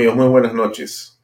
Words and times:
Amigos, 0.00 0.16
muy 0.16 0.28
buenas 0.28 0.54
noches. 0.54 1.20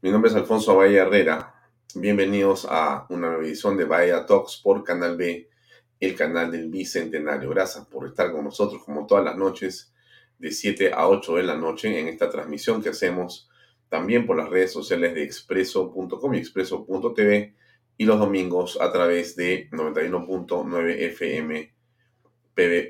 Mi 0.00 0.08
nombre 0.08 0.30
es 0.30 0.36
Alfonso 0.36 0.76
Bahía 0.76 1.02
Herrera. 1.02 1.52
Bienvenidos 1.96 2.64
a 2.70 3.06
una 3.08 3.26
nueva 3.26 3.42
edición 3.42 3.76
de 3.76 3.86
Bahía 3.86 4.24
Talks 4.24 4.60
por 4.62 4.84
Canal 4.84 5.16
B, 5.16 5.50
el 5.98 6.14
canal 6.14 6.52
del 6.52 6.70
Bicentenario. 6.70 7.50
Gracias 7.50 7.84
por 7.86 8.06
estar 8.06 8.30
con 8.30 8.44
nosotros 8.44 8.84
como 8.84 9.04
todas 9.04 9.24
las 9.24 9.36
noches 9.36 9.92
de 10.38 10.52
7 10.52 10.92
a 10.92 11.08
8 11.08 11.34
de 11.34 11.42
la 11.42 11.56
noche 11.56 11.98
en 11.98 12.06
esta 12.06 12.30
transmisión 12.30 12.80
que 12.80 12.90
hacemos 12.90 13.50
también 13.88 14.26
por 14.26 14.36
las 14.36 14.48
redes 14.48 14.72
sociales 14.72 15.12
de 15.12 15.24
expreso.com 15.24 16.34
y 16.34 16.38
expreso.tv 16.38 17.56
y 17.96 18.04
los 18.04 18.20
domingos 18.20 18.80
a 18.80 18.92
través 18.92 19.34
de 19.34 19.68
91.9 19.70 21.00
FM 21.00 21.74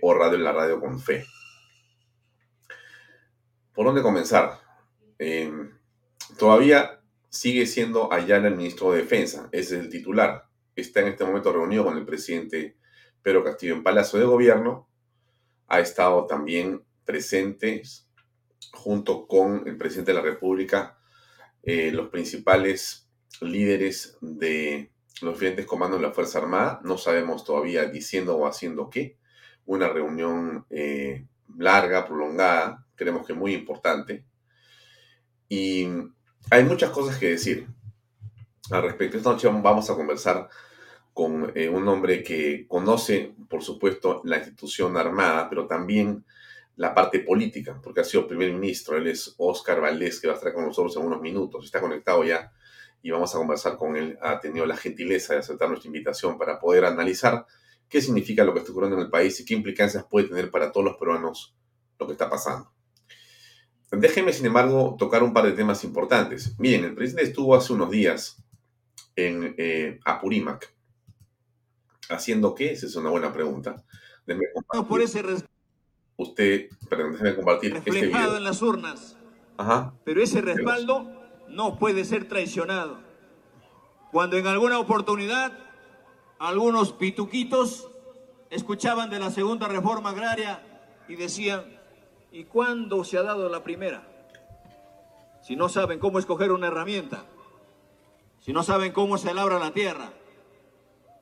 o 0.02 0.12
Radio 0.12 0.36
la 0.36 0.52
Radio 0.52 0.78
con 0.78 1.00
Fe. 1.00 1.24
¿Por 3.72 3.86
dónde 3.86 4.02
comenzar? 4.02 4.63
Eh, 5.26 5.50
todavía 6.36 7.00
sigue 7.30 7.64
siendo 7.64 8.12
Ayala 8.12 8.48
el 8.48 8.56
ministro 8.56 8.92
de 8.92 8.98
Defensa, 8.98 9.48
es 9.52 9.72
el 9.72 9.88
titular. 9.88 10.50
Está 10.76 11.00
en 11.00 11.08
este 11.08 11.24
momento 11.24 11.50
reunido 11.50 11.82
con 11.82 11.96
el 11.96 12.04
presidente 12.04 12.76
Pedro 13.22 13.42
Castillo 13.42 13.72
en 13.72 13.82
Palacio 13.82 14.18
de 14.18 14.26
Gobierno. 14.26 14.86
Ha 15.68 15.80
estado 15.80 16.26
también 16.26 16.84
presente 17.06 17.80
junto 18.74 19.26
con 19.26 19.66
el 19.66 19.78
presidente 19.78 20.12
de 20.12 20.18
la 20.18 20.22
República 20.24 20.98
eh, 21.62 21.90
los 21.90 22.10
principales 22.10 23.08
líderes 23.40 24.18
de 24.20 24.92
los 25.22 25.32
diferentes 25.32 25.64
comandos 25.64 26.00
de 26.02 26.06
la 26.06 26.12
Fuerza 26.12 26.38
Armada. 26.40 26.82
No 26.84 26.98
sabemos 26.98 27.44
todavía 27.44 27.86
diciendo 27.86 28.36
o 28.36 28.46
haciendo 28.46 28.90
qué. 28.90 29.16
Una 29.64 29.88
reunión 29.88 30.66
eh, 30.68 31.24
larga, 31.56 32.04
prolongada, 32.04 32.86
creemos 32.94 33.26
que 33.26 33.32
muy 33.32 33.54
importante. 33.54 34.26
Y 35.54 35.86
hay 36.50 36.64
muchas 36.64 36.90
cosas 36.90 37.16
que 37.16 37.30
decir 37.30 37.68
al 38.72 38.82
respecto. 38.82 39.16
Esta 39.16 39.30
noche 39.30 39.46
vamos 39.46 39.88
a 39.88 39.94
conversar 39.94 40.48
con 41.12 41.52
eh, 41.54 41.68
un 41.68 41.86
hombre 41.86 42.24
que 42.24 42.66
conoce, 42.66 43.36
por 43.48 43.62
supuesto, 43.62 44.20
la 44.24 44.38
institución 44.38 44.96
armada, 44.96 45.48
pero 45.48 45.68
también 45.68 46.24
la 46.74 46.92
parte 46.92 47.20
política, 47.20 47.80
porque 47.80 48.00
ha 48.00 48.04
sido 48.04 48.26
primer 48.26 48.52
ministro. 48.52 48.96
Él 48.96 49.06
es 49.06 49.36
Oscar 49.38 49.80
Valdés, 49.80 50.20
que 50.20 50.26
va 50.26 50.32
a 50.32 50.36
estar 50.36 50.52
con 50.52 50.64
nosotros 50.64 50.96
en 50.96 51.06
unos 51.06 51.20
minutos. 51.20 51.64
Está 51.64 51.80
conectado 51.80 52.24
ya 52.24 52.50
y 53.00 53.12
vamos 53.12 53.32
a 53.32 53.38
conversar 53.38 53.76
con 53.76 53.94
él. 53.94 54.18
Ha 54.20 54.40
tenido 54.40 54.66
la 54.66 54.76
gentileza 54.76 55.34
de 55.34 55.38
aceptar 55.38 55.68
nuestra 55.68 55.86
invitación 55.86 56.36
para 56.36 56.58
poder 56.58 56.84
analizar 56.84 57.46
qué 57.88 58.00
significa 58.00 58.42
lo 58.42 58.52
que 58.52 58.58
está 58.58 58.72
ocurriendo 58.72 58.96
en 58.96 59.04
el 59.04 59.10
país 59.10 59.38
y 59.38 59.44
qué 59.44 59.54
implicancias 59.54 60.04
puede 60.10 60.26
tener 60.26 60.50
para 60.50 60.72
todos 60.72 60.84
los 60.84 60.96
peruanos 60.96 61.54
lo 61.96 62.06
que 62.08 62.12
está 62.14 62.28
pasando. 62.28 62.73
Déjenme, 63.90 64.32
sin 64.32 64.46
embargo, 64.46 64.96
tocar 64.98 65.22
un 65.22 65.32
par 65.32 65.44
de 65.44 65.52
temas 65.52 65.84
importantes. 65.84 66.54
Miren, 66.58 66.84
el 66.84 66.94
presidente 66.94 67.30
estuvo 67.30 67.54
hace 67.54 67.72
unos 67.72 67.90
días 67.90 68.42
en 69.16 69.54
eh, 69.58 70.00
Apurímac. 70.04 70.74
¿Haciendo 72.08 72.54
qué? 72.54 72.72
Esa 72.72 72.86
es 72.86 72.96
una 72.96 73.10
buena 73.10 73.32
pregunta. 73.32 73.84
No, 74.72 74.86
por 74.86 75.00
ese 75.00 75.22
Usted, 76.16 76.68
perdón, 76.88 77.12
déjeme 77.12 77.34
compartir 77.34 77.74
este 77.74 77.90
reflejado 77.90 78.36
en 78.36 78.44
las 78.44 78.62
urnas. 78.62 79.16
Ajá. 79.56 79.94
Pero 80.04 80.22
ese 80.22 80.40
respaldo 80.40 81.10
no 81.48 81.78
puede 81.78 82.04
ser 82.04 82.28
traicionado. 82.28 83.00
Cuando 84.12 84.36
en 84.36 84.46
alguna 84.46 84.78
oportunidad 84.78 85.52
algunos 86.38 86.92
pituquitos 86.92 87.88
escuchaban 88.50 89.10
de 89.10 89.18
la 89.18 89.30
segunda 89.30 89.66
reforma 89.66 90.10
agraria 90.10 90.62
y 91.08 91.16
decían, 91.16 91.73
¿Y 92.34 92.46
cuándo 92.46 93.04
se 93.04 93.16
ha 93.16 93.22
dado 93.22 93.48
la 93.48 93.62
primera? 93.62 94.02
Si 95.40 95.54
no 95.54 95.68
saben 95.68 96.00
cómo 96.00 96.18
escoger 96.18 96.50
una 96.50 96.66
herramienta, 96.66 97.26
si 98.40 98.52
no 98.52 98.64
saben 98.64 98.90
cómo 98.90 99.18
se 99.18 99.32
labra 99.32 99.60
la 99.60 99.70
tierra. 99.70 100.10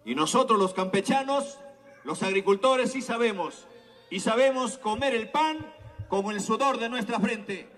Y 0.06 0.15
nosotros 0.15 0.59
los 0.59 0.73
campechanos, 0.73 1.59
los 2.05 2.23
agricultores 2.23 2.93
sí 2.93 3.03
sabemos. 3.03 3.67
Y 4.09 4.21
sabemos 4.21 4.78
comer 4.78 5.15
el 5.15 5.28
pan 5.28 5.59
con 6.09 6.31
el 6.31 6.41
sudor 6.41 6.78
de 6.78 6.89
nuestra 6.89 7.21
frente. 7.21 7.69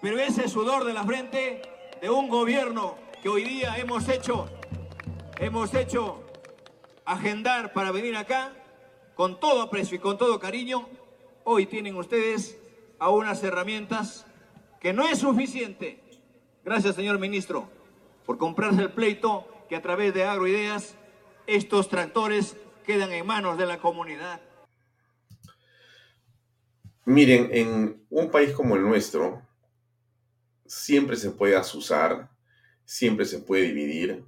Pero 0.00 0.18
ese 0.18 0.48
sudor 0.48 0.84
de 0.86 0.94
la 0.94 1.04
frente 1.04 1.60
de 2.00 2.08
un 2.08 2.30
gobierno 2.30 2.96
que 3.22 3.28
hoy 3.28 3.44
día 3.44 3.76
hemos 3.76 4.08
hecho, 4.08 4.48
hemos 5.38 5.74
hecho 5.74 6.22
agendar 7.04 7.74
para 7.74 7.92
venir 7.92 8.16
acá, 8.16 8.54
con 9.14 9.38
todo 9.38 9.60
aprecio 9.60 9.96
y 9.96 10.00
con 10.00 10.16
todo 10.16 10.40
cariño, 10.40 10.88
hoy 11.44 11.66
tienen 11.66 11.94
ustedes 11.94 12.57
a 12.98 13.10
unas 13.10 13.42
herramientas 13.42 14.26
que 14.80 14.92
no 14.92 15.06
es 15.06 15.18
suficiente. 15.18 16.02
Gracias, 16.64 16.96
señor 16.96 17.18
ministro, 17.18 17.70
por 18.26 18.38
comprarse 18.38 18.82
el 18.82 18.92
pleito 18.92 19.46
que 19.68 19.76
a 19.76 19.82
través 19.82 20.14
de 20.14 20.24
Agroideas 20.24 20.94
estos 21.46 21.88
tractores 21.88 22.56
quedan 22.84 23.12
en 23.12 23.26
manos 23.26 23.58
de 23.58 23.66
la 23.66 23.78
comunidad. 23.78 24.40
Miren, 27.04 27.48
en 27.52 28.06
un 28.10 28.30
país 28.30 28.52
como 28.52 28.76
el 28.76 28.82
nuestro, 28.82 29.42
siempre 30.66 31.16
se 31.16 31.30
puede 31.30 31.56
asusar, 31.56 32.30
siempre 32.84 33.24
se 33.24 33.38
puede 33.38 33.62
dividir, 33.64 34.24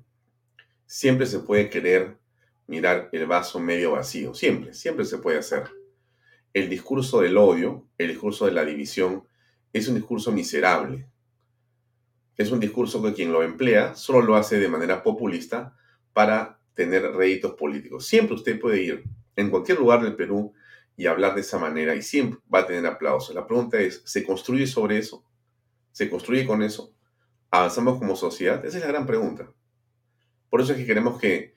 siempre 0.86 1.26
se 1.26 1.40
puede 1.40 1.68
querer 1.68 2.16
mirar 2.66 3.10
el 3.12 3.26
vaso 3.26 3.60
medio 3.60 3.92
vacío, 3.92 4.32
siempre, 4.34 4.72
siempre 4.72 5.04
se 5.04 5.18
puede 5.18 5.38
hacer 5.38 5.70
el 6.52 6.68
discurso 6.68 7.20
del 7.20 7.36
odio, 7.36 7.86
el 7.98 8.08
discurso 8.08 8.46
de 8.46 8.52
la 8.52 8.64
división, 8.64 9.24
es 9.72 9.88
un 9.88 9.94
discurso 9.94 10.32
miserable. 10.32 11.06
Es 12.36 12.50
un 12.50 12.60
discurso 12.60 13.02
que 13.02 13.12
quien 13.12 13.32
lo 13.32 13.42
emplea 13.42 13.94
solo 13.94 14.22
lo 14.22 14.36
hace 14.36 14.58
de 14.58 14.68
manera 14.68 15.02
populista 15.02 15.76
para 16.12 16.58
tener 16.74 17.02
réditos 17.12 17.52
políticos. 17.52 18.06
Siempre 18.06 18.34
usted 18.34 18.58
puede 18.58 18.82
ir 18.82 19.04
en 19.36 19.50
cualquier 19.50 19.78
lugar 19.78 20.02
del 20.02 20.16
Perú 20.16 20.54
y 20.96 21.06
hablar 21.06 21.34
de 21.34 21.42
esa 21.42 21.58
manera 21.58 21.94
y 21.94 22.02
siempre 22.02 22.40
va 22.52 22.60
a 22.60 22.66
tener 22.66 22.86
aplausos. 22.86 23.34
La 23.34 23.46
pregunta 23.46 23.78
es, 23.78 24.02
¿se 24.04 24.24
construye 24.24 24.66
sobre 24.66 24.98
eso? 24.98 25.24
¿Se 25.92 26.10
construye 26.10 26.46
con 26.46 26.62
eso? 26.62 26.94
¿Avanzamos 27.50 27.98
como 27.98 28.16
sociedad? 28.16 28.64
Esa 28.64 28.78
es 28.78 28.84
la 28.84 28.90
gran 28.90 29.06
pregunta. 29.06 29.52
Por 30.48 30.60
eso 30.60 30.72
es 30.72 30.78
que 30.78 30.86
queremos 30.86 31.20
que 31.20 31.54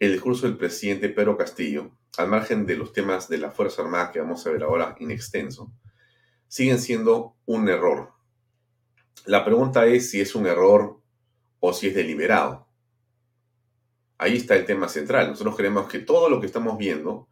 el 0.00 0.12
discurso 0.12 0.46
del 0.46 0.56
presidente 0.56 1.08
Pedro 1.08 1.36
Castillo, 1.36 1.90
al 2.16 2.28
margen 2.28 2.66
de 2.66 2.76
los 2.76 2.92
temas 2.92 3.28
de 3.28 3.38
la 3.38 3.50
Fuerza 3.50 3.82
Armada 3.82 4.12
que 4.12 4.20
vamos 4.20 4.46
a 4.46 4.50
ver 4.50 4.62
ahora 4.62 4.94
en 4.98 5.10
extenso, 5.10 5.72
siguen 6.46 6.78
siendo 6.78 7.36
un 7.46 7.68
error. 7.68 8.12
La 9.26 9.44
pregunta 9.44 9.86
es 9.86 10.10
si 10.10 10.20
es 10.20 10.34
un 10.34 10.46
error 10.46 11.00
o 11.60 11.72
si 11.72 11.88
es 11.88 11.94
deliberado. 11.94 12.68
Ahí 14.16 14.36
está 14.36 14.56
el 14.56 14.64
tema 14.64 14.88
central. 14.88 15.28
Nosotros 15.28 15.56
creemos 15.56 15.88
que 15.88 15.98
todo 15.98 16.28
lo 16.28 16.40
que 16.40 16.46
estamos 16.46 16.78
viendo 16.78 17.28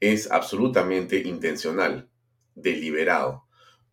es 0.00 0.30
absolutamente 0.30 1.18
intencional, 1.18 2.10
deliberado. 2.54 3.44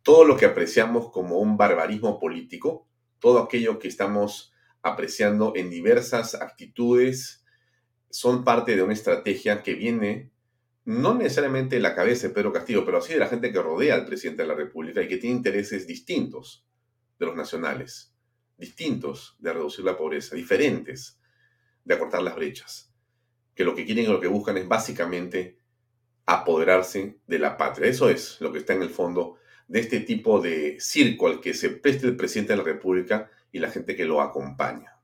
Todo 0.04 0.26
lo 0.26 0.38
que 0.38 0.46
apreciamos 0.46 1.12
como 1.12 1.40
un 1.40 1.58
barbarismo 1.58 2.20
político, 2.20 2.88
todo 3.20 3.40
aquello 3.40 3.80
que 3.80 3.88
estamos 3.88 4.54
apreciando 4.84 5.54
en 5.56 5.70
diversas 5.70 6.36
actitudes, 6.36 7.45
son 8.16 8.46
parte 8.46 8.78
de 8.78 8.82
una 8.82 8.94
estrategia 8.94 9.62
que 9.62 9.74
viene 9.74 10.32
no 10.86 11.16
necesariamente 11.16 11.82
la 11.82 11.94
cabeza 11.94 12.30
de 12.30 12.34
Pedro 12.34 12.54
Castillo, 12.54 12.86
pero 12.86 13.00
así 13.00 13.12
de 13.12 13.20
la 13.20 13.28
gente 13.28 13.52
que 13.52 13.62
rodea 13.62 13.94
al 13.94 14.06
presidente 14.06 14.44
de 14.44 14.48
la 14.48 14.56
República 14.56 15.02
y 15.02 15.10
que 15.10 15.18
tiene 15.18 15.36
intereses 15.36 15.86
distintos 15.86 16.66
de 17.20 17.26
los 17.26 17.36
nacionales, 17.36 18.16
distintos 18.58 19.36
de 19.40 19.52
reducir 19.52 19.84
la 19.84 19.98
pobreza, 19.98 20.34
diferentes 20.34 21.20
de 21.84 21.94
acortar 21.94 22.22
las 22.22 22.38
brechas, 22.38 22.94
que 23.54 23.66
lo 23.66 23.76
que 23.76 23.84
quieren 23.86 24.06
y 24.06 24.08
lo 24.08 24.22
que 24.22 24.28
buscan 24.28 24.56
es 24.56 24.66
básicamente 24.66 25.60
apoderarse 26.26 27.20
de 27.28 27.40
la 27.40 27.58
patria. 27.58 27.90
Eso 27.90 28.10
es 28.10 28.40
lo 28.40 28.54
que 28.54 28.60
está 28.60 28.72
en 28.76 28.84
el 28.84 28.92
fondo 28.92 29.36
de 29.68 29.82
este 29.82 30.00
tipo 30.00 30.40
de 30.40 30.78
circo 30.80 31.28
al 31.28 31.42
que 31.42 31.54
se 31.54 31.70
preste 31.70 32.08
el 32.08 32.16
presidente 32.16 32.54
de 32.54 32.58
la 32.60 32.64
República 32.64 33.30
y 33.52 33.60
la 33.60 33.72
gente 33.72 33.94
que 33.94 34.06
lo 34.06 34.22
acompaña. 34.22 35.02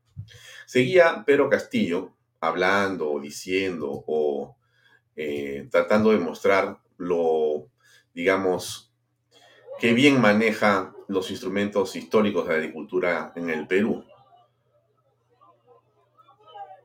Seguía 0.66 1.25
Pedro 1.25 1.50
Castillo 1.50 2.16
hablando 2.42 3.10
o 3.10 3.20
diciendo 3.22 4.04
o 4.08 4.58
eh, 5.16 5.68
tratando 5.72 6.12
de 6.12 6.20
mostrar 6.20 6.80
lo, 6.98 7.70
digamos, 8.14 8.92
que 9.80 9.94
bien 9.94 10.20
maneja 10.20 10.94
los 11.08 11.32
instrumentos 11.32 11.96
históricos 11.96 12.46
de 12.46 12.54
la 12.54 12.60
agricultura 12.60 13.34
en 13.36 13.50
el 13.50 13.68
Perú. 13.68 14.04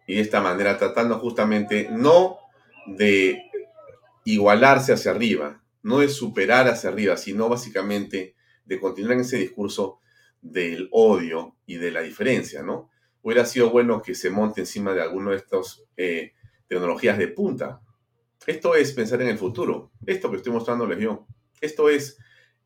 Y 0.06 0.17
de 0.17 0.20
esta 0.20 0.41
manera 0.41 0.79
tratando 0.79 1.19
justamente 1.19 1.88
no 1.91 2.38
de 2.87 3.50
igualarse 4.25 4.93
hacia 4.93 5.11
arriba, 5.11 5.62
no 5.82 5.99
de 5.99 6.08
superar 6.08 6.69
hacia 6.69 6.91
arriba, 6.91 7.17
sino 7.17 7.49
básicamente 7.49 8.35
de 8.64 8.81
continuar 8.81 9.14
en 9.14 9.20
ese 9.20 9.38
discurso 9.38 10.00
del 10.41 10.88
odio 10.93 11.56
y 11.67 11.76
de 11.76 11.91
la 11.91 12.03
diferencia, 12.03 12.62
¿no? 12.62 12.91
Hubiera 13.26 13.44
sido 13.44 13.70
bueno 13.70 14.02
que 14.02 14.14
se 14.14 14.31
monte 14.31 14.61
encima 14.61 14.94
de 14.94 15.02
alguna 15.02 15.32
de 15.32 15.38
estas 15.38 15.82
eh, 15.96 16.34
tecnologías 16.69 17.19
de 17.19 17.26
punta. 17.26 17.82
Esto 18.46 18.76
es 18.76 18.93
pensar 18.93 19.20
en 19.20 19.26
el 19.26 19.37
futuro. 19.37 19.90
Esto 20.06 20.31
que 20.31 20.37
estoy 20.37 20.52
mostrándoles 20.52 21.00
yo. 21.00 21.26
Esto 21.61 21.90
es, 21.90 22.19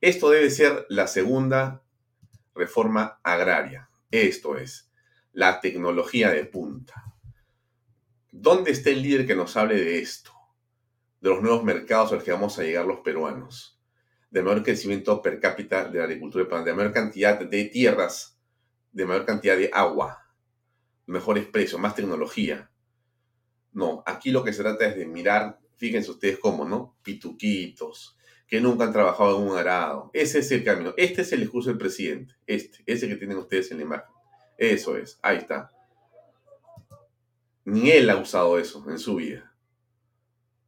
esto 0.02 0.28
debe 0.28 0.50
ser 0.50 0.84
la 0.90 1.06
segunda 1.06 1.82
reforma 2.54 3.20
agraria. 3.22 3.88
Esto 4.10 4.58
es, 4.58 4.92
la 5.32 5.62
tecnología 5.62 6.28
de 6.28 6.44
punta. 6.44 7.06
¿Dónde 8.30 8.72
está 8.72 8.90
el 8.90 9.00
líder 9.00 9.26
que 9.26 9.34
nos 9.34 9.56
hable 9.56 9.76
de 9.76 9.98
esto? 10.00 10.32
De 11.22 11.30
los 11.30 11.40
nuevos 11.40 11.64
mercados 11.64 12.12
a 12.12 12.16
los 12.16 12.24
que 12.24 12.32
vamos 12.32 12.58
a 12.58 12.64
llegar 12.64 12.84
los 12.84 13.00
peruanos. 13.00 13.80
De 14.30 14.42
mayor 14.42 14.62
crecimiento 14.62 15.22
per 15.22 15.40
cápita 15.40 15.88
de 15.88 16.00
la 16.00 16.04
agricultura 16.04 16.62
de 16.62 16.74
mayor 16.74 16.92
cantidad 16.92 17.40
de 17.40 17.64
tierras, 17.64 18.38
de 18.92 19.06
mayor 19.06 19.24
cantidad 19.24 19.56
de 19.56 19.70
agua, 19.72 20.19
mejores 21.06 21.46
precios, 21.46 21.80
más 21.80 21.94
tecnología. 21.94 22.70
No, 23.72 24.02
aquí 24.06 24.30
lo 24.30 24.42
que 24.44 24.52
se 24.52 24.62
trata 24.62 24.86
es 24.86 24.96
de 24.96 25.06
mirar, 25.06 25.60
fíjense 25.76 26.10
ustedes 26.10 26.38
cómo, 26.38 26.64
¿no? 26.64 26.96
Pituquitos, 27.02 28.16
que 28.46 28.60
nunca 28.60 28.84
han 28.84 28.92
trabajado 28.92 29.38
en 29.38 29.48
un 29.48 29.56
arado. 29.56 30.10
Ese 30.12 30.40
es 30.40 30.50
el 30.50 30.64
camino. 30.64 30.92
Este 30.96 31.22
es 31.22 31.32
el 31.32 31.40
discurso 31.40 31.70
del 31.70 31.78
presidente. 31.78 32.34
Este, 32.46 32.82
ese 32.84 33.08
que 33.08 33.14
tienen 33.14 33.38
ustedes 33.38 33.70
en 33.70 33.78
la 33.78 33.84
imagen. 33.84 34.10
Eso 34.58 34.96
es, 34.96 35.18
ahí 35.22 35.38
está. 35.38 35.70
Ni 37.64 37.90
él 37.90 38.10
ha 38.10 38.16
usado 38.16 38.58
eso 38.58 38.84
en 38.90 38.98
su 38.98 39.14
vida. 39.14 39.54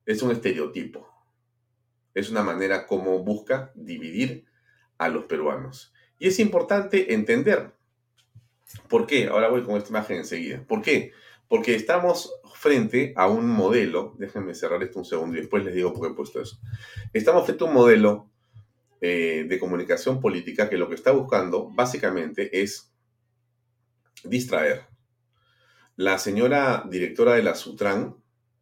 Es 0.06 0.22
un 0.22 0.30
estereotipo. 0.30 1.08
Es 2.14 2.30
una 2.30 2.42
manera 2.42 2.86
como 2.86 3.18
busca 3.24 3.72
dividir 3.74 4.46
a 4.98 5.08
los 5.08 5.24
peruanos. 5.24 5.92
Y 6.18 6.28
es 6.28 6.38
importante 6.38 7.14
entender 7.14 7.74
por 8.88 9.06
qué. 9.06 9.26
Ahora 9.26 9.48
voy 9.48 9.62
con 9.64 9.76
esta 9.76 9.90
imagen 9.90 10.18
enseguida. 10.18 10.64
¿Por 10.66 10.82
qué? 10.82 11.12
Porque 11.48 11.74
estamos 11.74 12.32
frente 12.54 13.12
a 13.16 13.26
un 13.26 13.48
modelo, 13.48 14.14
déjenme 14.18 14.54
cerrar 14.54 14.82
esto 14.82 14.98
un 14.98 15.04
segundo 15.04 15.36
y 15.36 15.40
después 15.40 15.64
les 15.64 15.74
digo 15.74 15.92
por 15.92 16.02
qué 16.02 16.12
he 16.12 16.16
puesto 16.16 16.40
eso. 16.40 16.58
Estamos 17.12 17.44
frente 17.44 17.64
a 17.64 17.66
un 17.66 17.74
modelo 17.74 18.30
eh, 19.00 19.46
de 19.48 19.58
comunicación 19.58 20.20
política 20.20 20.70
que 20.70 20.76
lo 20.76 20.88
que 20.88 20.94
está 20.94 21.10
buscando 21.10 21.68
básicamente 21.70 22.62
es 22.62 22.92
distraer. 24.24 24.86
La 25.96 26.18
señora 26.18 26.84
directora 26.88 27.34
de 27.34 27.42
la 27.42 27.54
Sutran 27.54 28.16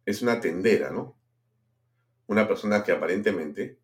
es 0.05 0.21
una 0.21 0.39
tendera, 0.39 0.89
¿no? 0.89 1.15
Una 2.27 2.47
persona 2.47 2.83
que 2.83 2.91
aparentemente 2.91 3.77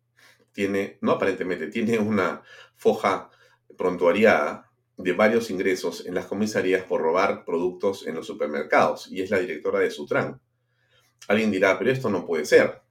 tiene, 0.52 0.98
no 1.00 1.12
aparentemente, 1.12 1.68
tiene 1.68 1.98
una 1.98 2.42
foja 2.74 3.30
prontuariada 3.76 4.67
de 4.98 5.12
varios 5.12 5.48
ingresos 5.50 6.04
en 6.06 6.14
las 6.14 6.26
comisarías 6.26 6.82
por 6.82 7.00
robar 7.00 7.44
productos 7.44 8.06
en 8.06 8.16
los 8.16 8.26
supermercados 8.26 9.10
y 9.10 9.22
es 9.22 9.30
la 9.30 9.38
directora 9.38 9.78
de 9.78 9.90
Sutran. 9.90 10.40
Alguien 11.28 11.52
dirá, 11.52 11.78
pero 11.78 11.92
esto 11.92 12.10
no 12.10 12.26
puede 12.26 12.44
ser. 12.44 12.82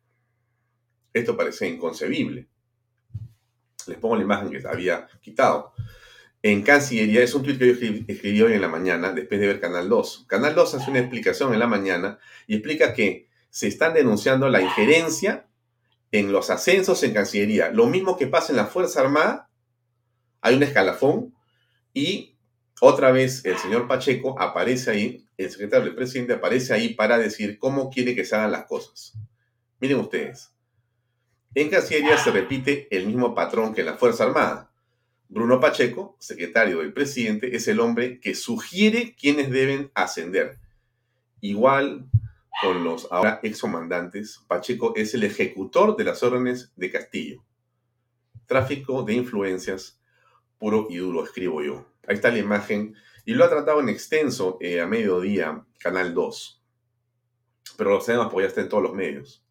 Esto 1.14 1.36
parece 1.36 1.68
inconcebible. 1.68 2.48
Les 3.88 3.98
pongo 3.98 4.16
la 4.16 4.24
imagen 4.24 4.50
que 4.50 4.66
había 4.66 5.08
quitado. 5.22 5.74
En 6.42 6.62
Cancillería, 6.62 7.24
es 7.24 7.34
un 7.34 7.44
tweet 7.44 7.58
que 7.58 7.76
yo 7.76 8.04
escribí 8.08 8.42
hoy 8.42 8.54
en 8.54 8.62
la 8.62 8.70
mañana, 8.70 9.12
después 9.12 9.42
de 9.42 9.48
ver 9.48 9.60
Canal 9.60 9.90
2. 9.90 10.26
Canal 10.28 10.56
2 10.56 10.76
hace 10.76 10.90
una 10.90 11.00
explicación 11.00 11.54
en 11.54 11.60
la 11.60 11.68
mañana 11.68 12.20
y 12.46 12.56
explica 12.56 12.94
que 12.94 13.28
se 13.50 13.68
están 13.68 13.94
denunciando 13.94 14.48
la 14.48 14.62
injerencia 14.62 15.48
en 16.12 16.32
los 16.32 16.50
ascensos 16.52 17.04
en 17.04 17.14
Cancillería. 17.14 17.72
Lo 17.72 17.88
mismo 17.88 18.18
que 18.18 18.28
pasa 18.28 18.54
en 18.54 18.58
la 18.58 18.68
Fuerza 18.68 19.02
Armada, 19.02 19.50
hay 20.42 20.56
un 20.56 20.64
escalafón 20.64 21.37
y 21.98 22.38
otra 22.80 23.12
vez 23.12 23.44
el 23.44 23.58
señor 23.58 23.88
Pacheco 23.88 24.40
aparece 24.40 24.92
ahí, 24.92 25.26
el 25.36 25.50
secretario 25.50 25.86
del 25.86 25.96
presidente 25.96 26.34
aparece 26.34 26.72
ahí 26.72 26.94
para 26.94 27.18
decir 27.18 27.58
cómo 27.58 27.90
quiere 27.90 28.14
que 28.14 28.24
se 28.24 28.36
hagan 28.36 28.52
las 28.52 28.66
cosas. 28.66 29.18
Miren 29.80 30.00
ustedes, 30.02 30.54
en 31.56 31.72
Cancillería 31.72 32.20
se 32.20 32.30
repite 32.30 32.88
el 32.92 33.08
mismo 33.08 33.34
patrón 33.34 33.74
que 33.74 33.82
en 33.82 33.88
la 33.88 33.96
Fuerza 33.96 34.26
Armada. 34.26 34.72
Bruno 35.28 35.60
Pacheco, 35.60 36.16
secretario 36.20 36.80
del 36.80 36.94
presidente, 36.94 37.56
es 37.56 37.68
el 37.68 37.80
hombre 37.80 38.20
que 38.20 38.36
sugiere 38.36 39.16
quienes 39.16 39.50
deben 39.50 39.90
ascender. 39.96 40.60
Igual 41.42 42.06
con 42.62 42.84
los 42.84 43.08
ahora 43.12 43.40
excomandantes, 43.42 44.42
Pacheco 44.48 44.94
es 44.96 45.16
el 45.16 45.24
ejecutor 45.24 45.98
de 45.98 46.04
las 46.04 46.22
órdenes 46.22 46.72
de 46.76 46.92
Castillo. 46.92 47.44
Tráfico 48.46 49.02
de 49.02 49.14
influencias 49.16 50.00
puro 50.58 50.88
y 50.90 50.98
duro, 50.98 51.24
escribo 51.24 51.62
yo. 51.62 51.92
Ahí 52.08 52.16
está 52.16 52.32
la 52.32 52.40
imagen. 52.40 52.96
Y 53.26 53.34
lo 53.34 53.44
ha 53.44 53.50
tratado 53.50 53.80
en 53.80 53.90
extenso 53.90 54.58
eh, 54.62 54.80
a 54.82 54.88
mediodía, 54.88 55.66
Canal 55.80 56.14
2. 56.14 56.64
Pero 57.78 57.92
lo 57.92 58.02
sabemos 58.02 58.32
porque 58.32 58.50
ya 58.50 58.62
en 58.62 58.70
todos 58.70 58.84
los 58.84 58.94
medios. 58.94 59.46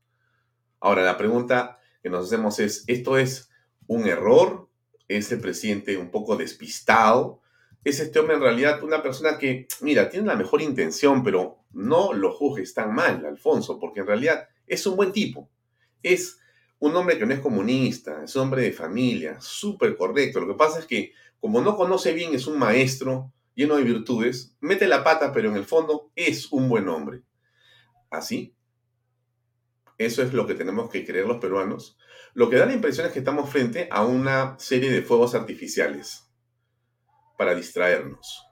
Ahora, 0.80 1.02
la 1.02 1.16
pregunta 1.16 1.78
que 2.02 2.10
nos 2.10 2.26
hacemos 2.26 2.58
es, 2.58 2.84
¿esto 2.86 3.18
es 3.18 3.50
un 3.86 4.06
error? 4.06 4.68
¿Es 5.08 5.30
el 5.32 5.40
presidente 5.40 5.96
un 5.96 6.10
poco 6.10 6.36
despistado? 6.36 7.40
¿Es 7.84 8.00
este 8.00 8.18
hombre 8.18 8.36
en 8.36 8.42
realidad 8.42 8.82
una 8.82 9.02
persona 9.02 9.38
que, 9.38 9.68
mira, 9.80 10.10
tiene 10.10 10.26
la 10.26 10.36
mejor 10.36 10.60
intención, 10.60 11.22
pero 11.22 11.64
no 11.72 12.12
lo 12.12 12.32
juzgues 12.32 12.74
tan 12.74 12.94
mal, 12.94 13.24
Alfonso, 13.24 13.78
porque 13.78 14.00
en 14.00 14.06
realidad 14.06 14.48
es 14.66 14.86
un 14.86 14.96
buen 14.96 15.12
tipo. 15.12 15.48
Es 16.02 16.40
un 16.78 16.94
hombre 16.96 17.18
que 17.18 17.26
no 17.26 17.34
es 17.34 17.40
comunista, 17.40 18.22
es 18.24 18.36
un 18.36 18.42
hombre 18.42 18.62
de 18.62 18.72
familia, 18.72 19.40
súper 19.40 19.96
correcto. 19.96 20.40
Lo 20.40 20.48
que 20.48 20.58
pasa 20.58 20.78
es 20.78 20.86
que 20.86 21.12
como 21.40 21.60
no 21.60 21.76
conoce 21.76 22.12
bien, 22.12 22.34
es 22.34 22.46
un 22.46 22.58
maestro 22.58 23.32
lleno 23.54 23.76
de 23.76 23.84
virtudes, 23.84 24.56
mete 24.60 24.86
la 24.86 25.04
pata, 25.04 25.32
pero 25.32 25.48
en 25.48 25.56
el 25.56 25.64
fondo 25.64 26.10
es 26.14 26.50
un 26.52 26.68
buen 26.68 26.88
hombre. 26.88 27.22
¿Así? 28.10 28.54
Eso 29.98 30.22
es 30.22 30.32
lo 30.32 30.46
que 30.46 30.54
tenemos 30.54 30.90
que 30.90 31.04
creer 31.04 31.26
los 31.26 31.38
peruanos. 31.38 31.96
Lo 32.34 32.50
que 32.50 32.56
da 32.56 32.66
la 32.66 32.74
impresión 32.74 33.06
es 33.06 33.12
que 33.12 33.20
estamos 33.20 33.48
frente 33.48 33.88
a 33.90 34.04
una 34.04 34.58
serie 34.58 34.90
de 34.90 35.02
fuegos 35.02 35.34
artificiales 35.34 36.28
para 37.38 37.54
distraernos 37.54 38.46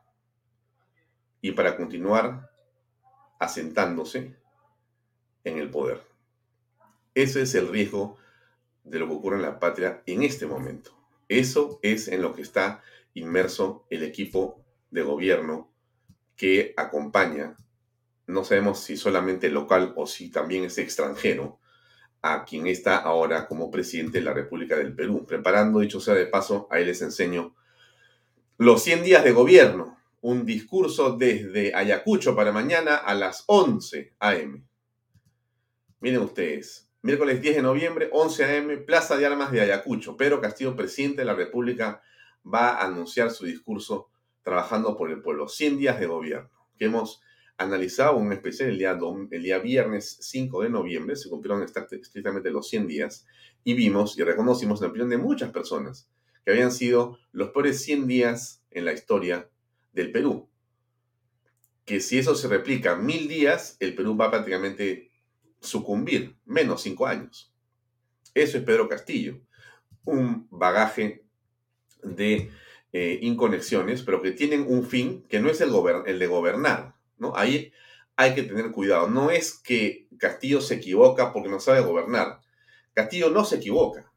y 1.40 1.52
para 1.52 1.76
continuar 1.76 2.50
asentándose 3.38 4.36
en 5.44 5.58
el 5.58 5.70
poder. 5.70 6.13
Ese 7.14 7.42
es 7.42 7.54
el 7.54 7.68
riesgo 7.68 8.16
de 8.82 8.98
lo 8.98 9.08
que 9.08 9.14
ocurre 9.14 9.36
en 9.36 9.42
la 9.42 9.58
patria 9.58 10.02
en 10.06 10.22
este 10.22 10.46
momento. 10.46 10.96
Eso 11.28 11.78
es 11.82 12.08
en 12.08 12.22
lo 12.22 12.34
que 12.34 12.42
está 12.42 12.82
inmerso 13.14 13.86
el 13.90 14.02
equipo 14.02 14.64
de 14.90 15.02
gobierno 15.02 15.72
que 16.36 16.74
acompaña, 16.76 17.56
no 18.26 18.44
sabemos 18.44 18.80
si 18.80 18.96
solamente 18.96 19.48
local 19.48 19.92
o 19.96 20.06
si 20.06 20.30
también 20.30 20.64
es 20.64 20.78
extranjero, 20.78 21.60
a 22.22 22.44
quien 22.44 22.66
está 22.66 22.96
ahora 22.96 23.46
como 23.46 23.70
presidente 23.70 24.18
de 24.18 24.24
la 24.24 24.32
República 24.32 24.76
del 24.76 24.94
Perú. 24.94 25.26
Preparando, 25.26 25.80
dicho 25.80 26.00
sea 26.00 26.14
de 26.14 26.26
paso, 26.26 26.66
ahí 26.70 26.84
les 26.84 27.02
enseño 27.02 27.54
los 28.56 28.82
100 28.82 29.02
días 29.02 29.24
de 29.24 29.32
gobierno, 29.32 29.98
un 30.20 30.46
discurso 30.46 31.16
desde 31.16 31.74
Ayacucho 31.74 32.34
para 32.34 32.50
mañana 32.50 32.96
a 32.96 33.14
las 33.14 33.44
11 33.46 34.14
a.m. 34.20 34.64
Miren 36.00 36.22
ustedes, 36.22 36.83
Miércoles 37.04 37.42
10 37.42 37.56
de 37.56 37.62
noviembre, 37.62 38.08
11 38.12 38.44
a.m., 38.46 38.76
Plaza 38.78 39.18
de 39.18 39.26
Armas 39.26 39.52
de 39.52 39.60
Ayacucho. 39.60 40.16
Pedro 40.16 40.40
Castillo, 40.40 40.74
presidente 40.74 41.20
de 41.20 41.26
la 41.26 41.34
República, 41.34 42.00
va 42.42 42.70
a 42.70 42.86
anunciar 42.86 43.30
su 43.30 43.44
discurso 43.44 44.08
trabajando 44.42 44.96
por 44.96 45.10
el 45.10 45.20
pueblo. 45.20 45.46
100 45.46 45.76
días 45.76 46.00
de 46.00 46.06
gobierno, 46.06 46.48
que 46.78 46.86
hemos 46.86 47.20
analizado 47.58 48.16
un 48.16 48.32
especial 48.32 48.70
el 48.70 48.78
día, 48.78 48.98
el 49.32 49.42
día 49.42 49.58
viernes 49.58 50.16
5 50.18 50.62
de 50.62 50.70
noviembre, 50.70 51.14
se 51.16 51.28
cumplieron 51.28 51.62
estrictamente 51.62 52.50
los 52.50 52.70
100 52.70 52.88
días, 52.88 53.26
y 53.64 53.74
vimos 53.74 54.18
y 54.18 54.22
reconocimos 54.22 54.80
la 54.80 54.86
opinión 54.86 55.10
de 55.10 55.18
muchas 55.18 55.50
personas 55.50 56.08
que 56.42 56.52
habían 56.52 56.72
sido 56.72 57.18
los 57.32 57.50
peores 57.50 57.84
100 57.84 58.06
días 58.06 58.64
en 58.70 58.86
la 58.86 58.94
historia 58.94 59.50
del 59.92 60.10
Perú. 60.10 60.48
Que 61.84 62.00
si 62.00 62.16
eso 62.16 62.34
se 62.34 62.48
replica 62.48 62.96
mil 62.96 63.28
días, 63.28 63.76
el 63.80 63.94
Perú 63.94 64.16
va 64.16 64.30
prácticamente 64.30 65.10
sucumbir, 65.64 66.36
menos 66.44 66.82
cinco 66.82 67.06
años. 67.06 67.52
Eso 68.34 68.58
es 68.58 68.64
Pedro 68.64 68.88
Castillo, 68.88 69.40
un 70.04 70.46
bagaje 70.50 71.24
de 72.02 72.50
eh, 72.92 73.18
inconexiones, 73.22 74.02
pero 74.02 74.22
que 74.22 74.32
tienen 74.32 74.66
un 74.68 74.84
fin 74.84 75.24
que 75.28 75.40
no 75.40 75.50
es 75.50 75.60
el, 75.60 75.72
el 76.06 76.18
de 76.18 76.26
gobernar. 76.26 76.94
¿no? 77.18 77.34
Ahí 77.36 77.72
hay 78.16 78.34
que 78.34 78.42
tener 78.42 78.70
cuidado. 78.72 79.08
No 79.08 79.30
es 79.30 79.54
que 79.54 80.08
Castillo 80.18 80.60
se 80.60 80.74
equivoca 80.74 81.32
porque 81.32 81.48
no 81.48 81.60
sabe 81.60 81.80
gobernar. 81.80 82.40
Castillo 82.92 83.30
no 83.30 83.44
se 83.44 83.56
equivoca. 83.56 84.12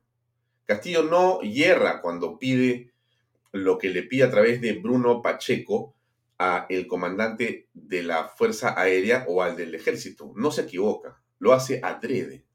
Castillo 0.65 1.03
no 1.03 1.39
hierra 1.41 2.01
cuando 2.01 2.37
pide 2.37 2.91
lo 3.51 3.77
que 3.77 3.89
le 3.89 4.03
pide 4.03 4.25
a 4.25 4.31
través 4.31 4.61
de 4.61 4.73
Bruno 4.73 5.21
Pacheco 5.21 5.95
a 6.37 6.65
el 6.69 6.87
comandante 6.87 7.67
de 7.73 8.03
la 8.03 8.27
Fuerza 8.27 8.79
Aérea 8.79 9.25
o 9.27 9.41
al 9.41 9.55
del 9.55 9.73
Ejército. 9.73 10.33
No 10.35 10.51
se 10.51 10.63
equivoca 10.63 11.21
lo 11.39 11.53
hace 11.53 11.79
adrede. 11.83 12.45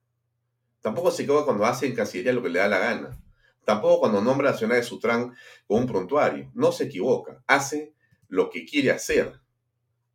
Tampoco 0.81 1.11
se 1.11 1.23
equivoca 1.23 1.45
cuando 1.45 1.65
hace 1.65 1.87
en 1.87 1.95
Cancillería 1.95 2.33
lo 2.33 2.43
que 2.43 2.49
le 2.49 2.59
da 2.59 2.69
la 2.69 2.79
gana. 2.79 3.19
Tampoco 3.65 4.01
cuando 4.01 4.21
nombra 4.21 4.51
a 4.51 4.55
Ciudad 4.55 4.75
de 4.75 4.83
Sutran 4.83 5.33
con 5.67 5.81
un 5.81 5.87
prontuario. 5.87 6.51
No 6.55 6.73
se 6.73 6.85
equivoca. 6.85 7.43
Hace 7.47 7.95
lo 8.29 8.51
que 8.51 8.65
quiere 8.65 8.91
hacer. 8.91 9.41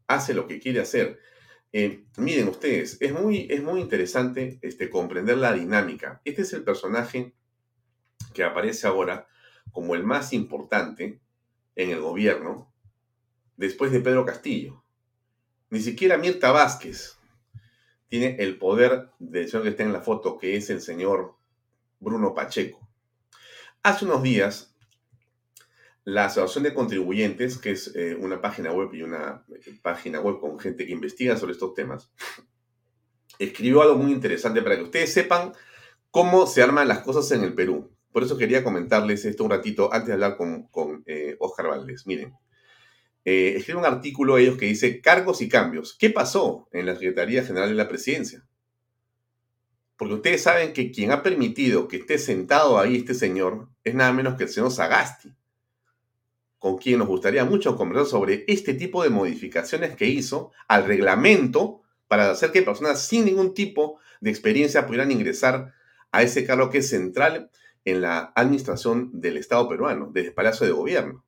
Hace 0.07 0.33
lo 0.33 0.47
que 0.47 0.59
quiere 0.59 0.81
hacer. 0.81 1.19
Eh, 1.71 2.05
miren 2.17 2.47
ustedes, 2.47 2.97
es 3.01 3.13
muy, 3.13 3.47
es 3.50 3.62
muy 3.62 3.81
interesante 3.81 4.59
este, 4.62 4.89
comprender 4.89 5.38
la 5.38 5.53
dinámica. 5.53 6.21
Este 6.25 6.41
es 6.41 6.53
el 6.53 6.63
personaje 6.63 7.33
que 8.33 8.43
aparece 8.43 8.88
ahora 8.88 9.27
como 9.71 9.95
el 9.95 10.03
más 10.03 10.33
importante 10.33 11.21
en 11.75 11.91
el 11.91 12.01
gobierno 12.01 12.74
después 13.57 13.91
de 13.91 14.00
Pedro 14.00 14.25
Castillo. 14.25 14.83
Ni 15.69 15.81
siquiera 15.81 16.17
Mirta 16.17 16.51
Vázquez 16.51 17.16
tiene 18.10 18.38
el 18.40 18.58
poder 18.58 19.10
del 19.20 19.48
señor 19.48 19.64
que 19.64 19.70
está 19.70 19.84
en 19.84 19.94
la 19.94 20.02
foto, 20.02 20.38
que 20.38 20.56
es 20.56 20.70
el 20.70 20.82
señor 20.82 21.36
Bruno 22.00 22.34
Pacheco. 22.34 22.88
Hace 23.84 24.06
unos 24.06 24.24
días, 24.24 24.76
la 26.04 26.26
Asociación 26.26 26.64
de 26.64 26.74
Contribuyentes, 26.74 27.58
que 27.58 27.72
es 27.72 27.94
eh, 27.96 28.16
una 28.20 28.42
página 28.42 28.72
web 28.72 28.94
y 28.94 29.02
una 29.02 29.44
eh, 29.50 29.78
página 29.82 30.22
web 30.22 30.40
con 30.40 30.60
gente 30.60 30.86
que 30.86 30.94
investiga 30.94 31.36
sobre 31.36 31.54
estos 31.54 31.74
temas, 31.74 32.10
escribió 33.40 33.82
algo 33.82 33.96
muy 33.96 34.12
interesante 34.12 34.62
para 34.62 34.78
que 34.78 34.84
ustedes 34.84 35.14
sepan 35.14 35.54
cómo 36.10 36.48
se 36.48 36.64
arman 36.64 36.88
las 36.88 37.00
cosas 37.00 37.30
en 37.32 37.44
el 37.44 37.54
Perú. 37.54 37.92
Por 38.12 38.24
eso 38.24 38.38
quería 38.38 38.64
comentarles 38.64 39.26
esto 39.26 39.44
un 39.44 39.52
ratito 39.52 39.94
antes 39.94 40.08
de 40.08 40.14
hablar 40.14 40.38
con, 40.38 40.64
con 40.68 41.04
eh, 41.06 41.36
Oscar 41.40 41.68
Valdés. 41.68 42.08
Miren, 42.08 42.34
eh, 43.29 43.57
escribe 43.57 43.79
un 43.79 43.86
artículo 43.86 44.38
ellos 44.38 44.57
que 44.57 44.67
dice 44.67 45.01
cargos 45.01 45.41
y 45.41 45.50
cambios. 45.50 45.98
¿Qué 46.00 46.10
pasó 46.10 46.69
en 46.72 46.86
la 46.86 46.93
Secretaría 46.93 47.43
General 47.43 47.67
de 47.67 47.75
la 47.75 47.89
Presidencia? 47.89 48.48
Porque 49.98 50.13
ustedes 50.13 50.43
saben 50.43 50.72
que 50.72 50.93
quien 50.93 51.12
ha 51.12 51.24
permitido 51.24 51.89
que 51.89 51.98
esté 51.98 52.19
sentado 52.19 52.79
ahí 52.79 52.96
este 52.96 53.13
señor 53.13 53.67
es 53.84 53.96
nada 53.96 54.13
menos 54.13 54.36
que 54.38 54.46
el 54.46 54.50
señor 54.50 54.72
Sagasti, 54.72 55.36
con 56.57 56.77
quien 56.77 57.00
nos 57.00 57.10
gustaría 57.10 57.43
mucho 57.43 57.75
conversar 57.75 58.05
sobre 58.05 58.46
este 58.48 58.74
tipo 58.74 59.03
de 59.03 59.10
modificaciones 59.10 59.98
que 59.98 60.05
hizo 60.05 60.53
al 60.69 60.86
reglamento 60.86 61.81
para 62.07 62.31
hacer 62.31 62.53
que 62.53 62.62
personas 62.62 63.05
sin 63.05 63.25
ningún 63.25 63.53
tipo 63.53 64.00
de 64.22 64.29
experiencia 64.29 64.86
pudieran 64.86 65.12
ingresar 65.12 65.74
a 66.13 66.24
ese 66.24 66.46
cargo 66.46 66.69
que 66.69 66.77
es 66.77 66.89
central 66.89 67.51
en 67.84 68.00
la 68.00 68.31
administración 68.36 69.19
del 69.19 69.36
Estado 69.36 69.67
peruano, 69.67 70.12
desde 70.13 70.29
el 70.29 70.34
Palacio 70.34 70.65
de 70.65 70.72
Gobierno. 70.72 71.26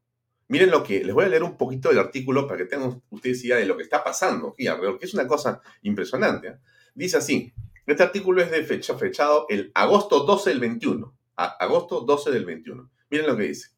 Miren 0.50 0.70
lo 0.72 0.84
que, 0.84 1.03
les 1.03 1.13
voy 1.13 1.25
a 1.25 1.29
leer 1.29 1.44
un 1.44 1.56
poquito 1.56 1.89
del 1.89 2.00
artículo 2.00 2.48
para 2.48 2.58
que 2.58 2.65
tengan 2.65 3.03
ustedes 3.12 3.46
idea 3.46 3.58
de 3.58 3.68
lo 3.68 3.77
que 3.77 3.84
está 3.84 4.03
pasando 4.03 4.48
aquí 4.50 4.65
alrededor, 4.65 4.98
que 4.98 5.06
es 5.06 5.13
una 5.13 5.27
cosa 5.27 5.62
impresionante. 5.84 6.48
¿eh? 6.48 6.56
Dice 6.96 7.18
así, 7.18 7.53
este 7.86 8.01
artículo 8.01 8.41
es 8.41 8.50
de 8.50 8.63
fecha, 8.63 8.98
fechado 8.98 9.46
el 9.50 9.72
agosto 9.75 10.22
12 10.22 10.50
del 10.50 10.60
21. 10.60 11.15
agosto 11.36 12.01
12 12.01 12.32
del 12.32 12.46
21. 12.46 12.89
Miren 13.12 13.27
lo 13.27 13.38
que 13.38 13.44
dice. 13.44 13.70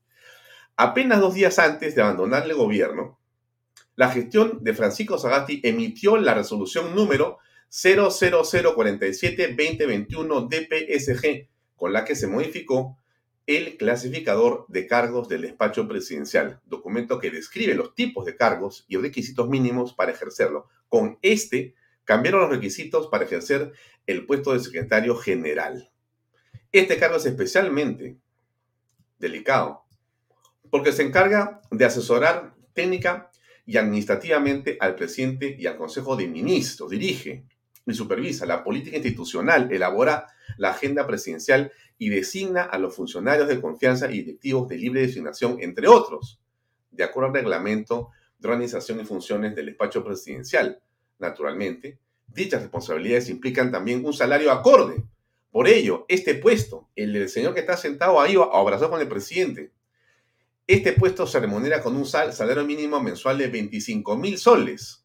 Apenas 0.78 1.20
dos 1.20 1.34
días 1.34 1.60
antes 1.60 1.94
de 1.94 2.02
abandonar 2.02 2.46
el 2.46 2.56
gobierno, 2.56 3.20
la 3.98 4.10
gestión 4.10 4.64
de 4.64 4.74
Francisco 4.74 5.18
Sagasti 5.18 5.60
emitió 5.64 6.16
la 6.16 6.34
resolución 6.34 6.96
número 6.96 7.40
00047-2021 7.70 10.48
DPSG, 10.48 11.50
con 11.76 11.92
la 11.92 12.06
que 12.06 12.16
se 12.16 12.28
modificó 12.28 12.98
el 13.58 13.78
clasificador 13.78 14.66
de 14.70 14.88
cargos 14.88 15.28
del 15.28 15.42
despacho 15.42 15.88
presidencial, 15.88 16.62
documento 16.66 17.20
que 17.20 17.32
describe 17.32 17.76
los 17.76 17.96
tipos 17.96 18.26
de 18.26 18.36
cargos 18.36 18.86
y 18.88 18.98
requisitos 18.98 19.50
mínimos 19.50 19.94
para 19.94 20.12
ejercerlo. 20.12 20.68
Con 20.88 21.18
este 21.22 21.76
cambiaron 22.06 22.42
los 22.42 22.50
requisitos 22.50 23.08
para 23.08 23.26
ejercer 23.26 23.74
el 24.08 24.26
puesto 24.26 24.54
de 24.54 24.60
secretario 24.60 25.16
general. 25.16 25.92
Este 26.72 26.98
cargo 26.98 27.18
es 27.18 27.26
especialmente 27.26 28.18
delicado 29.20 29.84
porque 30.70 30.94
se 30.94 31.04
encarga 31.04 31.62
de 31.70 31.86
asesorar 31.86 32.56
técnica 32.74 33.32
y 33.66 33.78
administrativamente 33.78 34.78
al 34.80 34.96
presidente 34.96 35.56
y 35.60 35.68
al 35.68 35.78
Consejo 35.78 36.16
de 36.16 36.28
Ministros. 36.28 36.90
Dirige 36.90 37.46
y 37.86 37.94
supervisa 37.94 38.46
la 38.46 38.64
política 38.64 38.98
institucional, 38.98 39.72
elabora 39.72 40.28
la 40.58 40.72
agenda 40.72 41.08
presidencial 41.08 41.72
y 41.98 42.10
designa 42.10 42.64
a 42.64 42.78
los 42.78 42.96
funcionarios 42.96 43.48
de 43.48 43.62
confianza 43.62 44.12
y 44.12 44.24
directivos 44.24 44.68
de 44.68 44.78
libre 44.78 45.02
designación, 45.02 45.58
entre 45.62 45.88
otros, 45.88 46.40
de 46.92 47.04
acuerdo 47.04 47.30
al 47.30 47.36
reglamento 47.36 48.10
de 48.40 48.50
organización 48.50 49.00
y 49.00 49.06
funciones 49.06 49.56
del 49.56 49.68
despacho 49.68 50.04
presidencial. 50.04 50.82
Naturalmente, 51.20 52.00
dichas 52.28 52.62
responsabilidades 52.62 53.30
implican 53.30 53.72
también 53.72 54.04
un 54.06 54.14
salario 54.14 54.52
acorde. 54.52 55.04
Por 55.52 55.68
ello, 55.68 56.06
este 56.08 56.36
puesto, 56.36 56.90
el 56.96 57.14
del 57.14 57.30
señor 57.30 57.54
que 57.54 57.60
está 57.60 57.78
sentado 57.78 58.20
ahí 58.20 58.36
abrazado 58.36 58.90
con 58.90 59.02
el 59.02 59.08
presidente, 59.08 59.72
este 60.66 60.94
puesto 60.94 61.28
se 61.28 61.40
remunera 61.40 61.82
con 61.82 61.96
un 61.96 62.06
salario 62.06 62.64
mínimo 62.64 63.02
mensual 63.02 63.38
de 63.38 63.48
25 63.48 64.18
mil 64.18 64.38
soles. 64.38 65.01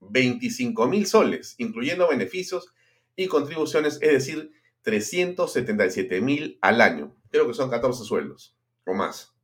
25 0.00 0.88
mil 0.88 1.06
soles, 1.06 1.54
incluyendo 1.58 2.08
beneficios 2.08 2.72
y 3.16 3.26
contribuciones, 3.26 3.98
es 4.00 4.12
decir, 4.12 4.52
377 4.82 6.20
mil 6.20 6.58
al 6.60 6.80
año. 6.80 7.16
Creo 7.30 7.46
que 7.46 7.54
son 7.54 7.70
14 7.70 8.04
sueldos 8.04 8.56
o 8.86 8.94
más. 8.94 9.34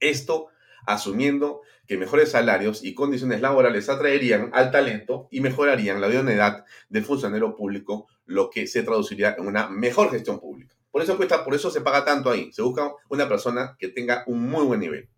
Esto 0.00 0.48
asumiendo 0.86 1.62
que 1.86 1.96
mejores 1.96 2.30
salarios 2.30 2.84
y 2.84 2.94
condiciones 2.94 3.40
laborales 3.40 3.88
atraerían 3.88 4.50
al 4.54 4.70
talento 4.70 5.28
y 5.30 5.40
mejorarían 5.40 6.00
la 6.00 6.08
idoneidad 6.08 6.64
del 6.88 7.04
funcionario 7.04 7.54
público, 7.56 8.06
lo 8.24 8.50
que 8.50 8.66
se 8.66 8.82
traduciría 8.82 9.34
en 9.38 9.46
una 9.46 9.68
mejor 9.68 10.10
gestión 10.10 10.40
pública. 10.40 10.74
Por 10.90 11.02
eso 11.02 11.16
cuesta, 11.16 11.44
por 11.44 11.54
eso 11.54 11.70
se 11.70 11.80
paga 11.80 12.04
tanto 12.04 12.30
ahí. 12.30 12.52
Se 12.52 12.62
busca 12.62 12.92
una 13.08 13.28
persona 13.28 13.76
que 13.78 13.88
tenga 13.88 14.22
un 14.26 14.48
muy 14.48 14.64
buen 14.64 14.80
nivel. 14.80 15.08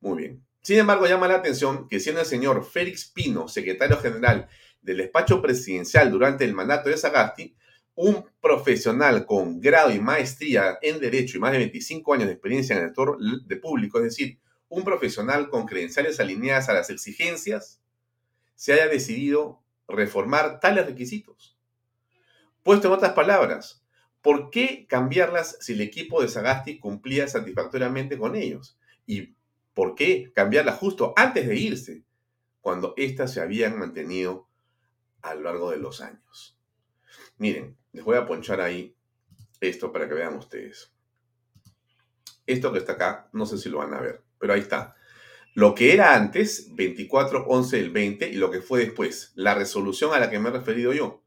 Muy 0.00 0.22
bien. 0.22 0.49
Sin 0.62 0.78
embargo, 0.78 1.06
llama 1.06 1.28
la 1.28 1.36
atención 1.36 1.88
que 1.88 2.00
siendo 2.00 2.20
el 2.20 2.26
señor 2.26 2.64
Félix 2.64 3.06
Pino, 3.06 3.48
secretario 3.48 3.98
general 3.98 4.48
del 4.82 4.98
despacho 4.98 5.40
presidencial 5.40 6.10
durante 6.10 6.44
el 6.44 6.54
mandato 6.54 6.90
de 6.90 6.96
Sagasti, 6.96 7.54
un 7.94 8.26
profesional 8.40 9.26
con 9.26 9.60
grado 9.60 9.90
y 9.90 9.98
maestría 9.98 10.78
en 10.82 11.00
Derecho 11.00 11.36
y 11.36 11.40
más 11.40 11.52
de 11.52 11.58
25 11.58 12.14
años 12.14 12.26
de 12.26 12.32
experiencia 12.32 12.76
en 12.76 12.82
el 12.82 12.88
sector 12.88 13.18
de 13.18 13.56
público, 13.56 13.98
es 13.98 14.04
decir, 14.04 14.38
un 14.68 14.84
profesional 14.84 15.48
con 15.48 15.66
credenciales 15.66 16.20
alineadas 16.20 16.68
a 16.68 16.74
las 16.74 16.90
exigencias, 16.90 17.80
se 18.54 18.72
haya 18.72 18.88
decidido 18.88 19.62
reformar 19.88 20.60
tales 20.60 20.86
requisitos. 20.86 21.58
Puesto 22.62 22.88
en 22.88 22.94
otras 22.94 23.12
palabras, 23.12 23.82
¿por 24.22 24.50
qué 24.50 24.86
cambiarlas 24.88 25.56
si 25.60 25.72
el 25.72 25.80
equipo 25.80 26.22
de 26.22 26.28
Sagasti 26.28 26.78
cumplía 26.78 27.26
satisfactoriamente 27.26 28.16
con 28.16 28.36
ellos? 28.36 28.78
¿Y 29.06 29.34
por 29.80 29.94
qué 29.94 30.30
cambiarlas 30.34 30.76
justo 30.76 31.14
antes 31.16 31.48
de 31.48 31.56
irse, 31.56 32.04
cuando 32.60 32.92
éstas 32.98 33.32
se 33.32 33.40
habían 33.40 33.78
mantenido 33.78 34.46
a 35.22 35.34
lo 35.34 35.40
largo 35.40 35.70
de 35.70 35.78
los 35.78 36.02
años? 36.02 36.60
Miren, 37.38 37.78
les 37.92 38.04
voy 38.04 38.18
a 38.18 38.26
ponchar 38.26 38.60
ahí 38.60 38.94
esto 39.58 39.90
para 39.90 40.06
que 40.06 40.12
vean 40.12 40.34
ustedes. 40.34 40.92
Esto 42.44 42.74
que 42.74 42.78
está 42.78 42.92
acá, 42.92 43.30
no 43.32 43.46
sé 43.46 43.56
si 43.56 43.70
lo 43.70 43.78
van 43.78 43.94
a 43.94 44.02
ver, 44.02 44.22
pero 44.38 44.52
ahí 44.52 44.60
está. 44.60 44.96
Lo 45.54 45.74
que 45.74 45.94
era 45.94 46.14
antes, 46.14 46.68
24, 46.74 47.46
11 47.46 47.78
del 47.78 47.90
20, 47.90 48.28
y 48.28 48.34
lo 48.34 48.50
que 48.50 48.60
fue 48.60 48.80
después, 48.80 49.32
la 49.34 49.54
resolución 49.54 50.12
a 50.12 50.20
la 50.20 50.28
que 50.28 50.38
me 50.40 50.50
he 50.50 50.52
referido 50.52 50.92
yo. 50.92 51.24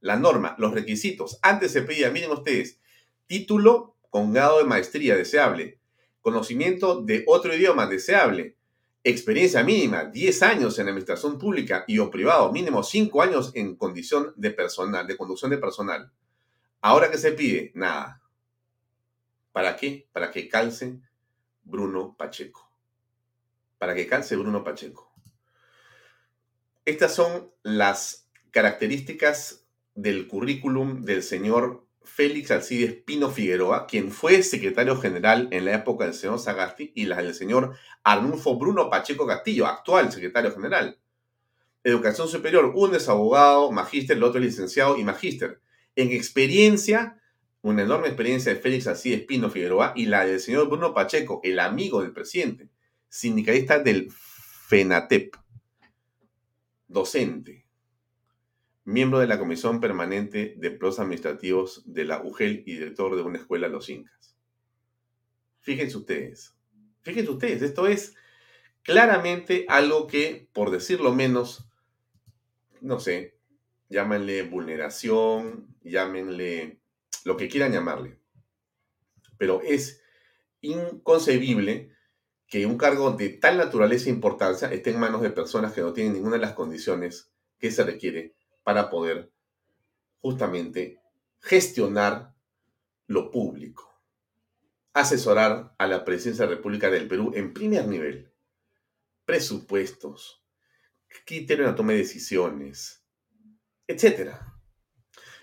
La 0.00 0.16
norma, 0.16 0.56
los 0.56 0.72
requisitos. 0.72 1.38
Antes 1.42 1.72
se 1.72 1.82
pedía, 1.82 2.10
miren 2.10 2.30
ustedes, 2.30 2.80
título 3.26 3.98
con 4.08 4.32
grado 4.32 4.60
de 4.60 4.64
maestría 4.64 5.14
deseable, 5.14 5.81
conocimiento 6.22 7.02
de 7.02 7.24
otro 7.26 7.54
idioma 7.54 7.86
deseable, 7.86 8.56
experiencia 9.04 9.62
mínima, 9.64 10.04
10 10.04 10.42
años 10.42 10.78
en 10.78 10.88
administración 10.88 11.38
pública 11.38 11.84
y 11.86 11.98
o 11.98 12.10
privado, 12.10 12.52
mínimo 12.52 12.82
5 12.82 13.20
años 13.20 13.50
en 13.54 13.76
condición 13.76 14.32
de 14.36 14.52
personal, 14.52 15.06
de 15.06 15.16
conducción 15.16 15.50
de 15.50 15.58
personal. 15.58 16.12
Ahora 16.80 17.10
que 17.10 17.18
se 17.18 17.32
pide, 17.32 17.72
nada. 17.74 18.22
¿Para 19.52 19.76
qué? 19.76 20.08
Para 20.12 20.30
que 20.30 20.48
calce 20.48 21.00
Bruno 21.64 22.16
Pacheco. 22.16 22.70
Para 23.78 23.94
que 23.94 24.06
calce 24.06 24.36
Bruno 24.36 24.64
Pacheco. 24.64 25.12
Estas 26.84 27.14
son 27.14 27.52
las 27.62 28.28
características 28.50 29.66
del 29.94 30.26
currículum 30.26 31.02
del 31.02 31.22
señor 31.22 31.86
Félix 32.04 32.50
Alcides 32.50 32.94
Pino 33.04 33.30
Figueroa, 33.30 33.86
quien 33.86 34.10
fue 34.10 34.42
secretario 34.42 34.96
general 34.96 35.48
en 35.50 35.64
la 35.64 35.74
época 35.74 36.04
del 36.04 36.14
señor 36.14 36.38
Sagasti, 36.38 36.92
y 36.94 37.04
la 37.04 37.22
del 37.22 37.34
señor 37.34 37.74
Arnulfo 38.02 38.58
Bruno 38.58 38.90
Pacheco 38.90 39.26
Castillo, 39.26 39.66
actual 39.66 40.12
secretario 40.12 40.52
general. 40.52 40.98
Educación 41.84 42.28
superior, 42.28 42.72
uno 42.74 42.96
es 42.96 43.08
abogado, 43.08 43.70
magíster, 43.72 44.16
el 44.16 44.22
otro 44.22 44.40
es 44.40 44.46
licenciado 44.46 44.98
y 44.98 45.04
magíster. 45.04 45.60
En 45.96 46.10
experiencia, 46.12 47.20
una 47.60 47.82
enorme 47.82 48.08
experiencia 48.08 48.54
de 48.54 48.60
Félix 48.60 48.86
Alcides 48.86 49.22
Pino 49.22 49.50
Figueroa 49.50 49.92
y 49.96 50.06
la 50.06 50.24
del 50.24 50.40
señor 50.40 50.68
Bruno 50.68 50.94
Pacheco, 50.94 51.40
el 51.42 51.58
amigo 51.58 52.02
del 52.02 52.12
presidente, 52.12 52.68
sindicalista 53.08 53.78
del 53.78 54.10
FENATEP, 54.10 55.36
docente 56.88 57.62
miembro 58.84 59.20
de 59.20 59.26
la 59.26 59.38
Comisión 59.38 59.80
Permanente 59.80 60.54
de 60.56 60.70
Pros 60.70 60.98
Administrativos 60.98 61.82
de 61.86 62.04
la 62.04 62.22
UGEL 62.22 62.64
y 62.66 62.74
director 62.74 63.14
de 63.16 63.22
una 63.22 63.38
escuela 63.38 63.68
Los 63.68 63.88
Incas. 63.88 64.36
Fíjense 65.60 65.96
ustedes, 65.96 66.56
fíjense 67.02 67.30
ustedes, 67.30 67.62
esto 67.62 67.86
es 67.86 68.16
claramente 68.82 69.64
algo 69.68 70.08
que, 70.08 70.48
por 70.52 70.70
decirlo 70.70 71.14
menos, 71.14 71.68
no 72.80 72.98
sé, 72.98 73.36
llámenle 73.88 74.42
vulneración, 74.42 75.68
llámenle 75.82 76.80
lo 77.24 77.36
que 77.36 77.48
quieran 77.48 77.72
llamarle, 77.72 78.18
pero 79.38 79.60
es 79.62 80.02
inconcebible 80.60 81.92
que 82.48 82.66
un 82.66 82.76
cargo 82.76 83.12
de 83.12 83.28
tal 83.30 83.56
naturaleza 83.56 84.06
e 84.08 84.12
importancia 84.12 84.72
esté 84.72 84.90
en 84.90 85.00
manos 85.00 85.22
de 85.22 85.30
personas 85.30 85.72
que 85.72 85.80
no 85.80 85.92
tienen 85.92 86.14
ninguna 86.14 86.36
de 86.36 86.42
las 86.42 86.52
condiciones 86.52 87.30
que 87.58 87.70
se 87.70 87.84
requiere 87.84 88.34
para 88.62 88.90
poder 88.90 89.32
justamente 90.20 91.00
gestionar 91.40 92.34
lo 93.06 93.30
público, 93.30 94.00
asesorar 94.92 95.74
a 95.78 95.86
la 95.86 96.04
presidencia 96.04 96.44
de 96.44 96.50
la 96.50 96.56
República 96.56 96.90
del 96.90 97.08
Perú 97.08 97.32
en 97.34 97.52
primer 97.52 97.86
nivel, 97.88 98.32
presupuestos, 99.24 100.44
criterio 101.26 101.66
de 101.66 101.72
toma 101.74 101.92
de 101.92 101.98
decisiones, 101.98 103.04
etc. 103.86 104.36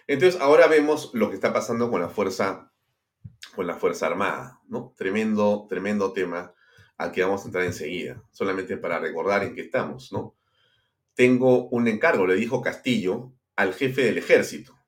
Entonces 0.07 0.39
ahora 0.41 0.67
vemos 0.67 1.11
lo 1.13 1.29
que 1.29 1.35
está 1.35 1.53
pasando 1.53 1.91
con 1.91 2.01
la 2.01 2.09
fuerza, 2.09 2.73
con 3.55 3.67
la 3.67 3.75
fuerza 3.75 4.07
armada, 4.07 4.61
¿no? 4.67 4.93
Tremendo, 4.97 5.67
tremendo 5.69 6.13
tema 6.13 6.53
al 6.97 7.11
que 7.11 7.23
vamos 7.23 7.43
a 7.43 7.45
entrar 7.45 7.65
enseguida, 7.65 8.23
solamente 8.31 8.77
para 8.77 8.99
recordar 8.99 9.43
en 9.43 9.53
qué 9.53 9.61
estamos, 9.61 10.11
¿no? 10.11 10.38
Tengo 11.19 11.67
un 11.67 11.89
encargo, 11.89 12.25
le 12.25 12.35
dijo 12.35 12.61
Castillo 12.61 13.33
al 13.57 13.73
jefe 13.73 14.03
del 14.03 14.17
ejército. 14.17 14.79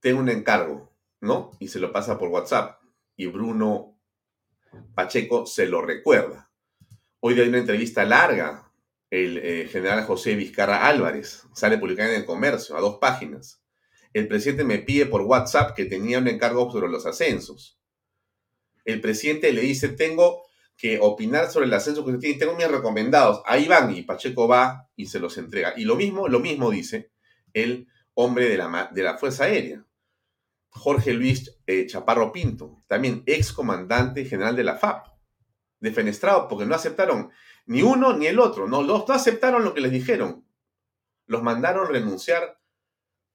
Tengo 0.00 0.18
un 0.18 0.28
encargo, 0.28 0.92
¿no? 1.20 1.52
Y 1.60 1.68
se 1.68 1.78
lo 1.78 1.92
pasa 1.92 2.18
por 2.18 2.30
WhatsApp. 2.30 2.82
Y 3.14 3.26
Bruno 3.26 3.96
Pacheco 4.96 5.46
se 5.46 5.66
lo 5.66 5.82
recuerda. 5.82 6.50
Hoy 7.20 7.38
hay 7.38 7.48
una 7.48 7.58
entrevista 7.58 8.04
larga, 8.04 8.72
el 9.08 9.38
eh, 9.38 9.68
general 9.68 10.04
José 10.04 10.34
Vizcarra 10.34 10.84
Álvarez, 10.84 11.44
sale 11.54 11.78
publicada 11.78 12.08
en 12.08 12.16
el 12.16 12.26
comercio, 12.26 12.76
a 12.76 12.80
dos 12.80 12.98
páginas. 12.98 13.62
El 14.14 14.26
presidente 14.26 14.64
me 14.64 14.80
pide 14.80 15.06
por 15.06 15.22
WhatsApp 15.22 15.76
que 15.76 15.84
tenía 15.84 16.18
un 16.18 16.26
encargo 16.26 16.68
sobre 16.72 16.88
los 16.88 17.06
ascensos. 17.06 17.78
El 18.84 19.00
presidente 19.00 19.52
le 19.52 19.60
dice, 19.60 19.90
tengo 19.90 20.43
que 20.76 20.98
opinar 21.00 21.50
sobre 21.50 21.66
el 21.66 21.74
ascenso 21.74 22.04
que 22.04 22.10
usted 22.10 22.20
tiene. 22.20 22.38
Tengo 22.38 22.56
mis 22.56 22.68
recomendados. 22.68 23.42
Ahí 23.46 23.68
van 23.68 23.94
y 23.94 24.02
Pacheco 24.02 24.48
va 24.48 24.88
y 24.96 25.06
se 25.06 25.20
los 25.20 25.38
entrega. 25.38 25.74
Y 25.76 25.84
lo 25.84 25.96
mismo, 25.96 26.28
lo 26.28 26.40
mismo 26.40 26.70
dice 26.70 27.12
el 27.52 27.86
hombre 28.14 28.48
de 28.48 28.56
la, 28.56 28.90
de 28.92 29.02
la 29.02 29.16
Fuerza 29.16 29.44
Aérea. 29.44 29.84
Jorge 30.70 31.12
Luis 31.12 31.56
eh, 31.66 31.86
Chaparro 31.86 32.32
Pinto, 32.32 32.82
también 32.88 33.22
ex 33.26 33.52
comandante 33.52 34.24
general 34.24 34.56
de 34.56 34.64
la 34.64 34.74
FAP, 34.74 35.06
defenestrado 35.78 36.48
porque 36.48 36.66
no 36.66 36.74
aceptaron 36.74 37.30
ni 37.66 37.82
uno 37.82 38.12
ni 38.12 38.26
el 38.26 38.40
otro. 38.40 38.66
No, 38.66 38.82
los 38.82 39.06
dos 39.06 39.10
aceptaron 39.10 39.64
lo 39.64 39.72
que 39.72 39.80
les 39.80 39.92
dijeron. 39.92 40.44
Los 41.26 41.44
mandaron 41.44 41.88
renunciar 41.88 42.60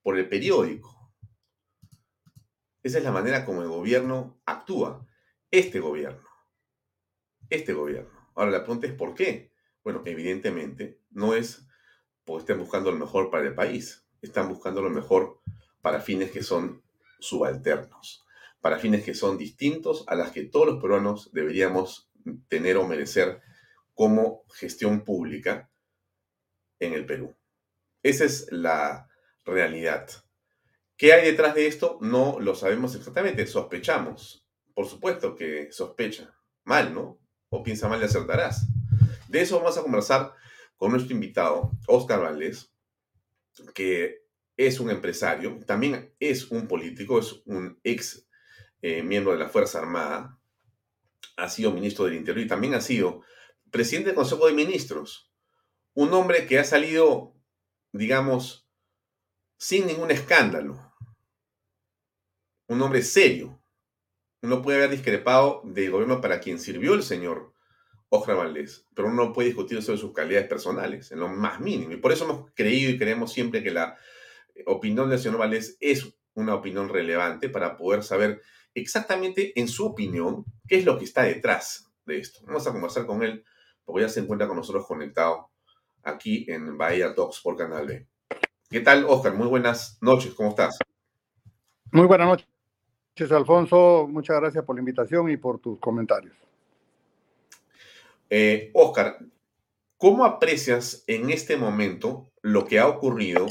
por 0.03 0.17
el 0.17 0.27
periódico. 0.27 1.13
Esa 2.83 2.97
es 2.97 3.03
la 3.03 3.11
manera 3.11 3.45
como 3.45 3.61
el 3.61 3.69
gobierno 3.69 4.41
actúa. 4.45 5.07
Este 5.49 5.79
gobierno 5.79 6.28
este 7.49 7.73
gobierno. 7.73 8.29
Ahora 8.35 8.51
la 8.51 8.63
pregunta 8.63 8.87
es 8.87 8.93
¿por 8.93 9.15
qué? 9.15 9.51
Bueno, 9.83 10.01
evidentemente 10.05 10.99
no 11.11 11.33
es 11.33 11.65
porque 12.25 12.41
estén 12.41 12.59
buscando 12.59 12.91
lo 12.91 12.97
mejor 12.97 13.29
para 13.29 13.47
el 13.47 13.55
país, 13.55 14.05
están 14.21 14.49
buscando 14.49 14.81
lo 14.81 14.89
mejor 14.89 15.41
para 15.81 16.01
fines 16.01 16.31
que 16.31 16.43
son 16.43 16.83
subalternos, 17.19 18.25
para 18.61 18.79
fines 18.79 19.03
que 19.03 19.13
son 19.13 19.37
distintos 19.37 20.03
a 20.07 20.15
las 20.15 20.31
que 20.31 20.43
todos 20.43 20.67
los 20.67 20.81
peruanos 20.81 21.31
deberíamos 21.33 22.09
tener 22.47 22.77
o 22.77 22.87
merecer 22.87 23.41
como 23.93 24.43
gestión 24.53 25.03
pública 25.03 25.69
en 26.79 26.93
el 26.93 27.05
Perú. 27.05 27.35
Esa 28.03 28.25
es 28.25 28.47
la 28.51 29.09
realidad. 29.45 30.07
¿Qué 30.95 31.13
hay 31.13 31.25
detrás 31.25 31.55
de 31.55 31.67
esto? 31.67 31.97
No 32.01 32.39
lo 32.39 32.55
sabemos 32.55 32.95
exactamente, 32.95 33.45
sospechamos. 33.47 34.45
Por 34.73 34.85
supuesto 34.85 35.35
que 35.35 35.71
sospecha. 35.71 36.33
Mal, 36.63 36.93
¿no? 36.93 37.18
O 37.49 37.63
piensa 37.63 37.87
mal 37.87 38.01
y 38.01 38.05
acertarás. 38.05 38.67
De 39.27 39.41
eso 39.41 39.57
vamos 39.57 39.77
a 39.77 39.81
conversar 39.81 40.33
con 40.77 40.91
nuestro 40.91 41.13
invitado, 41.13 41.71
Oscar 41.87 42.21
Valdés, 42.21 42.71
que 43.73 44.23
es 44.55 44.79
un 44.79 44.89
empresario, 44.89 45.59
también 45.65 46.13
es 46.19 46.51
un 46.51 46.67
político, 46.67 47.19
es 47.19 47.41
un 47.45 47.79
ex 47.83 48.27
eh, 48.81 49.03
miembro 49.03 49.33
de 49.33 49.39
la 49.39 49.49
Fuerza 49.49 49.79
Armada, 49.79 50.39
ha 51.37 51.49
sido 51.49 51.71
ministro 51.71 52.05
del 52.05 52.15
Interior 52.15 52.45
y 52.45 52.47
también 52.47 52.73
ha 52.73 52.81
sido 52.81 53.23
presidente 53.71 54.09
del 54.09 54.15
Consejo 54.15 54.47
de 54.47 54.53
Ministros. 54.53 55.31
Un 55.93 56.13
hombre 56.13 56.45
que 56.45 56.59
ha 56.59 56.63
salido, 56.63 57.35
digamos, 57.91 58.69
sin 59.57 59.87
ningún 59.87 60.11
escándalo. 60.11 60.93
Un 62.67 62.81
hombre 62.81 63.01
serio, 63.01 63.58
uno 64.41 64.61
puede 64.61 64.77
haber 64.79 64.91
discrepado 64.91 65.61
del 65.63 65.91
gobierno 65.91 66.21
para 66.21 66.39
quien 66.39 66.59
sirvió 66.59 66.93
el 66.93 67.03
señor 67.03 67.53
Oscar 68.09 68.37
Valdés, 68.37 68.87
pero 68.95 69.07
uno 69.07 69.25
no 69.25 69.33
puede 69.33 69.49
discutir 69.49 69.81
sobre 69.83 69.99
sus 69.99 70.13
calidades 70.13 70.47
personales, 70.47 71.11
en 71.11 71.19
lo 71.19 71.27
más 71.27 71.59
mínimo. 71.59 71.91
Y 71.91 71.97
por 71.97 72.11
eso 72.11 72.25
hemos 72.25 72.51
creído 72.55 72.91
y 72.91 72.97
creemos 72.97 73.31
siempre 73.31 73.61
que 73.61 73.71
la 73.71 73.97
opinión 74.65 75.09
del 75.09 75.19
señor 75.19 75.37
Valdés 75.37 75.77
es 75.79 76.11
una 76.33 76.55
opinión 76.55 76.89
relevante 76.89 77.49
para 77.49 77.77
poder 77.77 78.03
saber 78.03 78.41
exactamente 78.73 79.59
en 79.59 79.67
su 79.67 79.85
opinión 79.85 80.45
qué 80.67 80.77
es 80.77 80.85
lo 80.85 80.97
que 80.97 81.05
está 81.05 81.23
detrás 81.23 81.91
de 82.05 82.19
esto. 82.19 82.39
Vamos 82.45 82.65
a 82.65 82.71
conversar 82.71 83.05
con 83.05 83.23
él 83.23 83.43
porque 83.83 84.01
ya 84.01 84.09
se 84.09 84.21
encuentra 84.21 84.47
con 84.47 84.57
nosotros 84.57 84.85
conectado 84.87 85.49
aquí 86.03 86.45
en 86.47 86.77
Bahía 86.77 87.13
Talks 87.13 87.41
por 87.41 87.57
Canal 87.57 87.85
B. 87.85 88.07
¿Qué 88.69 88.79
tal, 88.81 89.05
Oscar? 89.05 89.33
Muy 89.33 89.47
buenas 89.47 89.97
noches, 90.01 90.33
¿cómo 90.33 90.49
estás? 90.49 90.77
Muy 91.91 92.05
buenas 92.05 92.27
noches. 92.27 92.58
Alfonso, 93.31 94.07
muchas 94.09 94.39
gracias 94.39 94.63
por 94.63 94.75
la 94.75 94.79
invitación 94.79 95.29
y 95.29 95.37
por 95.37 95.59
tus 95.59 95.77
comentarios. 95.79 96.35
Eh, 98.29 98.69
Oscar, 98.73 99.17
¿cómo 99.97 100.23
aprecias 100.23 101.03
en 101.07 101.29
este 101.29 101.57
momento 101.57 102.31
lo 102.41 102.65
que 102.65 102.79
ha 102.79 102.87
ocurrido 102.87 103.47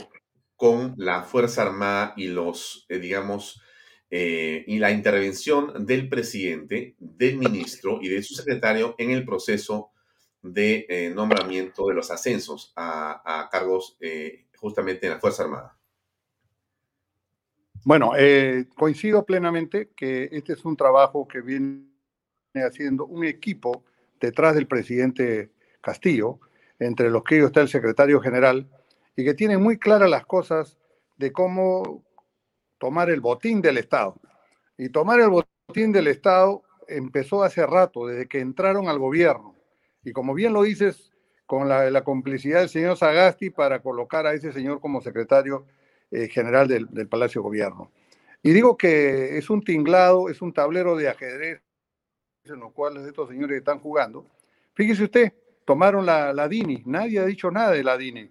con 0.56 0.94
la 0.96 1.22
Fuerza 1.22 1.62
Armada 1.62 2.14
y 2.16 2.28
los, 2.28 2.86
eh, 2.88 2.98
digamos, 2.98 3.60
eh, 4.10 4.64
y 4.66 4.78
la 4.78 4.90
intervención 4.90 5.84
del 5.84 6.08
presidente, 6.08 6.96
del 6.98 7.36
ministro 7.36 7.98
y 8.00 8.08
de 8.08 8.22
su 8.22 8.34
secretario 8.34 8.94
en 8.98 9.10
el 9.10 9.24
proceso 9.24 9.90
de 10.40 11.12
nombramiento 11.14 11.86
de 11.88 11.94
los 11.94 12.10
ascensos 12.10 12.72
a 12.76 13.48
cargos 13.50 13.98
justamente 14.56 15.06
en 15.06 15.12
la 15.12 15.20
Fuerza 15.20 15.42
Armada? 15.42 15.77
Bueno, 17.84 18.12
eh, 18.16 18.66
coincido 18.76 19.24
plenamente 19.24 19.90
que 19.96 20.28
este 20.32 20.52
es 20.52 20.64
un 20.64 20.76
trabajo 20.76 21.26
que 21.26 21.40
viene 21.40 21.86
haciendo 22.54 23.06
un 23.06 23.24
equipo 23.24 23.84
detrás 24.20 24.54
del 24.54 24.66
presidente 24.66 25.50
Castillo, 25.80 26.40
entre 26.78 27.10
los 27.10 27.22
que 27.24 27.38
está 27.38 27.60
el 27.60 27.68
secretario 27.68 28.20
general, 28.20 28.68
y 29.16 29.24
que 29.24 29.34
tiene 29.34 29.58
muy 29.58 29.78
claras 29.78 30.10
las 30.10 30.26
cosas 30.26 30.78
de 31.16 31.32
cómo 31.32 32.04
tomar 32.78 33.10
el 33.10 33.20
botín 33.20 33.60
del 33.60 33.78
Estado. 33.78 34.20
Y 34.76 34.90
tomar 34.90 35.20
el 35.20 35.30
botín 35.30 35.92
del 35.92 36.08
Estado 36.08 36.62
empezó 36.86 37.42
hace 37.42 37.66
rato, 37.66 38.06
desde 38.06 38.28
que 38.28 38.40
entraron 38.40 38.88
al 38.88 38.98
gobierno. 38.98 39.54
Y 40.04 40.12
como 40.12 40.34
bien 40.34 40.52
lo 40.52 40.62
dices, 40.62 41.10
con 41.46 41.68
la, 41.68 41.90
la 41.90 42.04
complicidad 42.04 42.60
del 42.60 42.68
señor 42.68 42.96
Sagasti 42.96 43.50
para 43.50 43.80
colocar 43.80 44.26
a 44.26 44.34
ese 44.34 44.52
señor 44.52 44.80
como 44.80 45.00
secretario 45.00 45.66
eh, 46.10 46.28
general 46.28 46.68
del, 46.68 47.08
Palacio 47.08 47.42
Gobierno. 47.42 47.90
Y 48.42 48.52
digo 48.52 48.76
que 48.76 49.36
es 49.36 49.50
un 49.50 49.62
tinglado, 49.62 50.28
es 50.28 50.40
un 50.40 50.52
tablero 50.52 50.96
de 50.96 51.08
ajedrez 51.08 51.60
en 52.44 52.60
lo 52.60 52.70
cual 52.70 52.96
estos 53.06 53.28
señores 53.28 53.58
están 53.58 53.78
jugando. 53.78 54.26
Fíjese 54.72 55.04
usted, 55.04 55.32
tomaron 55.66 56.06
la, 56.06 56.32
la 56.32 56.48
DINI, 56.48 56.82
nadie 56.86 57.18
ha 57.18 57.26
dicho 57.26 57.50
nada 57.50 57.72
de 57.72 57.84
la 57.84 57.98
DINI. 57.98 58.30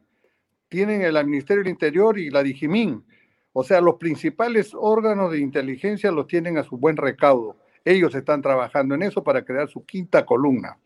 Tienen 0.69 1.03
el 1.03 1.23
Ministerio 1.25 1.63
del 1.63 1.71
Interior 1.71 2.17
y 2.17 2.31
la 2.31 2.41
DIGIMIN. 2.41 3.05
O 3.53 3.63
sea, 3.63 3.79
los 3.79 3.95
principales 3.95 4.71
órganos 4.73 5.31
de 5.31 5.39
inteligencia 5.39 6.11
los 6.11 6.25
tienen 6.25 6.57
a 6.57 6.63
su 6.63 6.77
buen 6.77 6.97
recaudo. 6.97 7.57
Ellos 7.85 8.15
están 8.15 8.41
trabajando 8.41 8.95
en 8.95 9.03
eso 9.03 9.23
para 9.23 9.45
crear 9.45 9.69
su 9.69 9.85
quinta 9.85 10.25
columna. 10.25 10.79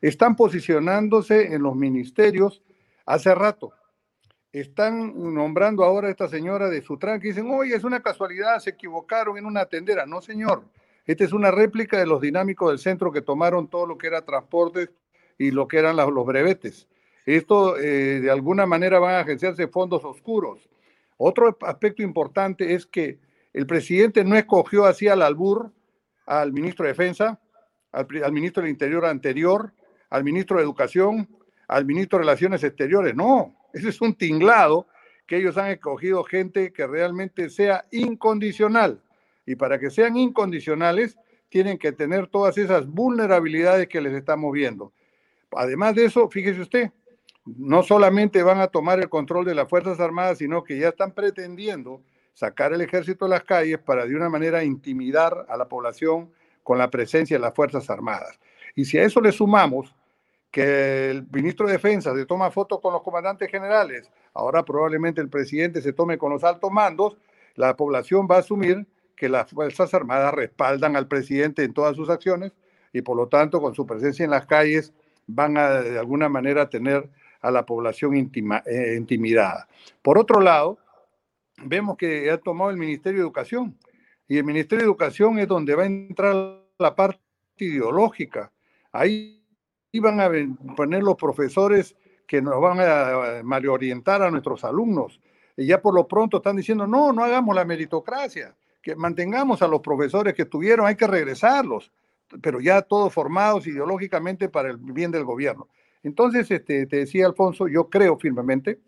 Están 0.00 0.36
posicionándose 0.36 1.54
en 1.54 1.62
los 1.62 1.74
ministerios 1.74 2.62
hace 3.04 3.34
rato 3.34 3.72
están 4.60 5.34
nombrando 5.34 5.84
ahora 5.84 6.08
a 6.08 6.10
esta 6.10 6.28
señora 6.28 6.68
de 6.68 6.80
Sutran 6.80 7.20
que 7.20 7.28
dicen, 7.28 7.50
oye, 7.50 7.74
es 7.74 7.84
una 7.84 8.00
casualidad, 8.00 8.58
se 8.58 8.70
equivocaron 8.70 9.36
en 9.36 9.44
una 9.44 9.66
tendera. 9.66 10.06
No, 10.06 10.22
señor. 10.22 10.64
Esta 11.04 11.24
es 11.24 11.32
una 11.32 11.50
réplica 11.50 11.98
de 11.98 12.06
los 12.06 12.20
dinámicos 12.20 12.70
del 12.70 12.78
centro 12.78 13.12
que 13.12 13.20
tomaron 13.20 13.68
todo 13.68 13.86
lo 13.86 13.98
que 13.98 14.06
era 14.06 14.24
transporte 14.24 14.90
y 15.38 15.50
lo 15.50 15.68
que 15.68 15.78
eran 15.78 15.96
los 15.96 16.26
brevetes. 16.26 16.88
Esto 17.26 17.76
eh, 17.78 18.20
de 18.20 18.30
alguna 18.30 18.66
manera 18.66 18.98
van 18.98 19.16
a 19.16 19.20
agenciarse 19.20 19.68
fondos 19.68 20.04
oscuros. 20.04 20.68
Otro 21.16 21.56
aspecto 21.62 22.02
importante 22.02 22.74
es 22.74 22.86
que 22.86 23.18
el 23.52 23.66
presidente 23.66 24.24
no 24.24 24.36
escogió 24.36 24.86
así 24.86 25.06
al 25.08 25.22
albur 25.22 25.70
al 26.26 26.52
ministro 26.52 26.84
de 26.84 26.92
Defensa, 26.92 27.40
al, 27.92 28.06
al 28.24 28.32
ministro 28.32 28.62
del 28.62 28.70
Interior 28.70 29.06
anterior, 29.06 29.72
al 30.10 30.24
ministro 30.24 30.56
de 30.56 30.64
Educación, 30.64 31.28
al 31.68 31.84
ministro 31.84 32.18
de 32.18 32.24
Relaciones 32.24 32.64
Exteriores. 32.64 33.14
No, 33.14 33.55
ese 33.76 33.90
es 33.90 34.00
un 34.00 34.14
tinglado 34.14 34.86
que 35.26 35.36
ellos 35.36 35.58
han 35.58 35.70
escogido 35.70 36.24
gente 36.24 36.72
que 36.72 36.86
realmente 36.86 37.50
sea 37.50 37.84
incondicional. 37.90 39.02
Y 39.44 39.56
para 39.56 39.78
que 39.78 39.90
sean 39.90 40.16
incondicionales, 40.16 41.18
tienen 41.50 41.76
que 41.76 41.92
tener 41.92 42.26
todas 42.26 42.56
esas 42.56 42.86
vulnerabilidades 42.86 43.86
que 43.88 44.00
les 44.00 44.14
estamos 44.14 44.50
viendo. 44.52 44.94
Además 45.52 45.94
de 45.94 46.06
eso, 46.06 46.30
fíjese 46.30 46.62
usted, 46.62 46.90
no 47.44 47.82
solamente 47.82 48.42
van 48.42 48.60
a 48.60 48.68
tomar 48.68 48.98
el 48.98 49.10
control 49.10 49.44
de 49.44 49.54
las 49.54 49.68
Fuerzas 49.68 50.00
Armadas, 50.00 50.38
sino 50.38 50.64
que 50.64 50.78
ya 50.78 50.88
están 50.88 51.12
pretendiendo 51.12 52.00
sacar 52.32 52.72
el 52.72 52.80
ejército 52.80 53.26
a 53.26 53.28
las 53.28 53.44
calles 53.44 53.78
para 53.78 54.06
de 54.06 54.16
una 54.16 54.30
manera 54.30 54.64
intimidar 54.64 55.44
a 55.50 55.56
la 55.58 55.68
población 55.68 56.30
con 56.62 56.78
la 56.78 56.90
presencia 56.90 57.36
de 57.36 57.42
las 57.42 57.54
Fuerzas 57.54 57.90
Armadas. 57.90 58.40
Y 58.74 58.86
si 58.86 58.96
a 58.96 59.04
eso 59.04 59.20
le 59.20 59.32
sumamos 59.32 59.94
que 60.56 61.10
el 61.10 61.26
ministro 61.30 61.66
de 61.66 61.74
Defensa 61.74 62.14
se 62.14 62.24
toma 62.24 62.50
fotos 62.50 62.80
con 62.80 62.94
los 62.94 63.02
comandantes 63.02 63.50
generales, 63.50 64.10
ahora 64.32 64.64
probablemente 64.64 65.20
el 65.20 65.28
presidente 65.28 65.82
se 65.82 65.92
tome 65.92 66.16
con 66.16 66.32
los 66.32 66.44
altos 66.44 66.72
mandos, 66.72 67.18
la 67.56 67.76
población 67.76 68.26
va 68.26 68.36
a 68.36 68.38
asumir 68.38 68.86
que 69.14 69.28
las 69.28 69.50
Fuerzas 69.50 69.92
Armadas 69.92 70.32
respaldan 70.32 70.96
al 70.96 71.08
presidente 71.08 71.62
en 71.62 71.74
todas 71.74 71.94
sus 71.94 72.08
acciones 72.08 72.52
y 72.94 73.02
por 73.02 73.18
lo 73.18 73.28
tanto 73.28 73.60
con 73.60 73.74
su 73.74 73.84
presencia 73.84 74.24
en 74.24 74.30
las 74.30 74.46
calles 74.46 74.94
van 75.26 75.58
a 75.58 75.82
de 75.82 75.98
alguna 75.98 76.30
manera 76.30 76.70
tener 76.70 77.06
a 77.42 77.50
la 77.50 77.66
población 77.66 78.14
eh, 78.16 78.94
intimidada. 78.96 79.68
Por 80.00 80.16
otro 80.16 80.40
lado, 80.40 80.78
vemos 81.64 81.98
que 81.98 82.30
ha 82.30 82.38
tomado 82.38 82.70
el 82.70 82.78
Ministerio 82.78 83.18
de 83.18 83.26
Educación 83.26 83.76
y 84.26 84.38
el 84.38 84.44
Ministerio 84.44 84.84
de 84.84 84.88
Educación 84.88 85.38
es 85.38 85.48
donde 85.48 85.74
va 85.74 85.82
a 85.82 85.86
entrar 85.86 86.62
la 86.78 86.96
parte 86.96 87.20
ideológica. 87.58 88.50
Ahí 88.90 89.45
van 90.00 90.20
a 90.20 90.30
poner 90.76 91.02
los 91.02 91.16
profesores 91.16 91.96
que 92.26 92.42
nos 92.42 92.60
van 92.60 92.80
a 92.80 93.42
malorientar 93.42 94.22
a 94.22 94.30
nuestros 94.30 94.64
alumnos. 94.64 95.20
Y 95.56 95.66
ya 95.66 95.80
por 95.80 95.94
lo 95.94 96.06
pronto 96.06 96.38
están 96.38 96.56
diciendo, 96.56 96.86
no, 96.86 97.12
no 97.12 97.24
hagamos 97.24 97.54
la 97.54 97.64
meritocracia, 97.64 98.54
que 98.82 98.94
mantengamos 98.94 99.62
a 99.62 99.68
los 99.68 99.80
profesores 99.80 100.34
que 100.34 100.42
estuvieron, 100.42 100.86
hay 100.86 100.96
que 100.96 101.06
regresarlos, 101.06 101.92
pero 102.42 102.60
ya 102.60 102.82
todos 102.82 103.12
formados 103.12 103.66
ideológicamente 103.66 104.48
para 104.48 104.70
el 104.70 104.76
bien 104.76 105.10
del 105.10 105.24
gobierno. 105.24 105.68
Entonces, 106.02 106.50
este, 106.50 106.86
te 106.86 106.98
decía 106.98 107.26
Alfonso, 107.26 107.68
yo 107.68 107.88
creo 107.88 108.16
firmemente 108.18 108.78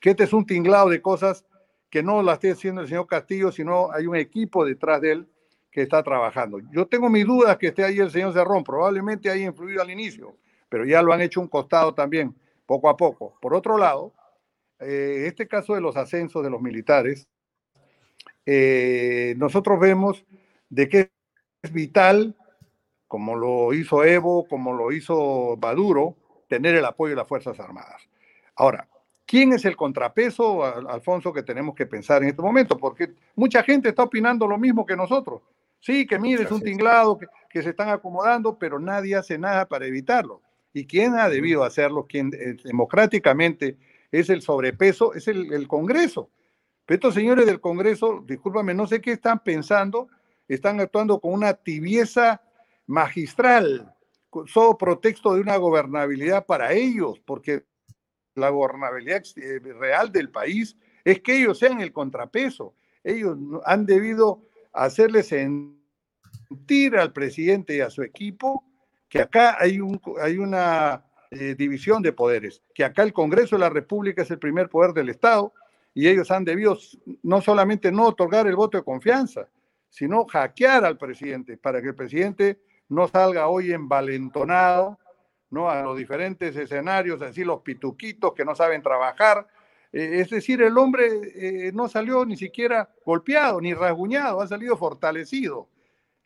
que 0.00 0.10
este 0.10 0.24
es 0.24 0.32
un 0.32 0.44
tinglado 0.44 0.88
de 0.88 1.00
cosas 1.00 1.44
que 1.88 2.02
no 2.02 2.22
las 2.22 2.34
esté 2.34 2.50
haciendo 2.50 2.80
el 2.80 2.88
señor 2.88 3.06
Castillo, 3.06 3.52
sino 3.52 3.92
hay 3.92 4.06
un 4.06 4.16
equipo 4.16 4.64
detrás 4.64 5.00
de 5.00 5.12
él 5.12 5.28
que 5.70 5.82
está 5.82 6.02
trabajando. 6.02 6.58
Yo 6.72 6.86
tengo 6.86 7.08
mis 7.08 7.24
dudas 7.24 7.56
que 7.56 7.68
esté 7.68 7.84
ahí 7.84 7.98
el 7.98 8.10
señor 8.10 8.32
Cerrón, 8.32 8.64
probablemente 8.64 9.30
haya 9.30 9.44
influido 9.44 9.82
al 9.82 9.90
inicio, 9.90 10.36
pero 10.68 10.84
ya 10.84 11.02
lo 11.02 11.12
han 11.12 11.20
hecho 11.20 11.40
un 11.40 11.48
costado 11.48 11.94
también, 11.94 12.34
poco 12.66 12.88
a 12.88 12.96
poco. 12.96 13.36
Por 13.40 13.54
otro 13.54 13.78
lado, 13.78 14.12
eh, 14.80 15.24
este 15.26 15.46
caso 15.46 15.74
de 15.74 15.80
los 15.80 15.96
ascensos 15.96 16.42
de 16.42 16.50
los 16.50 16.60
militares, 16.60 17.28
eh, 18.46 19.34
nosotros 19.38 19.80
vemos 19.80 20.24
de 20.68 20.88
que 20.88 21.10
es 21.62 21.72
vital, 21.72 22.36
como 23.08 23.36
lo 23.36 23.72
hizo 23.72 24.04
Evo, 24.04 24.46
como 24.48 24.72
lo 24.72 24.92
hizo 24.92 25.56
Maduro, 25.60 26.16
tener 26.48 26.74
el 26.74 26.84
apoyo 26.84 27.10
de 27.10 27.16
las 27.16 27.28
Fuerzas 27.28 27.58
Armadas. 27.60 28.02
Ahora, 28.56 28.88
¿quién 29.26 29.52
es 29.52 29.64
el 29.64 29.76
contrapeso, 29.76 30.64
Alfonso, 30.64 31.32
que 31.32 31.42
tenemos 31.42 31.74
que 31.74 31.86
pensar 31.86 32.22
en 32.22 32.30
este 32.30 32.42
momento? 32.42 32.76
Porque 32.76 33.14
mucha 33.34 33.62
gente 33.62 33.88
está 33.88 34.02
opinando 34.02 34.46
lo 34.46 34.58
mismo 34.58 34.84
que 34.84 34.96
nosotros. 34.96 35.42
Sí, 35.80 36.06
que 36.06 36.18
mire, 36.18 36.44
es 36.44 36.50
un 36.50 36.62
tinglado, 36.62 37.18
que, 37.50 37.62
se 37.62 37.70
están 37.70 37.90
acomodando, 37.90 38.58
pero 38.58 38.78
nadie 38.78 39.16
hace 39.16 39.38
nada 39.38 39.66
para 39.66 39.86
evitarlo. 39.86 40.40
¿Y 40.74 40.86
quién 40.86 41.14
ha 41.14 41.28
debido 41.28 41.62
hacerlo? 41.62 42.04
¿Quién 42.06 42.32
eh, 42.34 42.56
democráticamente 42.64 43.78
es 44.10 44.28
el 44.28 44.42
sobrepeso? 44.42 45.14
Es 45.14 45.28
el, 45.28 45.68
Congreso. 45.68 46.30
Pero 46.84 46.96
estos 46.96 47.14
señores 47.14 47.46
del 47.46 47.60
Congreso, 47.60 48.24
discúlpame, 48.26 48.74
no 48.74 48.88
sé 48.88 49.00
qué 49.00 49.12
están 49.12 49.38
pensando, 49.38 50.08
están 50.48 50.80
actuando 50.80 51.20
con 51.20 51.32
una 51.32 51.54
tibieza 51.54 52.42
magistral, 52.86 53.94
solo 54.46 54.76
pretexto 54.76 55.34
de 55.34 55.40
una 55.40 55.56
gobernabilidad 55.56 56.44
para 56.44 56.72
ellos, 56.72 57.20
porque 57.24 57.64
la 58.34 58.50
gobernabilidad 58.50 59.22
eh, 59.36 59.60
real 59.78 60.10
del 60.10 60.28
país 60.30 60.76
es 61.04 61.20
que 61.20 61.38
ellos 61.38 61.56
sean 61.60 61.80
el 61.80 61.92
contrapeso. 61.92 62.74
Ellos 63.04 63.38
han 63.64 63.86
debido 63.86 64.42
hacerle 64.72 65.22
sentir 65.22 66.96
al 66.96 67.12
presidente 67.12 67.76
y 67.76 67.80
a 67.80 67.90
su 67.90 68.02
equipo 68.02 68.64
que 69.14 69.22
acá 69.22 69.56
hay, 69.60 69.78
un, 69.78 70.00
hay 70.20 70.38
una 70.38 71.04
eh, 71.30 71.54
división 71.56 72.02
de 72.02 72.12
poderes, 72.12 72.64
que 72.74 72.82
acá 72.82 73.04
el 73.04 73.12
Congreso 73.12 73.54
de 73.54 73.60
la 73.60 73.70
República 73.70 74.22
es 74.22 74.30
el 74.32 74.40
primer 74.40 74.68
poder 74.68 74.92
del 74.92 75.08
Estado 75.08 75.52
y 75.94 76.08
ellos 76.08 76.32
han 76.32 76.44
debido 76.44 76.76
no 77.22 77.40
solamente 77.40 77.92
no 77.92 78.08
otorgar 78.08 78.48
el 78.48 78.56
voto 78.56 78.76
de 78.76 78.82
confianza, 78.82 79.48
sino 79.88 80.24
hackear 80.24 80.84
al 80.84 80.98
presidente 80.98 81.56
para 81.56 81.80
que 81.80 81.90
el 81.90 81.94
presidente 81.94 82.58
no 82.88 83.06
salga 83.06 83.46
hoy 83.46 83.72
envalentonado 83.72 84.98
¿no? 85.48 85.70
a 85.70 85.82
los 85.82 85.96
diferentes 85.96 86.56
escenarios, 86.56 87.22
así 87.22 87.44
los 87.44 87.60
pituquitos 87.60 88.32
que 88.34 88.44
no 88.44 88.56
saben 88.56 88.82
trabajar. 88.82 89.46
Eh, 89.92 90.22
es 90.22 90.30
decir, 90.30 90.60
el 90.60 90.76
hombre 90.76 91.06
eh, 91.36 91.70
no 91.72 91.86
salió 91.86 92.26
ni 92.26 92.36
siquiera 92.36 92.90
golpeado 93.06 93.60
ni 93.60 93.74
rasguñado, 93.74 94.40
ha 94.40 94.48
salido 94.48 94.76
fortalecido. 94.76 95.68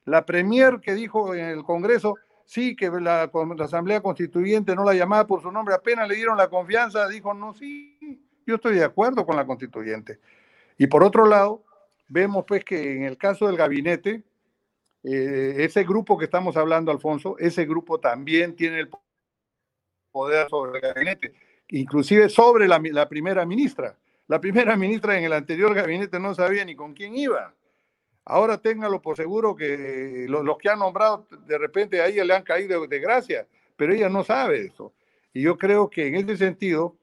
La 0.06 0.24
premier 0.24 0.80
que 0.80 0.94
dijo 0.94 1.34
en 1.34 1.44
el 1.44 1.64
Congreso, 1.64 2.14
sí, 2.48 2.74
que 2.74 2.90
la, 2.90 3.30
Asamblea 3.60 4.00
Constituyente 4.00 4.74
no 4.74 4.82
la 4.82 4.94
llamaba 4.94 5.26
por 5.26 5.42
su 5.42 5.52
nombre, 5.52 5.74
apenas 5.74 6.08
le 6.08 6.16
dieron 6.16 6.38
la 6.38 6.48
confianza, 6.48 7.06
dijo, 7.06 7.34
no, 7.34 7.52
sí, 7.52 8.24
yo 8.46 8.54
estoy 8.54 8.76
de 8.76 8.84
acuerdo 8.84 9.26
con 9.26 9.36
la 9.36 9.46
Constituyente. 9.46 10.18
Y 10.78 10.86
por 10.86 11.04
otro 11.04 11.26
lado, 11.26 11.62
vemos 12.08 12.44
pues 12.48 12.64
que 12.64 12.96
en 12.96 13.04
el 13.04 13.18
caso 13.18 13.46
del 13.46 13.56
gabinete, 13.56 14.24
eh, 15.04 15.56
ese 15.58 15.84
grupo 15.84 16.16
que 16.16 16.24
estamos 16.24 16.56
hablando, 16.56 16.90
Alfonso, 16.90 17.36
ese 17.38 17.66
grupo 17.66 18.00
también 18.00 18.56
tiene 18.56 18.80
el 18.80 18.88
poder 20.10 20.48
sobre 20.48 20.78
el 20.78 20.80
gabinete, 20.80 21.34
inclusive 21.68 22.30
sobre 22.30 22.66
la, 22.66 23.08
primera 23.08 23.44
ministra. 23.44 23.94
La 24.26 24.40
primera 24.40 24.74
ministra 24.74 25.18
en 25.18 25.24
el 25.24 25.34
anterior 25.34 25.74
gabinete 25.74 26.18
no 26.18 26.34
sabía 26.34 26.64
ni 26.64 26.74
con 26.74 26.94
quién 26.94 27.14
iba. 27.14 27.54
Ahora 28.30 28.58
téngalo 28.58 29.00
por 29.00 29.16
seguro 29.16 29.56
que 29.56 30.26
los, 30.28 30.44
que 30.58 30.68
han 30.68 30.80
nombrado 30.80 31.26
de 31.46 31.56
repente 31.56 32.02
a 32.02 32.08
ella 32.08 32.26
le 32.26 32.34
han 32.34 32.42
caído 32.42 32.86
de, 32.86 32.98
gracia, 33.00 33.46
pero 33.74 33.94
ella 33.94 34.10
no 34.10 34.22
sabe 34.22 34.66
eso. 34.66 34.92
Y 35.32 35.40
yo 35.40 35.56
creo 35.56 35.88
que 35.88 36.08
en 36.08 36.16
ese 36.16 36.36
sentido, 36.36 36.94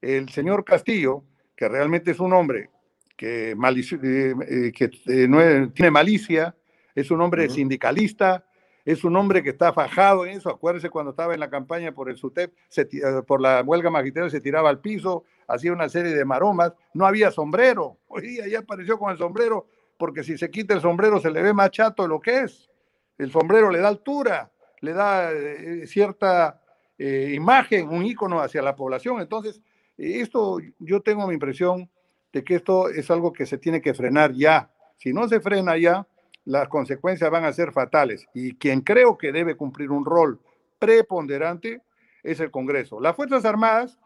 el 0.00 0.30
señor 0.30 0.64
Castillo, 0.64 1.22
que 1.54 1.68
realmente 1.68 2.12
es 2.12 2.18
un 2.18 2.32
hombre 2.32 2.70
que, 3.14 3.50
eh, 3.50 4.34
eh, 4.48 4.72
que 4.72 4.88
tiene 4.88 5.90
malicia, 5.90 6.56
es 6.94 7.10
un 7.10 7.20
hombre 7.20 7.50
sindicalista, 7.50 8.46
es 8.82 9.04
un 9.04 9.16
hombre 9.16 9.42
que 9.42 9.50
está 9.50 9.74
fajado 9.74 10.24
en 10.24 10.38
eso. 10.38 10.48
Acuérdese 10.48 10.88
cuando 10.88 11.10
estaba 11.10 11.34
en 11.34 11.40
la 11.40 11.50
campaña 11.50 11.92
por 11.92 12.08
el 12.08 12.16
SUTEP, 12.16 12.54
eh, 12.74 12.88
por 13.26 13.42
la 13.42 13.60
huelga 13.60 13.90
magisterial, 13.90 14.30
se 14.30 14.40
tiraba 14.40 14.70
al 14.70 14.80
piso, 14.80 15.24
hacía 15.46 15.74
una 15.74 15.90
serie 15.90 16.14
de 16.14 16.24
maromas. 16.24 16.72
No 16.94 17.04
había 17.04 17.30
sombrero. 17.30 17.98
Hoy 18.08 18.22
día 18.22 18.48
ya 18.48 18.60
apareció 18.60 18.98
con 18.98 19.12
el 19.12 19.18
sombrero, 19.18 19.66
porque 20.00 20.24
si 20.24 20.38
se 20.38 20.50
quita 20.50 20.72
el 20.72 20.80
sombrero 20.80 21.20
se 21.20 21.30
le 21.30 21.42
ve 21.42 21.52
más 21.52 21.70
chato 21.70 22.02
de 22.02 22.08
lo 22.08 22.20
que 22.22 22.40
es. 22.40 22.70
El 23.18 23.30
sombrero 23.30 23.70
le 23.70 23.80
da 23.80 23.88
altura, 23.88 24.50
le 24.80 24.94
da 24.94 25.30
eh, 25.30 25.86
cierta 25.86 26.62
eh, 26.96 27.32
imagen, 27.34 27.86
un 27.90 28.02
ícono 28.06 28.40
hacia 28.40 28.62
la 28.62 28.74
población. 28.74 29.20
Entonces, 29.20 29.60
esto 29.98 30.58
yo 30.78 31.02
tengo 31.02 31.26
mi 31.26 31.34
impresión 31.34 31.90
de 32.32 32.42
que 32.42 32.54
esto 32.54 32.88
es 32.88 33.10
algo 33.10 33.30
que 33.30 33.44
se 33.44 33.58
tiene 33.58 33.82
que 33.82 33.92
frenar 33.92 34.32
ya. 34.32 34.70
Si 34.96 35.12
no 35.12 35.28
se 35.28 35.38
frena 35.38 35.76
ya, 35.76 36.06
las 36.46 36.68
consecuencias 36.68 37.30
van 37.30 37.44
a 37.44 37.52
ser 37.52 37.70
fatales. 37.70 38.26
Y 38.32 38.54
quien 38.54 38.80
creo 38.80 39.18
que 39.18 39.32
debe 39.32 39.54
cumplir 39.54 39.90
un 39.90 40.06
rol 40.06 40.40
preponderante 40.78 41.82
es 42.22 42.40
el 42.40 42.50
Congreso. 42.50 43.00
Las 43.00 43.16
Fuerzas 43.16 43.44
Armadas 43.44 43.98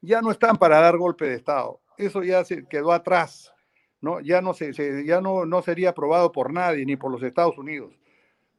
ya 0.00 0.20
no 0.20 0.32
están 0.32 0.56
para 0.56 0.80
dar 0.80 0.96
golpe 0.96 1.26
de 1.26 1.36
Estado. 1.36 1.80
Eso 1.96 2.24
ya 2.24 2.44
se 2.44 2.66
quedó 2.66 2.90
atrás. 2.90 3.52
¿No? 4.00 4.20
Ya, 4.20 4.40
no, 4.40 4.54
se, 4.54 4.72
ya 5.04 5.20
no, 5.20 5.46
no 5.46 5.62
sería 5.62 5.90
aprobado 5.90 6.32
por 6.32 6.52
nadie, 6.52 6.84
ni 6.84 6.96
por 6.96 7.10
los 7.10 7.22
Estados 7.22 7.58
Unidos. 7.58 7.94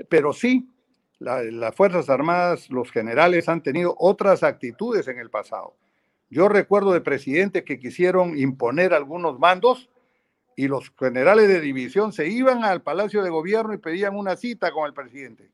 Pero 0.09 0.33
sí, 0.33 0.69
las 1.19 1.75
Fuerzas 1.75 2.09
Armadas, 2.09 2.69
los 2.69 2.91
generales 2.91 3.47
han 3.47 3.61
tenido 3.61 3.95
otras 3.99 4.43
actitudes 4.43 5.07
en 5.07 5.19
el 5.19 5.29
pasado. 5.29 5.75
Yo 6.29 6.49
recuerdo 6.49 6.93
de 6.93 7.01
presidentes 7.01 7.63
que 7.63 7.77
quisieron 7.77 8.37
imponer 8.37 8.93
algunos 8.93 9.37
mandos 9.37 9.89
y 10.55 10.67
los 10.67 10.91
generales 10.97 11.47
de 11.47 11.59
división 11.59 12.13
se 12.13 12.27
iban 12.27 12.63
al 12.63 12.81
Palacio 12.81 13.21
de 13.23 13.29
Gobierno 13.29 13.73
y 13.73 13.77
pedían 13.77 14.15
una 14.15 14.35
cita 14.35 14.71
con 14.71 14.85
el 14.85 14.93
presidente. 14.93 15.51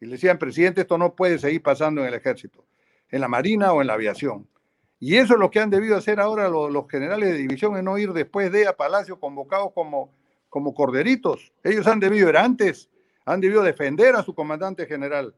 Y 0.00 0.06
le 0.06 0.12
decían, 0.12 0.38
presidente, 0.38 0.82
esto 0.82 0.98
no 0.98 1.14
puede 1.14 1.38
seguir 1.38 1.62
pasando 1.62 2.02
en 2.02 2.08
el 2.08 2.14
ejército, 2.14 2.64
en 3.10 3.20
la 3.20 3.28
marina 3.28 3.72
o 3.72 3.80
en 3.80 3.88
la 3.88 3.94
aviación. 3.94 4.46
Y 5.00 5.16
eso 5.16 5.34
es 5.34 5.40
lo 5.40 5.50
que 5.50 5.60
han 5.60 5.70
debido 5.70 5.96
hacer 5.96 6.18
ahora 6.20 6.48
los, 6.48 6.88
generales 6.88 7.30
de 7.30 7.38
división, 7.38 7.76
es 7.76 7.84
no 7.84 7.98
ir 7.98 8.12
después 8.12 8.50
de 8.50 8.66
a 8.66 8.76
Palacio 8.76 9.20
convocados 9.20 9.72
como, 9.72 10.12
como 10.48 10.74
corderitos. 10.74 11.52
Ellos 11.62 11.86
han 11.86 12.00
debido 12.00 12.28
ir 12.28 12.36
antes, 12.36 12.88
han 13.24 13.40
debido 13.40 13.62
defender 13.62 14.16
a 14.16 14.22
su 14.22 14.34
comandante 14.34 14.86
general. 14.86 15.34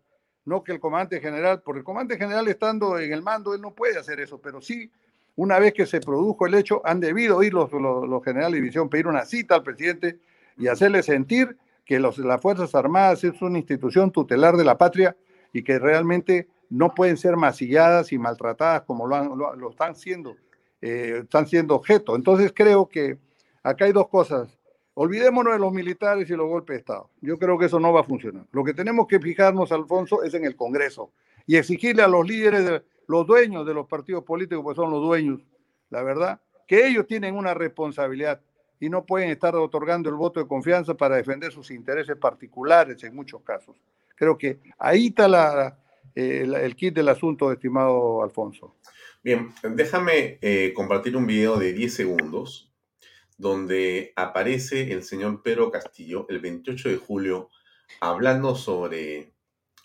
No 0.46 0.64
que 0.64 0.72
el 0.72 0.80
comandante 0.80 1.20
general, 1.20 1.62
porque 1.62 1.80
el 1.80 1.84
comandante 1.84 2.16
general 2.16 2.48
estando 2.48 2.98
en 2.98 3.12
el 3.12 3.22
mando, 3.22 3.54
él 3.54 3.60
no 3.60 3.74
puede 3.74 3.98
hacer 3.98 4.20
eso, 4.20 4.40
pero 4.40 4.62
sí 4.62 4.90
una 5.36 5.58
vez 5.58 5.72
que 5.72 5.86
se 5.86 6.00
produjo 6.00 6.46
el 6.46 6.54
hecho, 6.54 6.82
han 6.84 7.00
debido 7.00 7.42
ir 7.42 7.54
los, 7.54 7.72
los, 7.72 8.24
generales 8.24 8.52
de 8.52 8.60
división, 8.60 8.90
pedir 8.90 9.06
una 9.06 9.24
cita 9.24 9.54
al 9.54 9.62
presidente 9.62 10.18
y 10.58 10.68
hacerle 10.68 11.02
sentir 11.02 11.56
que 11.84 11.98
los, 11.98 12.18
las 12.18 12.40
Fuerzas 12.40 12.74
Armadas 12.74 13.24
es 13.24 13.40
una 13.40 13.58
institución 13.58 14.10
tutelar 14.10 14.56
de 14.56 14.64
la 14.64 14.76
patria 14.76 15.16
y 15.52 15.62
que 15.62 15.78
realmente 15.78 16.48
no 16.70 16.94
pueden 16.94 17.16
ser 17.16 17.36
masilladas 17.36 18.12
y 18.12 18.18
maltratadas 18.18 18.82
como 18.82 19.06
lo, 19.06 19.70
están 19.70 19.96
siendo, 19.96 20.36
eh, 20.80 21.20
están 21.24 21.46
siendo 21.46 21.74
objeto. 21.74 22.14
Entonces 22.14 22.52
creo 22.54 22.88
que 22.88 23.18
acá 23.62 23.84
hay 23.84 23.92
dos 23.92 24.08
cosas. 24.08 24.56
Olvidémonos 24.94 25.52
de 25.52 25.58
los 25.58 25.72
militares 25.72 26.30
y 26.30 26.34
los 26.34 26.48
golpes 26.48 26.74
de 26.74 26.80
Estado. 26.80 27.10
Yo 27.20 27.38
creo 27.38 27.58
que 27.58 27.66
eso 27.66 27.80
no 27.80 27.92
va 27.92 28.00
a 28.00 28.04
funcionar. 28.04 28.44
Lo 28.52 28.64
que 28.64 28.74
tenemos 28.74 29.06
que 29.06 29.18
fijarnos, 29.18 29.72
Alfonso, 29.72 30.22
es 30.22 30.34
en 30.34 30.44
el 30.44 30.56
Congreso 30.56 31.12
y 31.46 31.56
exigirle 31.56 32.02
a 32.02 32.08
los 32.08 32.26
líderes, 32.26 32.64
de, 32.64 32.82
los 33.08 33.26
dueños 33.26 33.66
de 33.66 33.74
los 33.74 33.88
partidos 33.88 34.24
políticos, 34.24 34.62
pues 34.62 34.76
son 34.76 34.90
los 34.90 35.00
dueños, 35.00 35.40
la 35.90 36.02
verdad, 36.02 36.40
que 36.66 36.86
ellos 36.86 37.06
tienen 37.06 37.36
una 37.36 37.54
responsabilidad 37.54 38.40
y 38.78 38.88
no 38.88 39.04
pueden 39.04 39.30
estar 39.30 39.56
otorgando 39.56 40.08
el 40.08 40.14
voto 40.14 40.38
de 40.38 40.46
confianza 40.46 40.94
para 40.94 41.16
defender 41.16 41.50
sus 41.50 41.70
intereses 41.70 42.16
particulares 42.16 43.02
en 43.02 43.14
muchos 43.14 43.42
casos. 43.42 43.76
Creo 44.14 44.38
que 44.38 44.60
ahí 44.78 45.08
está 45.08 45.26
la, 45.26 45.76
eh, 46.14 46.46
el 46.62 46.76
kit 46.76 46.94
del 46.94 47.08
asunto, 47.08 47.52
estimado 47.52 48.22
Alfonso. 48.22 48.76
Bien, 49.22 49.52
déjame 49.62 50.38
eh, 50.40 50.72
compartir 50.74 51.16
un 51.16 51.26
video 51.26 51.58
de 51.58 51.72
10 51.72 51.94
segundos 51.94 52.72
donde 53.36 54.12
aparece 54.16 54.92
el 54.92 55.02
señor 55.02 55.42
Pedro 55.42 55.70
Castillo 55.70 56.26
el 56.28 56.40
28 56.40 56.88
de 56.88 56.96
julio 56.96 57.50
hablando 58.00 58.54
sobre 58.54 59.34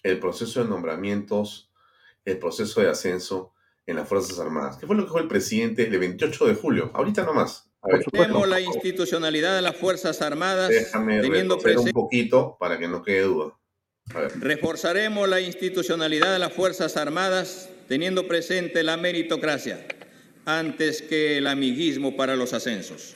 el 0.04 0.20
proceso 0.20 0.64
de 0.64 0.70
nombramientos, 0.70 1.72
el 2.26 2.38
proceso 2.38 2.82
de 2.82 2.90
ascenso 2.90 3.54
en 3.86 3.96
las 3.96 4.08
Fuerzas 4.08 4.40
Armadas. 4.40 4.78
¿Qué 4.78 4.88
fue 4.88 4.96
lo 4.96 5.04
que 5.04 5.08
dijo 5.08 5.20
el 5.20 5.28
presidente 5.28 5.88
el 5.88 6.00
28 6.00 6.46
de 6.48 6.56
julio? 6.56 6.92
Ahorita 6.94 7.24
nomás. 7.24 7.72
Tenemos 8.12 8.48
la 8.48 8.60
institucionalidad 8.60 9.56
de 9.56 9.62
las 9.62 9.76
Fuerzas 9.78 10.22
Armadas 10.22 10.70
Déjame 10.70 11.22
teniendo 11.22 11.58
un 11.58 11.92
poquito 11.92 12.58
para 12.60 12.80
que 12.80 12.88
no 12.88 13.04
quede 13.04 13.22
duda. 13.22 13.58
Reforzaremos 14.40 15.28
la 15.28 15.42
institucionalidad 15.42 16.32
de 16.32 16.40
las 16.40 16.54
Fuerzas 16.54 16.96
Armadas 16.96 17.70
teniendo 17.88 18.28
presente 18.28 18.84
la 18.84 18.98
meritocracia 18.98 19.86
antes 20.46 21.02
que 21.02 21.40
el 21.40 21.48
amiguismo 21.48 22.16
para 22.16 22.36
los 22.36 22.54
ascensos. 22.54 23.16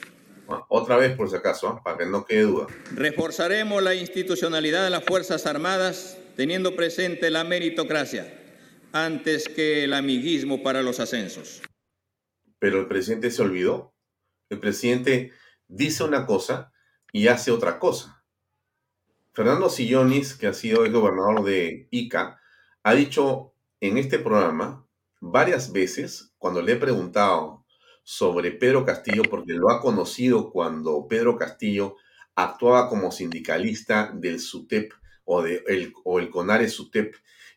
otra 0.68 0.96
vez, 0.96 1.16
por 1.16 1.30
si 1.30 1.36
acaso, 1.36 1.68
¿ah? 1.68 1.82
para 1.82 1.98
que 1.98 2.06
no 2.06 2.24
quede 2.24 2.42
duda. 2.42 2.66
Reforzaremos 2.92 3.82
la 3.82 3.94
institucionalidad 3.94 4.82
de 4.82 4.90
las 4.90 5.04
Fuerzas 5.04 5.46
Armadas 5.46 6.18
teniendo 6.36 6.74
presente 6.74 7.30
la 7.30 7.44
meritocracia 7.44 8.32
antes 8.92 9.48
que 9.48 9.84
el 9.84 9.92
amiguismo 9.92 10.62
para 10.62 10.82
los 10.82 10.98
ascensos. 10.98 11.62
Pero 12.58 12.80
el 12.80 12.88
presidente 12.88 13.30
se 13.30 13.42
olvidó. 13.42 13.94
El 14.48 14.58
presidente 14.58 15.32
dice 15.68 16.02
una 16.02 16.26
cosa 16.26 16.72
y 17.12 17.28
hace 17.28 17.52
otra 17.52 17.78
cosa. 17.78 18.19
Fernando 19.32 19.70
Sillonis, 19.70 20.34
que 20.34 20.48
ha 20.48 20.52
sido 20.52 20.84
el 20.84 20.92
gobernador 20.92 21.44
de 21.44 21.88
Ica, 21.90 22.40
ha 22.82 22.94
dicho 22.94 23.54
en 23.80 23.98
este 23.98 24.18
programa 24.18 24.86
varias 25.20 25.72
veces, 25.72 26.32
cuando 26.38 26.62
le 26.62 26.72
he 26.72 26.76
preguntado 26.76 27.64
sobre 28.02 28.50
Pedro 28.50 28.84
Castillo, 28.84 29.22
porque 29.28 29.52
lo 29.52 29.70
ha 29.70 29.80
conocido 29.80 30.50
cuando 30.50 31.06
Pedro 31.08 31.36
Castillo 31.36 31.96
actuaba 32.34 32.88
como 32.88 33.12
sindicalista 33.12 34.10
del 34.14 34.40
SUTEP 34.40 34.92
o, 35.24 35.44
el, 35.44 35.92
o 36.04 36.18
el 36.18 36.30
CONARE 36.30 36.68
SUTEP 36.68 37.14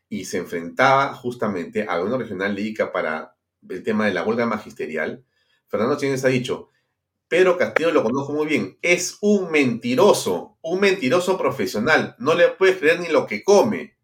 y 0.09 0.25
se 0.25 0.37
enfrentaba 0.37 1.13
justamente 1.13 1.83
a 1.83 1.97
gobierno 1.97 2.19
regional 2.19 2.55
de 2.55 2.61
Ica 2.61 2.91
para 2.91 3.35
el 3.67 3.83
tema 3.83 4.05
de 4.05 4.13
la 4.13 4.23
huelga 4.23 4.45
magisterial, 4.45 5.23
Fernando 5.67 5.97
Chávez 5.97 6.23
ha 6.25 6.27
dicho, 6.27 6.69
Pedro 7.27 7.57
Castillo 7.57 7.91
lo 7.91 8.03
conozco 8.03 8.33
muy 8.33 8.45
bien, 8.45 8.77
es 8.81 9.17
un 9.21 9.49
mentiroso, 9.49 10.52
un 10.63 10.79
mentiroso 10.79 11.37
profesional, 11.37 12.15
no 12.17 12.33
le 12.33 12.47
puedes 12.47 12.77
creer 12.77 12.99
ni 12.99 13.09
lo 13.09 13.27
que 13.27 13.43
come. 13.43 13.95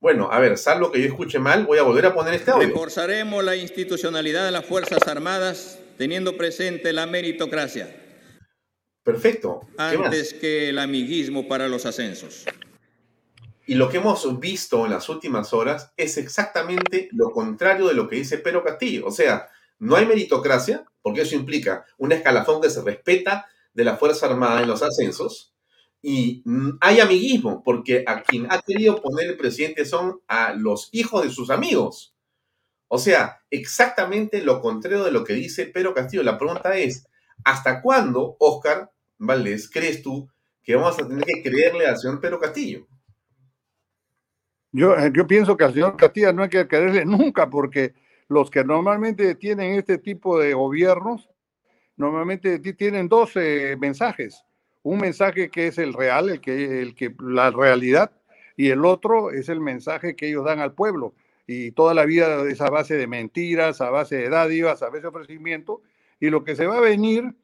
Bueno, 0.00 0.30
a 0.30 0.38
ver, 0.38 0.56
salvo 0.56 0.92
que 0.92 1.00
yo 1.00 1.06
escuche 1.06 1.40
mal, 1.40 1.66
voy 1.66 1.78
a 1.78 1.82
volver 1.82 2.06
a 2.06 2.14
poner 2.14 2.34
este 2.34 2.52
audio. 2.52 2.68
Reforzaremos 2.68 3.42
la 3.42 3.56
institucionalidad 3.56 4.44
de 4.44 4.52
las 4.52 4.64
Fuerzas 4.64 5.06
Armadas 5.08 5.80
teniendo 5.98 6.36
presente 6.36 6.92
la 6.92 7.06
meritocracia. 7.06 7.94
Perfecto. 9.02 9.62
Antes 9.76 10.32
que 10.34 10.68
el 10.68 10.78
amiguismo 10.78 11.48
para 11.48 11.66
los 11.66 11.86
ascensos. 11.86 12.44
Y 13.66 13.74
lo 13.74 13.88
que 13.88 13.96
hemos 13.96 14.38
visto 14.38 14.84
en 14.84 14.92
las 14.92 15.08
últimas 15.08 15.52
horas 15.52 15.92
es 15.96 16.16
exactamente 16.18 17.08
lo 17.12 17.32
contrario 17.32 17.88
de 17.88 17.94
lo 17.94 18.08
que 18.08 18.16
dice 18.16 18.38
Pedro 18.38 18.62
Castillo. 18.62 19.06
O 19.06 19.10
sea, 19.10 19.48
no 19.80 19.96
hay 19.96 20.06
meritocracia, 20.06 20.84
porque 21.02 21.22
eso 21.22 21.34
implica 21.34 21.84
un 21.98 22.12
escalafón 22.12 22.62
que 22.62 22.70
se 22.70 22.82
respeta 22.82 23.46
de 23.78 23.84
la 23.84 23.96
Fuerza 23.96 24.26
Armada 24.26 24.60
en 24.60 24.66
los 24.66 24.82
ascensos, 24.82 25.54
y 26.02 26.42
hay 26.80 26.98
amiguismo, 26.98 27.62
porque 27.62 28.02
a 28.04 28.24
quien 28.24 28.50
ha 28.50 28.60
querido 28.60 29.00
poner 29.00 29.30
el 29.30 29.36
presidente 29.36 29.84
son 29.84 30.20
a 30.26 30.52
los 30.52 30.88
hijos 30.90 31.22
de 31.22 31.30
sus 31.30 31.48
amigos. 31.48 32.12
O 32.88 32.98
sea, 32.98 33.40
exactamente 33.50 34.42
lo 34.42 34.60
contrario 34.60 35.04
de 35.04 35.12
lo 35.12 35.22
que 35.22 35.34
dice 35.34 35.66
Pedro 35.66 35.94
Castillo. 35.94 36.24
La 36.24 36.36
pregunta 36.36 36.76
es, 36.76 37.06
¿hasta 37.44 37.80
cuándo, 37.80 38.36
Oscar 38.40 38.90
Valdés, 39.16 39.70
crees 39.70 40.02
tú 40.02 40.28
que 40.64 40.74
vamos 40.74 40.98
a 40.98 41.06
tener 41.06 41.24
que 41.24 41.42
creerle 41.48 41.86
al 41.86 41.98
señor 41.98 42.20
Pedro 42.20 42.40
Castillo? 42.40 42.84
Yo, 44.72 44.96
eh, 44.96 45.12
yo 45.14 45.24
pienso 45.24 45.56
que 45.56 45.64
al 45.64 45.72
señor 45.72 45.96
Castilla 45.96 46.32
no 46.32 46.42
hay 46.42 46.48
que 46.48 46.66
quererle 46.66 47.04
nunca, 47.04 47.48
porque 47.48 47.94
los 48.26 48.50
que 48.50 48.64
normalmente 48.64 49.36
tienen 49.36 49.74
este 49.74 49.98
tipo 49.98 50.36
de 50.36 50.54
gobiernos, 50.54 51.28
normalmente 51.98 52.58
tienen 52.74 53.08
dos 53.08 53.32
eh, 53.36 53.76
mensajes. 53.78 54.44
Un 54.82 54.98
mensaje 54.98 55.50
que 55.50 55.66
es 55.66 55.78
el 55.78 55.92
real, 55.92 56.30
el 56.30 56.40
que, 56.40 57.14
la 57.20 57.50
realidad, 57.50 58.10
y 58.56 58.70
el 58.70 58.84
otro 58.84 59.30
es 59.30 59.48
el 59.48 59.60
mensaje 59.60 60.16
que 60.16 60.28
ellos 60.28 60.44
dan 60.44 60.60
al 60.60 60.72
pueblo. 60.72 61.14
Y 61.46 61.72
toda 61.72 61.94
la 61.94 62.04
vida 62.04 62.48
es 62.48 62.60
a 62.60 62.70
base 62.70 62.96
de 62.96 63.06
mentiras, 63.06 63.80
a 63.80 63.90
base 63.90 64.16
de 64.16 64.28
dádivas, 64.28 64.82
a 64.82 64.88
base 64.88 65.02
de 65.02 65.08
ofrecimiento. 65.08 65.82
Y 66.20 66.30
lo 66.30 66.44
que 66.44 66.56
se 66.56 66.66
va 66.66 66.78
a 66.78 66.80
venir 66.80 67.34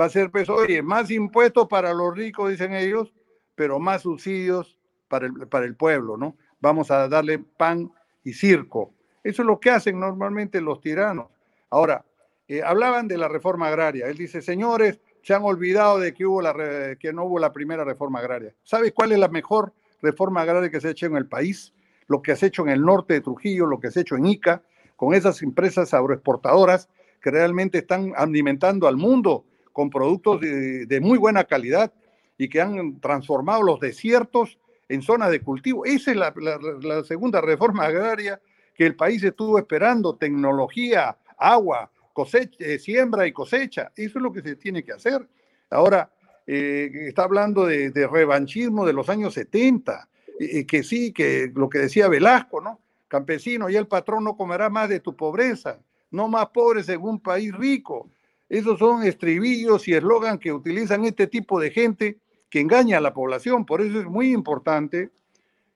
va 0.00 0.06
a 0.06 0.10
ser, 0.10 0.30
pues, 0.30 0.48
oye, 0.48 0.82
más 0.82 1.10
impuestos 1.10 1.68
para 1.68 1.92
los 1.92 2.16
ricos, 2.16 2.50
dicen 2.50 2.74
ellos, 2.74 3.12
pero 3.54 3.78
más 3.78 4.02
subsidios 4.02 4.78
para 5.08 5.26
el, 5.26 5.32
para 5.48 5.66
el 5.66 5.76
pueblo, 5.76 6.16
¿no? 6.16 6.36
vamos 6.64 6.90
a 6.90 7.08
darle 7.08 7.38
pan 7.38 7.92
y 8.24 8.32
circo. 8.32 8.94
Eso 9.22 9.42
es 9.42 9.46
lo 9.46 9.60
que 9.60 9.70
hacen 9.70 10.00
normalmente 10.00 10.62
los 10.62 10.80
tiranos. 10.80 11.28
Ahora, 11.68 12.04
eh, 12.48 12.62
hablaban 12.62 13.08
de 13.08 13.18
la 13.18 13.28
reforma 13.28 13.68
agraria. 13.68 14.06
Él 14.06 14.16
dice, 14.16 14.42
señores, 14.42 15.00
se 15.22 15.34
han 15.34 15.42
olvidado 15.42 15.98
de 15.98 16.12
que, 16.12 16.26
hubo 16.26 16.42
la 16.42 16.96
que 16.98 17.12
no 17.12 17.24
hubo 17.24 17.38
la 17.38 17.52
primera 17.52 17.84
reforma 17.84 18.18
agraria. 18.18 18.54
¿Sabes 18.62 18.92
cuál 18.92 19.12
es 19.12 19.18
la 19.18 19.28
mejor 19.28 19.72
reforma 20.02 20.42
agraria 20.42 20.70
que 20.70 20.80
se 20.80 20.88
ha 20.88 20.90
hecho 20.90 21.06
en 21.06 21.16
el 21.16 21.26
país? 21.26 21.72
Lo 22.06 22.20
que 22.20 22.36
se 22.36 22.46
ha 22.46 22.48
hecho 22.48 22.62
en 22.62 22.68
el 22.68 22.82
norte 22.82 23.14
de 23.14 23.20
Trujillo, 23.22 23.66
lo 23.66 23.80
que 23.80 23.90
se 23.90 24.00
ha 24.00 24.02
hecho 24.02 24.16
en 24.16 24.26
Ica, 24.26 24.62
con 24.96 25.14
esas 25.14 25.42
empresas 25.42 25.94
agroexportadoras 25.94 26.88
que 27.20 27.30
realmente 27.30 27.78
están 27.78 28.12
alimentando 28.16 28.86
al 28.86 28.96
mundo 28.96 29.44
con 29.72 29.90
productos 29.90 30.40
de 30.40 31.00
muy 31.02 31.18
buena 31.18 31.44
calidad 31.44 31.92
y 32.38 32.48
que 32.48 32.60
han 32.60 33.00
transformado 33.00 33.62
los 33.62 33.80
desiertos 33.80 34.58
en 34.88 35.02
zonas 35.02 35.30
de 35.30 35.40
cultivo. 35.40 35.84
Esa 35.84 36.10
es 36.10 36.16
la, 36.16 37.04
segunda 37.04 37.40
reforma 37.40 37.84
agraria 37.84 38.40
que 38.74 38.86
el 38.86 38.96
país 38.96 39.22
estuvo 39.22 39.58
esperando, 39.58 40.16
tecnología, 40.16 41.16
agua, 41.38 41.90
eh, 42.58 42.78
siembra 42.78 43.26
y 43.26 43.32
cosecha. 43.32 43.92
Eso 43.96 44.18
es 44.18 44.22
lo 44.22 44.32
que 44.32 44.42
se 44.42 44.56
tiene 44.56 44.84
que 44.84 44.92
hacer. 44.92 45.26
Ahora, 45.70 46.10
eh, 46.46 46.90
está 47.08 47.24
hablando 47.24 47.66
de, 47.66 47.90
revanchismo 48.10 48.86
de 48.86 48.92
los 48.92 49.08
años 49.08 49.34
70, 49.34 50.08
y 50.38 50.64
que 50.64 50.82
sí, 50.82 51.12
que 51.12 51.50
lo 51.54 51.68
que 51.68 51.78
decía 51.78 52.08
Velasco, 52.08 52.60
¿no? 52.60 52.80
Campesino, 53.08 53.70
y 53.70 53.76
el 53.76 53.86
patrón 53.86 54.24
no 54.24 54.36
comerá 54.36 54.68
más 54.68 54.88
de 54.88 55.00
tu 55.00 55.14
pobreza, 55.14 55.78
no 56.10 56.28
más 56.28 56.48
pobres 56.48 56.88
en 56.88 57.00
un 57.00 57.20
país 57.20 57.54
rico. 57.54 58.10
Esos 58.48 58.78
son 58.78 59.04
estribillos 59.04 59.86
y 59.88 59.94
eslogan 59.94 60.38
que 60.38 60.52
utilizan 60.52 61.04
este 61.04 61.26
tipo 61.26 61.60
de 61.60 61.70
gente 61.70 62.18
que 62.50 62.60
engaña 62.60 62.98
a 62.98 63.00
la 63.00 63.14
población. 63.14 63.64
Por 63.64 63.80
eso 63.80 64.00
es 64.00 64.06
muy 64.06 64.32
importante 64.32 65.10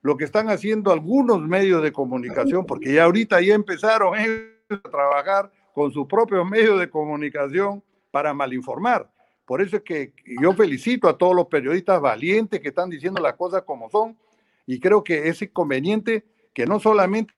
lo 0.03 0.17
que 0.17 0.25
están 0.25 0.49
haciendo 0.49 0.93
algunos 0.93 1.41
medios 1.41 1.83
de 1.83 1.93
comunicación, 1.93 2.67
porque 2.67 2.93
ya 2.95 3.05
ahorita 3.05 3.41
ya 3.41 3.55
empezaron 3.55 4.15
a 4.17 4.91
trabajar 4.91 5.51
con 5.79 5.93
sus 5.93 6.09
propios 6.09 6.45
medios 6.45 6.81
de 6.81 6.91
comunicación 6.91 7.85
para 8.11 8.35
malinformar. 8.35 9.09
Por 9.45 9.63
eso 9.63 9.77
es 9.77 9.83
que 9.83 10.13
yo 10.43 10.53
felicito 10.53 11.09
a 11.09 11.17
todos 11.17 11.37
los 11.37 11.47
periodistas 11.47 12.01
valientes 12.01 12.59
que 12.59 12.71
están 12.71 12.91
diciendo 12.91 13.23
las 13.23 13.35
cosas 13.35 13.63
como 13.63 13.89
son 13.89 14.19
y 14.67 14.81
creo 14.81 15.05
que 15.05 15.29
es 15.29 15.41
inconveniente 15.41 16.27
que 16.53 16.67
no 16.67 16.81
solamente 16.81 17.33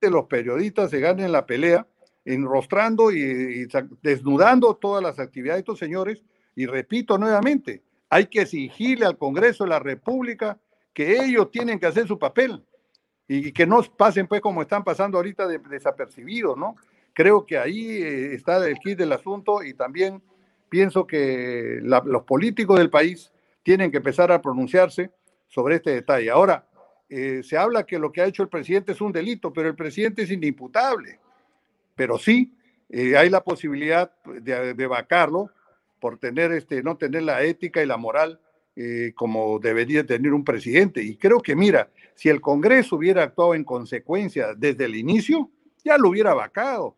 los 0.00 0.24
periodistas 0.24 0.90
se 0.90 1.00
ganen 1.00 1.30
la 1.30 1.44
pelea 1.44 1.86
enrostrando 2.24 3.12
y, 3.12 3.18
y 3.20 3.66
desnudando 4.00 4.74
todas 4.76 5.02
las 5.02 5.18
actividades 5.18 5.58
de 5.58 5.60
estos 5.60 5.78
señores 5.78 6.24
y 6.54 6.64
repito 6.64 7.18
nuevamente, 7.18 7.82
hay 8.08 8.24
que 8.28 8.40
exigirle 8.40 9.04
al 9.04 9.18
Congreso 9.18 9.64
de 9.64 9.70
la 9.70 9.80
República 9.80 10.58
que 10.94 11.22
ellos 11.22 11.50
tienen 11.50 11.78
que 11.78 11.84
hacer 11.84 12.08
su 12.08 12.18
papel 12.18 12.64
y 13.28 13.52
que 13.52 13.66
no 13.66 13.82
pasen 13.82 14.26
pues 14.26 14.40
como 14.40 14.62
están 14.62 14.82
pasando 14.82 15.18
ahorita 15.18 15.46
desapercibidos, 15.46 16.56
¿no? 16.56 16.76
Creo 17.16 17.46
que 17.46 17.56
ahí 17.56 18.02
eh, 18.02 18.34
está 18.34 18.68
el 18.68 18.78
kit 18.78 18.98
del 18.98 19.10
asunto 19.10 19.64
y 19.64 19.72
también 19.72 20.20
pienso 20.68 21.06
que 21.06 21.80
los 21.80 22.24
políticos 22.24 22.78
del 22.78 22.90
país 22.90 23.32
tienen 23.62 23.90
que 23.90 23.96
empezar 23.96 24.30
a 24.30 24.42
pronunciarse 24.42 25.10
sobre 25.48 25.76
este 25.76 25.92
detalle. 25.92 26.28
Ahora, 26.28 26.68
eh, 27.08 27.40
se 27.42 27.56
habla 27.56 27.86
que 27.86 27.98
lo 27.98 28.12
que 28.12 28.20
ha 28.20 28.26
hecho 28.26 28.42
el 28.42 28.50
presidente 28.50 28.92
es 28.92 29.00
un 29.00 29.12
delito, 29.12 29.50
pero 29.50 29.68
el 29.68 29.74
presidente 29.74 30.24
es 30.24 30.30
inimputable. 30.30 31.18
Pero 31.94 32.18
sí, 32.18 32.52
eh, 32.90 33.16
hay 33.16 33.30
la 33.30 33.42
posibilidad 33.42 34.12
de, 34.26 34.74
de, 34.74 34.86
vacarlo 34.86 35.48
por 35.98 36.18
tener 36.18 36.52
este, 36.52 36.82
no 36.82 36.98
tener 36.98 37.22
la 37.22 37.42
ética 37.42 37.82
y 37.82 37.86
la 37.86 37.96
moral 37.96 38.38
eh, 38.78 39.12
como 39.14 39.58
debería 39.58 40.04
tener 40.04 40.34
un 40.34 40.44
presidente. 40.44 41.02
Y 41.02 41.16
creo 41.16 41.40
que, 41.40 41.56
mira, 41.56 41.88
si 42.14 42.28
el 42.28 42.42
Congreso 42.42 42.96
hubiera 42.96 43.22
actuado 43.22 43.54
en 43.54 43.64
consecuencia 43.64 44.52
desde 44.54 44.84
el 44.84 44.96
inicio, 44.96 45.50
ya 45.82 45.96
lo 45.96 46.10
hubiera 46.10 46.34
vacado 46.34 46.94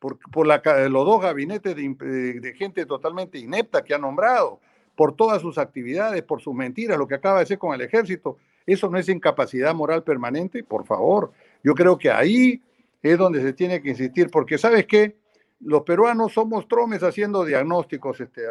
por, 0.00 0.18
por 0.18 0.46
la, 0.46 0.60
los 0.88 1.06
dos 1.06 1.22
gabinetes 1.22 1.76
de, 1.76 2.40
de 2.40 2.54
gente 2.54 2.84
totalmente 2.86 3.38
inepta 3.38 3.84
que 3.84 3.94
ha 3.94 3.98
nombrado, 3.98 4.58
por 4.96 5.14
todas 5.14 5.40
sus 5.40 5.56
actividades, 5.56 6.22
por 6.24 6.40
sus 6.40 6.54
mentiras, 6.54 6.98
lo 6.98 7.06
que 7.06 7.14
acaba 7.14 7.38
de 7.38 7.44
hacer 7.44 7.58
con 7.58 7.72
el 7.74 7.80
ejército. 7.80 8.36
¿Eso 8.66 8.90
no 8.90 8.98
es 8.98 9.08
incapacidad 9.08 9.74
moral 9.74 10.02
permanente? 10.02 10.62
Por 10.62 10.84
favor, 10.84 11.32
yo 11.62 11.74
creo 11.74 11.96
que 11.96 12.10
ahí 12.10 12.62
es 13.02 13.16
donde 13.16 13.40
se 13.40 13.52
tiene 13.52 13.80
que 13.80 13.90
insistir, 13.90 14.30
porque 14.30 14.58
¿sabes 14.58 14.86
qué? 14.86 15.16
Los 15.60 15.82
peruanos 15.82 16.32
somos 16.32 16.68
tromes 16.68 17.02
haciendo 17.02 17.44
diagnósticos, 17.44 18.20
este, 18.20 18.42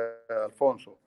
Alfonso. 0.43 0.97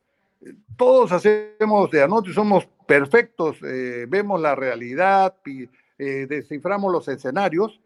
Todos 0.77 1.13
hacemos 1.13 1.91
diagnósticos, 1.91 2.35
somos 2.35 2.69
perfectos, 2.87 3.59
eh, 3.65 4.07
vemos 4.09 4.41
la 4.41 4.55
realidad, 4.55 5.35
eh, 5.99 6.27
desciframos 6.29 6.93
los 6.93 7.09
escenarios, 7.09 7.81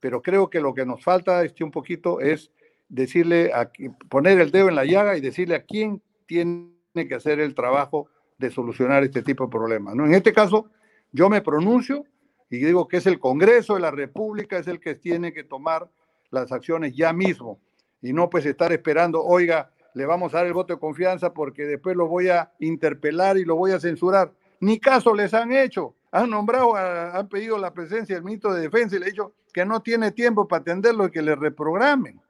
pero 0.00 0.22
creo 0.22 0.50
que 0.50 0.60
lo 0.60 0.74
que 0.74 0.86
nos 0.86 1.02
falta 1.02 1.44
este, 1.44 1.64
un 1.64 1.70
poquito 1.70 2.20
es 2.20 2.50
decirle, 2.88 3.52
a, 3.52 3.70
poner 4.08 4.40
el 4.40 4.50
dedo 4.50 4.68
en 4.68 4.76
la 4.76 4.84
llaga 4.84 5.16
y 5.16 5.20
decirle 5.20 5.56
a 5.56 5.64
quién 5.64 6.02
tiene 6.26 6.70
que 7.08 7.14
hacer 7.14 7.40
el 7.40 7.54
trabajo 7.54 8.08
de 8.38 8.50
solucionar 8.50 9.02
este 9.04 9.22
tipo 9.22 9.44
de 9.44 9.50
problemas. 9.50 9.94
¿no? 9.94 10.06
En 10.06 10.14
este 10.14 10.32
caso, 10.32 10.70
yo 11.12 11.28
me 11.28 11.42
pronuncio 11.42 12.04
y 12.50 12.58
digo 12.58 12.88
que 12.88 12.98
es 12.98 13.06
el 13.06 13.18
Congreso 13.18 13.74
de 13.74 13.80
la 13.80 13.90
República, 13.90 14.58
es 14.58 14.68
el 14.68 14.80
que 14.80 14.94
tiene 14.94 15.32
que 15.32 15.44
tomar 15.44 15.88
las 16.30 16.52
acciones 16.52 16.94
ya 16.94 17.12
mismo 17.12 17.60
y 18.00 18.12
no 18.12 18.30
pues 18.30 18.46
estar 18.46 18.72
esperando, 18.72 19.22
oiga, 19.22 19.70
le 19.94 20.06
vamos 20.06 20.32
a 20.32 20.38
dar 20.38 20.46
el 20.46 20.52
voto 20.52 20.74
de 20.74 20.80
confianza 20.80 21.34
porque 21.34 21.64
después 21.64 21.96
lo 21.96 22.06
voy 22.06 22.28
a 22.28 22.52
interpelar 22.60 23.36
y 23.36 23.44
lo 23.44 23.56
voy 23.56 23.72
a 23.72 23.80
censurar. 23.80 24.32
Ni 24.60 24.78
caso 24.78 25.14
les 25.14 25.34
han 25.34 25.52
hecho. 25.52 25.94
Han 26.10 26.30
nombrado, 26.30 26.74
han 26.74 27.28
pedido 27.28 27.58
la 27.58 27.72
presencia 27.72 28.14
del 28.14 28.24
ministro 28.24 28.52
de 28.54 28.62
Defensa 28.62 28.96
y 28.96 28.98
le 28.98 29.06
han 29.06 29.10
dicho 29.10 29.34
que 29.52 29.64
no 29.64 29.82
tiene 29.82 30.12
tiempo 30.12 30.48
para 30.48 30.62
atenderlo 30.62 31.06
y 31.06 31.10
que 31.10 31.22
le 31.22 31.34
reprogramen. 31.34 32.20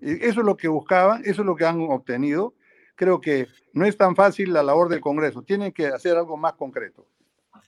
Eso 0.00 0.40
es 0.40 0.46
lo 0.46 0.56
que 0.56 0.68
buscaban, 0.68 1.22
eso 1.24 1.42
es 1.42 1.46
lo 1.46 1.56
que 1.56 1.64
han 1.64 1.80
obtenido. 1.80 2.54
Creo 2.94 3.20
que 3.20 3.48
no 3.72 3.86
es 3.86 3.96
tan 3.96 4.14
fácil 4.14 4.52
la 4.52 4.62
labor 4.62 4.88
del 4.88 5.00
Congreso. 5.00 5.42
Tienen 5.42 5.72
que 5.72 5.86
hacer 5.86 6.16
algo 6.16 6.36
más 6.36 6.54
concreto. 6.54 7.06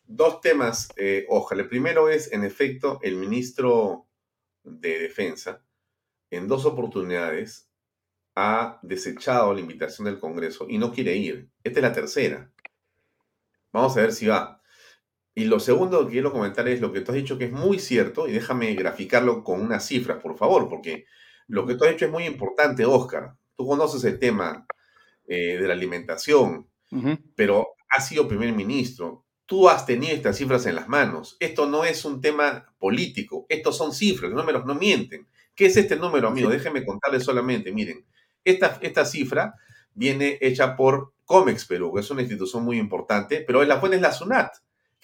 Dos 0.06 0.40
temas, 0.40 0.88
eh, 0.96 1.26
ojalá. 1.28 1.62
El 1.62 1.68
primero 1.68 2.08
es, 2.08 2.32
en 2.32 2.44
efecto, 2.44 3.00
el 3.02 3.16
ministro 3.16 4.06
de 4.62 5.00
Defensa, 5.00 5.62
en 6.30 6.46
dos 6.46 6.64
oportunidades, 6.64 7.68
ha 8.36 8.78
desechado 8.82 9.52
la 9.54 9.60
invitación 9.60 10.04
del 10.04 10.20
Congreso 10.20 10.66
y 10.68 10.78
no 10.78 10.92
quiere 10.92 11.16
ir. 11.16 11.48
Esta 11.64 11.80
es 11.80 11.82
la 11.82 11.92
tercera. 11.92 12.50
Vamos 13.72 13.96
a 13.96 14.02
ver 14.02 14.12
si 14.12 14.26
va. 14.26 14.60
Y 15.38 15.44
lo 15.44 15.60
segundo 15.60 16.06
que 16.06 16.12
quiero 16.12 16.32
comentar 16.32 16.66
es 16.66 16.80
lo 16.80 16.90
que 16.94 17.02
tú 17.02 17.12
has 17.12 17.16
dicho 17.16 17.36
que 17.36 17.44
es 17.44 17.52
muy 17.52 17.78
cierto, 17.78 18.26
y 18.26 18.32
déjame 18.32 18.74
graficarlo 18.74 19.44
con 19.44 19.60
unas 19.60 19.84
cifras, 19.84 20.16
por 20.16 20.34
favor, 20.38 20.66
porque 20.66 21.04
lo 21.46 21.66
que 21.66 21.74
tú 21.74 21.84
has 21.84 21.90
dicho 21.90 22.06
es 22.06 22.10
muy 22.10 22.24
importante, 22.24 22.86
Oscar. 22.86 23.34
Tú 23.54 23.66
conoces 23.66 24.02
el 24.04 24.18
tema 24.18 24.66
eh, 25.26 25.58
de 25.58 25.68
la 25.68 25.74
alimentación, 25.74 26.70
pero 27.34 27.74
has 27.90 28.08
sido 28.08 28.26
primer 28.26 28.54
ministro. 28.54 29.26
Tú 29.44 29.68
has 29.68 29.84
tenido 29.84 30.14
estas 30.14 30.38
cifras 30.38 30.64
en 30.64 30.74
las 30.74 30.88
manos. 30.88 31.36
Esto 31.38 31.66
no 31.66 31.84
es 31.84 32.06
un 32.06 32.22
tema 32.22 32.74
político, 32.78 33.44
estos 33.50 33.76
son 33.76 33.92
cifras, 33.92 34.30
los 34.30 34.40
números 34.40 34.64
no 34.64 34.74
mienten. 34.74 35.28
¿Qué 35.54 35.66
es 35.66 35.76
este 35.76 35.96
número, 35.96 36.28
amigo? 36.28 36.48
Déjenme 36.48 36.82
contarles 36.82 37.24
solamente, 37.24 37.72
miren. 37.72 38.06
Esta, 38.42 38.78
esta 38.80 39.04
cifra 39.04 39.54
viene 39.92 40.38
hecha 40.40 40.74
por 40.76 41.12
COMEX 41.26 41.66
Perú, 41.66 41.92
que 41.92 42.00
es 42.00 42.10
una 42.10 42.22
institución 42.22 42.64
muy 42.64 42.78
importante, 42.78 43.44
pero 43.46 43.62
la 43.64 43.78
fuente 43.78 43.96
es 43.96 44.02
la 44.02 44.12
SUNAT. 44.12 44.50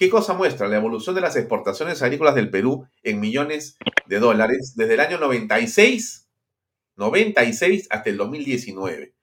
¿Qué 0.03 0.11
cosa 0.11 0.35
muestra? 0.35 0.67
La 0.67 0.79
evolución 0.79 1.15
de 1.15 1.21
las 1.21 1.37
exportaciones 1.37 2.03
agrícolas 2.03 2.35
del 2.35 2.51
Perú 2.51 2.89
en 3.05 3.21
millones 3.21 3.77
de 4.07 4.19
dólares 4.19 4.73
desde 4.75 4.95
el 4.95 5.01
año 5.01 5.17
96, 5.21 6.29
96 6.97 7.87
hasta 7.89 8.11
el 8.11 8.17
2019. 8.17 9.15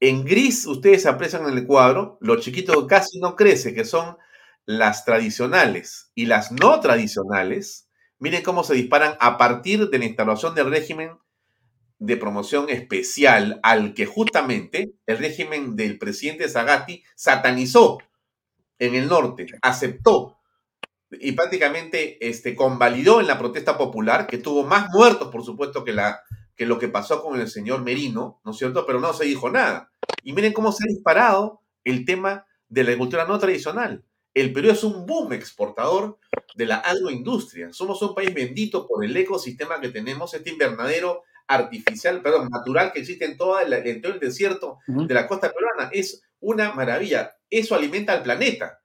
En 0.00 0.26
gris, 0.26 0.66
ustedes 0.66 1.06
aprecian 1.06 1.46
en 1.48 1.56
el 1.56 1.66
cuadro, 1.66 2.18
lo 2.20 2.38
chiquito 2.38 2.86
casi 2.86 3.18
no 3.18 3.34
crece, 3.34 3.72
que 3.72 3.86
son 3.86 4.18
las 4.66 5.06
tradicionales 5.06 6.12
y 6.14 6.26
las 6.26 6.52
no 6.52 6.80
tradicionales. 6.80 7.88
Miren 8.18 8.42
cómo 8.42 8.62
se 8.62 8.74
disparan 8.74 9.16
a 9.20 9.38
partir 9.38 9.88
de 9.88 9.98
la 9.98 10.04
instalación 10.04 10.54
del 10.54 10.70
régimen 10.70 11.12
de 11.98 12.18
promoción 12.18 12.68
especial 12.68 13.58
al 13.62 13.94
que 13.94 14.04
justamente 14.04 14.92
el 15.06 15.16
régimen 15.16 15.76
del 15.76 15.96
presidente 15.96 16.46
Zagatti 16.50 17.02
satanizó 17.14 18.00
en 18.78 18.94
el 18.94 19.08
norte, 19.08 19.46
aceptó 19.62 20.38
y 21.10 21.32
prácticamente 21.32 22.26
este, 22.26 22.54
convalidó 22.54 23.20
en 23.20 23.26
la 23.26 23.38
protesta 23.38 23.76
popular, 23.78 24.26
que 24.26 24.38
tuvo 24.38 24.64
más 24.64 24.88
muertos, 24.90 25.28
por 25.28 25.44
supuesto, 25.44 25.84
que, 25.84 25.92
la, 25.92 26.22
que 26.56 26.66
lo 26.66 26.78
que 26.78 26.88
pasó 26.88 27.22
con 27.22 27.40
el 27.40 27.48
señor 27.48 27.82
Merino, 27.82 28.40
¿no 28.44 28.52
es 28.52 28.58
cierto? 28.58 28.86
Pero 28.86 29.00
no 29.00 29.12
se 29.12 29.24
dijo 29.24 29.50
nada. 29.50 29.90
Y 30.22 30.32
miren 30.32 30.52
cómo 30.52 30.72
se 30.72 30.84
ha 30.84 30.92
disparado 30.92 31.60
el 31.84 32.04
tema 32.04 32.46
de 32.68 32.82
la 32.82 32.90
agricultura 32.90 33.26
no 33.26 33.38
tradicional. 33.38 34.04
El 34.32 34.52
Perú 34.52 34.70
es 34.70 34.82
un 34.82 35.06
boom 35.06 35.32
exportador 35.32 36.18
de 36.56 36.66
la 36.66 36.76
agroindustria. 36.76 37.72
Somos 37.72 38.02
un 38.02 38.14
país 38.14 38.34
bendito 38.34 38.86
por 38.86 39.04
el 39.04 39.16
ecosistema 39.16 39.80
que 39.80 39.90
tenemos, 39.90 40.34
este 40.34 40.50
invernadero 40.50 41.22
artificial, 41.46 42.20
perdón, 42.22 42.48
natural 42.50 42.92
que 42.92 43.00
existe 43.00 43.26
en, 43.26 43.36
todo 43.36 43.60
el 43.60 44.20
desierto 44.20 44.78
de 44.86 45.14
la 45.14 45.28
costa 45.28 45.52
peruana. 45.52 45.90
Es 45.92 46.22
una 46.40 46.72
maravilla. 46.72 47.36
Eso 47.58 47.76
alimenta 47.76 48.12
al 48.12 48.24
planeta. 48.24 48.82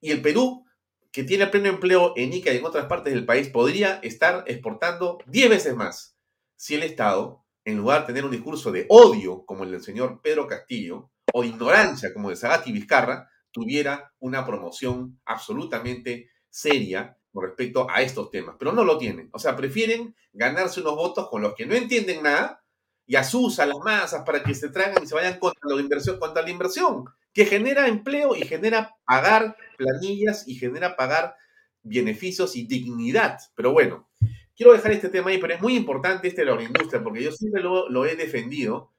Y 0.00 0.10
el 0.10 0.22
Perú, 0.22 0.64
que 1.12 1.22
tiene 1.22 1.48
pleno 1.48 1.68
empleo 1.68 2.14
en 2.16 2.32
Ica 2.32 2.50
y 2.50 2.56
en 2.56 2.64
otras 2.64 2.86
partes 2.86 3.12
del 3.12 3.26
país, 3.26 3.48
podría 3.48 4.00
estar 4.02 4.42
exportando 4.46 5.18
10 5.26 5.50
veces 5.50 5.76
más 5.76 6.16
si 6.56 6.76
el 6.76 6.82
Estado, 6.82 7.44
en 7.66 7.76
lugar 7.76 8.00
de 8.00 8.06
tener 8.06 8.24
un 8.24 8.30
discurso 8.30 8.72
de 8.72 8.86
odio 8.88 9.44
como 9.44 9.64
el 9.64 9.72
del 9.72 9.82
señor 9.82 10.22
Pedro 10.22 10.46
Castillo, 10.46 11.10
o 11.34 11.42
de 11.42 11.48
ignorancia 11.48 12.14
como 12.14 12.30
el 12.30 12.36
de 12.36 12.40
Sagasti 12.40 12.72
Vizcarra, 12.72 13.28
tuviera 13.50 14.14
una 14.18 14.46
promoción 14.46 15.20
absolutamente 15.26 16.30
seria 16.48 17.18
con 17.30 17.44
respecto 17.44 17.86
a 17.90 18.00
estos 18.00 18.30
temas, 18.30 18.56
pero 18.58 18.72
no 18.72 18.82
lo 18.82 18.96
tienen. 18.96 19.28
O 19.34 19.38
sea, 19.38 19.54
prefieren 19.54 20.16
ganarse 20.32 20.80
unos 20.80 20.96
votos 20.96 21.28
con 21.28 21.42
los 21.42 21.54
que 21.54 21.66
no 21.66 21.74
entienden 21.74 22.22
nada 22.22 22.64
y 23.04 23.16
asusan 23.16 23.68
las 23.68 23.78
masas 23.84 24.22
para 24.24 24.42
que 24.42 24.54
se 24.54 24.70
traigan 24.70 25.04
y 25.04 25.06
se 25.06 25.14
vayan 25.14 25.38
contra 25.38 25.60
la 25.68 25.80
inversión, 25.82 26.18
contra 26.18 26.42
la 26.42 26.50
inversión, 26.50 27.04
que 27.36 27.44
genera 27.44 27.86
empleo 27.86 28.34
y 28.34 28.46
genera 28.46 28.96
pagar 29.04 29.58
planillas 29.76 30.48
y 30.48 30.54
genera 30.54 30.96
pagar 30.96 31.36
beneficios 31.82 32.56
y 32.56 32.66
dignidad. 32.66 33.38
Pero 33.54 33.72
bueno, 33.72 34.08
quiero 34.56 34.72
dejar 34.72 34.92
este 34.92 35.10
tema 35.10 35.28
ahí, 35.28 35.36
pero 35.36 35.52
es 35.52 35.60
muy 35.60 35.76
importante 35.76 36.28
este 36.28 36.40
de 36.40 36.46
la 36.46 36.52
agroindustria, 36.52 37.04
porque 37.04 37.22
yo 37.22 37.30
siempre 37.32 37.62
lo, 37.62 38.06
he 38.06 38.16
defendido, 38.16 38.90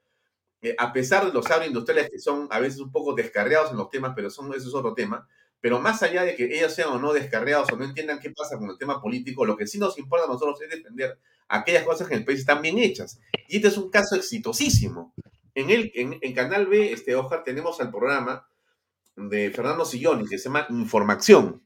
eh, 0.62 0.76
a 0.78 0.92
pesar 0.92 1.26
de 1.26 1.32
los 1.32 1.50
agroindustriales 1.50 2.10
que 2.10 2.20
son 2.20 2.46
a 2.52 2.60
veces 2.60 2.78
un 2.78 2.92
poco 2.92 3.12
descarriados 3.12 3.72
en 3.72 3.76
los 3.76 3.90
temas, 3.90 4.12
pero 4.14 4.30
son, 4.30 4.54
eso 4.54 4.68
es 4.68 4.74
otro 4.74 4.94
tema, 4.94 5.28
pero 5.60 5.80
más 5.80 6.04
allá 6.04 6.22
de 6.22 6.36
que 6.36 6.44
ellos 6.44 6.72
sean 6.72 6.90
o 6.90 6.98
no 7.00 7.12
descarriados 7.12 7.72
o 7.72 7.76
no 7.76 7.86
entiendan 7.86 8.20
qué 8.20 8.30
pasa 8.30 8.56
con 8.56 8.70
el 8.70 8.78
tema 8.78 9.02
político, 9.02 9.44
lo 9.46 9.56
que 9.56 9.66
sí 9.66 9.80
nos 9.80 9.98
importa 9.98 10.26
a 10.26 10.28
nosotros 10.28 10.62
es 10.62 10.70
defender 10.70 11.18
aquellas 11.48 11.82
cosas 11.82 12.06
que 12.06 12.14
en 12.14 12.20
el 12.20 12.24
país 12.24 12.38
están 12.38 12.62
bien 12.62 12.78
hechas. 12.78 13.18
Y 13.48 13.56
este 13.56 13.66
es 13.66 13.76
un 13.76 13.90
caso 13.90 14.14
exitosísimo. 14.14 15.12
En, 15.58 15.70
el, 15.70 15.90
en, 15.96 16.34
Canal 16.34 16.68
B, 16.68 16.92
este, 16.92 17.16
Ojar, 17.16 17.42
tenemos 17.42 17.80
el 17.80 17.90
programa 17.90 18.46
de 19.16 19.50
Fernando 19.50 19.84
Silloni 19.84 20.24
que 20.28 20.38
se 20.38 20.44
llama 20.44 20.68
Información. 20.70 21.64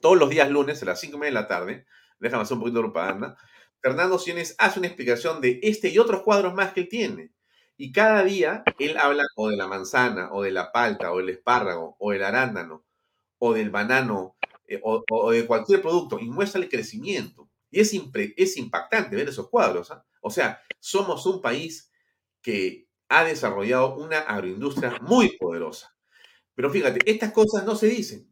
Todos 0.00 0.16
los 0.16 0.30
días 0.30 0.50
lunes 0.50 0.82
a 0.82 0.86
las 0.86 0.98
5 0.98 1.18
de 1.18 1.30
la 1.32 1.46
tarde, 1.46 1.84
déjame 2.18 2.44
hacer 2.44 2.54
un 2.54 2.60
poquito 2.60 2.78
de 2.78 2.84
propaganda, 2.84 3.36
Fernando 3.82 4.18
Silloni 4.18 4.44
hace 4.56 4.78
una 4.78 4.88
explicación 4.88 5.42
de 5.42 5.60
este 5.62 5.90
y 5.90 5.98
otros 5.98 6.22
cuadros 6.22 6.54
más 6.54 6.72
que 6.72 6.80
él 6.80 6.88
tiene. 6.88 7.34
Y 7.76 7.92
cada 7.92 8.24
día 8.24 8.62
él 8.78 8.96
habla 8.96 9.24
o 9.36 9.50
de 9.50 9.56
la 9.58 9.66
manzana, 9.66 10.32
o 10.32 10.42
de 10.42 10.52
la 10.52 10.72
palta, 10.72 11.12
o 11.12 11.18
del 11.18 11.28
espárrago, 11.28 11.96
o 11.98 12.12
del 12.12 12.24
arándano, 12.24 12.86
o 13.36 13.52
del 13.52 13.68
banano, 13.68 14.38
eh, 14.66 14.80
o, 14.82 15.30
de 15.30 15.46
cualquier 15.46 15.82
producto, 15.82 16.18
y 16.18 16.24
muestra 16.24 16.58
el 16.58 16.70
crecimiento. 16.70 17.50
Y 17.70 17.80
es, 17.80 17.92
es 18.38 18.56
impactante 18.56 19.14
ver 19.14 19.28
esos 19.28 19.50
cuadros. 19.50 19.90
¿ah? 19.90 20.06
O 20.22 20.30
sea, 20.30 20.62
somos 20.80 21.26
un 21.26 21.42
país 21.42 21.91
que 22.42 22.88
ha 23.08 23.24
desarrollado 23.24 23.96
una 23.96 24.20
agroindustria 24.20 24.98
muy 25.02 25.36
poderosa. 25.38 25.94
Pero 26.54 26.70
fíjate, 26.70 27.00
estas 27.10 27.32
cosas 27.32 27.64
no 27.64 27.76
se 27.76 27.86
dicen. 27.86 28.28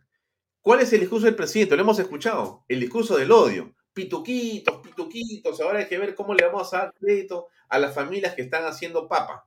¿Cuál 0.60 0.80
es 0.80 0.92
el 0.92 1.00
discurso 1.00 1.26
del 1.26 1.36
presidente? 1.36 1.76
Lo 1.76 1.82
hemos 1.82 1.98
escuchado. 1.98 2.64
El 2.68 2.80
discurso 2.80 3.16
del 3.16 3.32
odio. 3.32 3.74
Pituquitos, 3.92 4.78
pituquitos. 4.78 5.60
Ahora 5.60 5.80
hay 5.80 5.88
que 5.88 5.98
ver 5.98 6.14
cómo 6.14 6.34
le 6.34 6.44
vamos 6.44 6.72
a 6.74 6.78
dar 6.78 6.94
crédito 6.94 7.48
a 7.68 7.78
las 7.78 7.94
familias 7.94 8.34
que 8.34 8.42
están 8.42 8.64
haciendo 8.64 9.08
papa. 9.08 9.46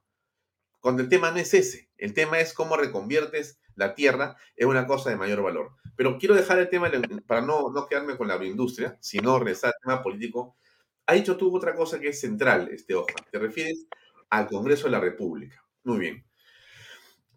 cuando 0.79 1.01
el 1.01 1.09
tema 1.09 1.31
no 1.31 1.37
es 1.37 1.53
ese. 1.53 1.89
El 1.97 2.13
tema 2.13 2.39
es 2.39 2.53
cómo 2.53 2.75
reconviertes 2.75 3.59
la 3.75 3.95
tierra 3.95 4.35
en 4.57 4.67
una 4.67 4.85
cosa 4.85 5.09
de 5.09 5.15
mayor 5.15 5.41
valor. 5.41 5.71
Pero 5.95 6.17
quiero 6.17 6.35
dejar 6.35 6.59
el 6.59 6.69
tema 6.69 6.91
para 7.25 7.41
no, 7.41 7.71
no 7.71 7.87
quedarme 7.87 8.17
con 8.17 8.27
la 8.27 8.33
agroindustria, 8.35 8.97
sino 8.99 9.39
regresar 9.39 9.69
al 9.69 9.81
tema 9.81 10.03
político. 10.03 10.57
Ha 11.05 11.13
dicho 11.13 11.37
tú 11.37 11.55
otra 11.55 11.75
cosa 11.75 11.99
que 11.99 12.09
es 12.09 12.19
central, 12.19 12.69
este 12.71 12.95
hoja. 12.95 13.15
Te 13.31 13.39
refieres 13.39 13.87
al 14.33 14.47
Congreso 14.47 14.85
de 14.85 14.91
la 14.91 14.99
República. 14.99 15.63
Muy 15.83 15.99
bien. 15.99 16.25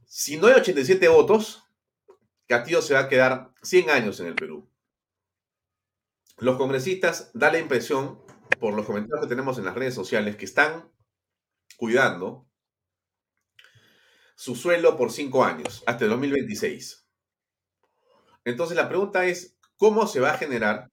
Si 0.07 0.39
no 0.39 0.47
hay 0.47 0.55
87 0.55 1.09
votos, 1.09 1.63
Castillo 2.47 2.81
se 2.81 2.95
va 2.95 3.01
a 3.01 3.09
quedar 3.09 3.53
100 3.63 3.91
años 3.91 4.19
en 4.21 4.29
el 4.29 4.35
Perú. 4.35 4.71
Los 6.39 6.57
congresistas 6.57 7.31
da 7.35 7.53
la 7.53 7.59
impresión, 7.59 8.25
por 8.59 8.73
los 8.73 8.87
comentarios 8.87 9.27
que 9.27 9.29
tenemos 9.29 9.59
en 9.59 9.67
las 9.67 9.75
redes 9.75 9.95
sociales, 9.95 10.37
que 10.37 10.47
están 10.47 10.91
cuidando 11.77 12.49
su 14.35 14.55
suelo 14.55 14.97
por 14.97 15.13
cinco 15.13 15.45
años, 15.45 15.83
hasta 15.87 16.05
el 16.05 16.11
2026. 16.11 17.07
Entonces 18.45 18.77
la 18.77 18.89
pregunta 18.89 19.27
es, 19.27 19.59
¿cómo 19.77 20.07
se 20.07 20.21
va 20.21 20.33
a 20.33 20.39
generar 20.39 20.91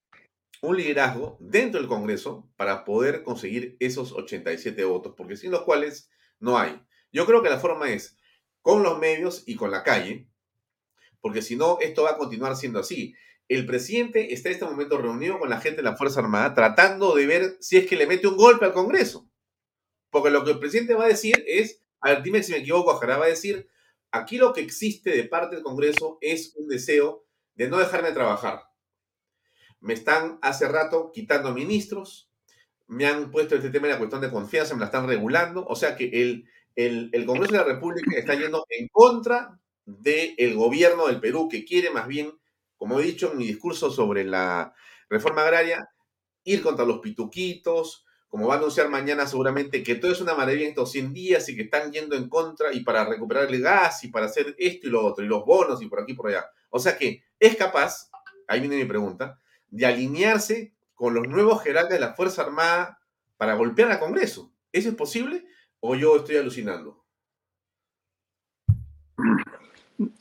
un 0.63 0.77
liderazgo 0.77 1.37
dentro 1.41 1.79
del 1.79 1.89
Congreso 1.89 2.49
para 2.55 2.85
poder 2.85 3.23
conseguir 3.23 3.75
esos 3.79 4.13
87 4.13 4.83
votos? 4.85 5.13
Porque 5.17 5.35
sin 5.35 5.51
los 5.51 5.63
cuales 5.63 6.09
no 6.39 6.57
hay. 6.57 6.81
Yo 7.11 7.25
creo 7.25 7.43
que 7.43 7.49
la 7.49 7.59
forma 7.59 7.91
es 7.91 8.17
con 8.61 8.81
los 8.81 8.97
medios 8.97 9.43
y 9.45 9.55
con 9.55 9.71
la 9.71 9.83
calle, 9.83 10.29
porque 11.19 11.41
si 11.41 11.57
no, 11.57 11.77
esto 11.81 12.03
va 12.03 12.11
a 12.11 12.17
continuar 12.17 12.55
siendo 12.55 12.79
así. 12.79 13.13
El 13.49 13.65
presidente 13.65 14.33
está 14.33 14.49
en 14.49 14.53
este 14.53 14.65
momento 14.65 14.97
reunido 14.97 15.37
con 15.37 15.49
la 15.49 15.59
gente 15.59 15.77
de 15.77 15.83
la 15.83 15.97
Fuerza 15.97 16.21
Armada 16.21 16.53
tratando 16.53 17.13
de 17.13 17.25
ver 17.25 17.57
si 17.59 17.77
es 17.77 17.85
que 17.85 17.97
le 17.97 18.07
mete 18.07 18.27
un 18.27 18.37
golpe 18.37 18.63
al 18.65 18.73
Congreso. 18.73 19.29
Porque 20.09 20.29
lo 20.29 20.45
que 20.45 20.51
el 20.51 20.59
presidente 20.59 20.93
va 20.93 21.05
a 21.05 21.09
decir 21.09 21.43
es, 21.45 21.83
a 21.99 22.09
ver, 22.09 22.23
dime 22.23 22.41
si 22.41 22.53
me 22.53 22.59
equivoco, 22.59 22.95
Jara 22.95 23.17
va 23.17 23.25
a 23.25 23.29
decir, 23.29 23.69
aquí 24.11 24.37
lo 24.37 24.53
que 24.53 24.61
existe 24.61 25.09
de 25.09 25.25
parte 25.25 25.55
del 25.55 25.63
Congreso 25.63 26.17
es 26.21 26.53
un 26.55 26.69
deseo 26.69 27.25
de 27.55 27.67
no 27.67 27.79
dejarme 27.79 28.13
trabajar. 28.13 28.63
Me 29.83 29.93
están 29.93 30.39
hace 30.41 30.67
rato 30.67 31.11
quitando 31.13 31.53
ministros, 31.53 32.31
me 32.87 33.05
han 33.05 33.31
puesto 33.31 33.55
este 33.55 33.69
tema 33.69 33.87
de 33.87 33.93
la 33.93 33.99
cuestión 33.99 34.21
de 34.21 34.31
confianza, 34.31 34.73
me 34.73 34.79
la 34.79 34.85
están 34.85 35.07
regulando, 35.07 35.65
o 35.65 35.75
sea 35.75 35.95
que 35.95 36.05
el, 36.05 36.47
el, 36.75 37.25
Congreso 37.25 37.51
de 37.51 37.57
la 37.57 37.65
República 37.65 38.17
está 38.17 38.33
yendo 38.33 38.65
en 38.69 38.87
contra 38.87 39.59
del 39.85 40.55
gobierno 40.55 41.07
del 41.07 41.19
Perú, 41.19 41.49
que 41.49 41.65
quiere 41.65 41.91
más 41.91 42.07
bien, 42.07 42.31
como 42.77 42.99
he 42.99 43.03
dicho 43.03 43.33
en 43.33 43.37
mi 43.37 43.45
discurso 43.45 43.91
sobre 43.91 44.23
la 44.23 44.73
reforma 45.09 45.43
agraria, 45.43 45.85
ir 46.45 46.61
contra 46.61 46.85
los 46.85 46.99
pituquitos, 46.99 48.05
como 48.29 48.47
va 48.47 48.55
a 48.55 48.57
anunciar 48.57 48.89
mañana 48.89 49.27
seguramente 49.27 49.83
que 49.83 49.95
todo 49.95 50.11
es 50.11 50.21
una 50.21 50.33
maravilla 50.33 50.63
en 50.63 50.69
estos 50.69 50.91
100 50.91 51.13
días 51.13 51.47
y 51.49 51.55
que 51.55 51.63
están 51.63 51.91
yendo 51.91 52.15
en 52.15 52.29
contra 52.29 52.73
y 52.73 52.79
para 52.79 53.05
recuperar 53.05 53.45
el 53.53 53.61
gas 53.61 54.03
y 54.05 54.07
para 54.07 54.27
hacer 54.27 54.55
esto 54.57 54.87
y 54.87 54.89
lo 54.89 55.05
otro, 55.05 55.23
y 55.23 55.27
los 55.27 55.45
bonos 55.45 55.81
y 55.81 55.87
por 55.87 55.99
aquí 55.99 56.13
y 56.13 56.15
por 56.15 56.29
allá. 56.29 56.45
O 56.69 56.79
sea 56.79 56.97
que 56.97 57.23
es 57.39 57.55
capaz, 57.55 58.09
ahí 58.47 58.59
viene 58.59 58.77
mi 58.77 58.85
pregunta, 58.85 59.39
de 59.73 59.87
alinearse 59.87 60.71
con 60.93 61.15
los 61.15 61.27
nuevos 61.27 61.63
jerarcas 61.63 61.93
de 61.93 61.99
la 61.99 62.13
Fuerza 62.13 62.43
Armada 62.43 62.99
para 63.37 63.55
golpear 63.55 63.91
al 63.91 63.99
Congreso. 63.99 64.53
¿Eso 64.71 64.89
es 64.89 64.95
posible 64.95 65.45
o 65.79 65.95
yo 65.95 66.17
estoy 66.17 66.37
alucinando? 66.37 67.03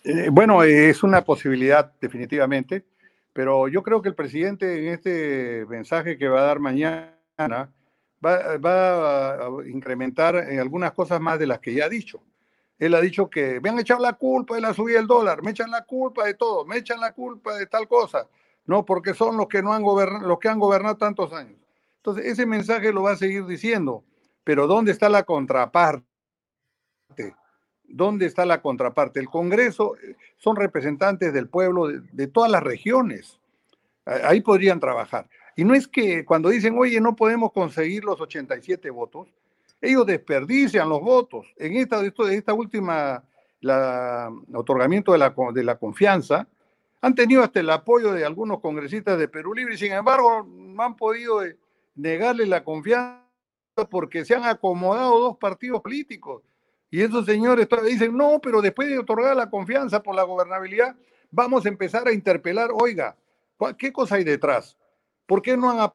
Eh, 0.04 0.28
bueno, 0.32 0.62
es 0.62 1.02
una 1.02 1.22
posibilidad 1.22 1.92
definitivamente, 2.00 2.86
pero 3.34 3.68
yo 3.68 3.82
creo 3.82 4.00
que 4.00 4.08
el 4.08 4.14
presidente 4.14 4.78
en 4.78 4.94
este 4.94 5.66
mensaje 5.68 6.16
que 6.16 6.28
va 6.28 6.40
a 6.40 6.46
dar 6.46 6.58
mañana 6.58 7.14
va, 8.24 9.34
a 9.34 9.48
incrementar 9.66 10.36
en 10.36 10.60
algunas 10.60 10.92
cosas 10.92 11.20
más 11.20 11.38
de 11.38 11.46
las 11.46 11.58
que 11.58 11.74
ya 11.74 11.84
ha 11.84 11.90
dicho. 11.90 12.22
Él 12.78 12.94
ha 12.94 13.00
dicho 13.02 13.28
que 13.28 13.60
me 13.60 13.68
han 13.68 13.78
echado 13.78 14.00
la 14.00 14.14
culpa 14.14 14.54
de 14.54 14.62
la 14.62 14.72
subida 14.72 14.96
del 14.96 15.06
dólar, 15.06 15.42
me 15.42 15.50
echan 15.50 15.70
la 15.70 15.84
culpa 15.84 16.24
de 16.24 16.34
todo, 16.34 16.64
me 16.64 16.78
echan 16.78 17.00
la 17.00 17.12
culpa 17.12 17.54
de 17.56 17.66
tal 17.66 17.86
cosa, 17.86 18.26
no, 18.66 18.84
porque 18.84 19.14
son 19.14 19.36
los 19.36 19.48
que 19.48 19.62
no 19.62 19.72
han 19.72 19.82
gobernado, 19.82 20.26
los 20.26 20.38
que 20.38 20.48
han 20.48 20.58
gobernado 20.58 20.96
tantos 20.96 21.32
años. 21.32 21.58
Entonces, 21.96 22.26
ese 22.26 22.46
mensaje 22.46 22.92
lo 22.92 23.02
va 23.02 23.12
a 23.12 23.16
seguir 23.16 23.46
diciendo, 23.46 24.04
pero 24.44 24.66
¿dónde 24.66 24.92
está 24.92 25.08
la 25.08 25.22
contraparte? 25.24 26.04
¿Dónde 27.84 28.26
está 28.26 28.46
la 28.46 28.62
contraparte? 28.62 29.20
El 29.20 29.28
Congreso 29.28 29.96
eh, 29.96 30.16
son 30.36 30.56
representantes 30.56 31.32
del 31.32 31.48
pueblo 31.48 31.88
de 31.88 32.26
todas 32.26 32.50
las 32.50 32.62
regiones. 32.62 33.38
Ahí 34.04 34.40
podrían 34.40 34.80
trabajar. 34.80 35.28
Y 35.54 35.64
no 35.64 35.74
es 35.74 35.86
que 35.86 36.24
cuando 36.24 36.48
dicen, 36.48 36.76
oye, 36.78 37.00
no 37.00 37.14
podemos 37.14 37.52
conseguir 37.52 38.04
los 38.04 38.20
87 38.20 38.90
votos, 38.90 39.28
ellos 39.80 40.06
desperdician 40.06 40.88
los 40.88 41.00
votos. 41.00 41.46
En 41.56 41.76
esta, 41.76 42.02
esta 42.30 42.54
última, 42.54 43.22
la, 43.60 44.32
otorgamiento 44.54 45.12
de 45.12 45.18
la, 45.18 45.34
de 45.52 45.64
la 45.64 45.76
confianza, 45.76 46.48
han 47.02 47.16
tenido 47.16 47.42
hasta 47.42 47.60
el 47.60 47.68
apoyo 47.68 48.12
de 48.12 48.24
algunos 48.24 48.60
congresistas 48.60 49.18
de 49.18 49.26
Perú 49.26 49.54
Libre 49.54 49.74
y 49.74 49.78
sin 49.78 49.92
embargo 49.92 50.46
no 50.48 50.82
han 50.82 50.94
podido 50.96 51.44
eh, 51.44 51.58
negarle 51.96 52.46
la 52.46 52.62
confianza 52.62 53.26
porque 53.90 54.24
se 54.24 54.36
han 54.36 54.44
acomodado 54.44 55.18
dos 55.18 55.36
partidos 55.36 55.82
políticos. 55.82 56.44
Y 56.90 57.02
esos 57.02 57.26
señores 57.26 57.68
todavía 57.68 57.92
dicen, 57.92 58.16
no, 58.16 58.38
pero 58.40 58.62
después 58.62 58.88
de 58.88 58.98
otorgar 58.98 59.34
la 59.34 59.50
confianza 59.50 60.00
por 60.00 60.14
la 60.14 60.22
gobernabilidad, 60.22 60.94
vamos 61.30 61.66
a 61.66 61.70
empezar 61.70 62.06
a 62.06 62.12
interpelar, 62.12 62.70
oiga, 62.72 63.16
¿qué 63.78 63.92
cosa 63.92 64.16
hay 64.16 64.24
detrás? 64.24 64.78
¿Por 65.26 65.42
qué 65.42 65.56
no 65.56 65.70
han 65.70 65.90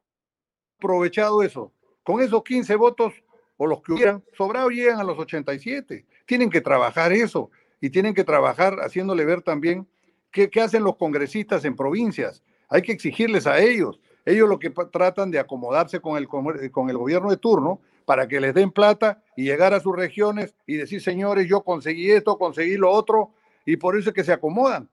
aprovechado 0.78 1.42
eso? 1.42 1.72
Con 2.02 2.20
esos 2.20 2.42
15 2.42 2.76
votos 2.76 3.14
o 3.56 3.66
los 3.66 3.80
que 3.82 3.92
hubieran 3.92 4.22
sobrado 4.36 4.68
llegan 4.68 5.00
a 5.00 5.04
los 5.04 5.18
87. 5.18 6.04
Tienen 6.26 6.50
que 6.50 6.60
trabajar 6.60 7.12
eso 7.12 7.50
y 7.80 7.88
tienen 7.88 8.12
que 8.12 8.24
trabajar 8.24 8.78
haciéndole 8.80 9.24
ver 9.24 9.40
también 9.40 9.86
qué, 10.30 10.50
hacen 10.60 10.84
los 10.84 10.96
congresistas 10.96 11.64
en 11.64 11.76
provincias. 11.76 12.42
Hay 12.68 12.82
que 12.82 12.92
exigirles 12.92 13.46
a 13.46 13.60
ellos. 13.60 14.00
Ellos 14.24 14.48
lo 14.48 14.58
que 14.58 14.70
tratan 14.70 15.30
de 15.30 15.38
acomodarse 15.38 16.00
con 16.00 16.16
el, 16.18 16.28
con 16.28 16.90
el 16.90 16.98
gobierno 16.98 17.30
de 17.30 17.36
turno 17.38 17.80
para 18.04 18.28
que 18.28 18.40
les 18.40 18.54
den 18.54 18.70
plata 18.70 19.22
y 19.36 19.44
llegar 19.44 19.74
a 19.74 19.80
sus 19.80 19.96
regiones 19.96 20.54
y 20.66 20.76
decir, 20.76 21.00
señores, 21.00 21.46
yo 21.48 21.62
conseguí 21.62 22.10
esto, 22.10 22.38
conseguí 22.38 22.76
lo 22.76 22.90
otro, 22.90 23.32
y 23.64 23.76
por 23.76 23.98
eso 23.98 24.10
es 24.10 24.14
que 24.14 24.24
se 24.24 24.32
acomodan. 24.32 24.88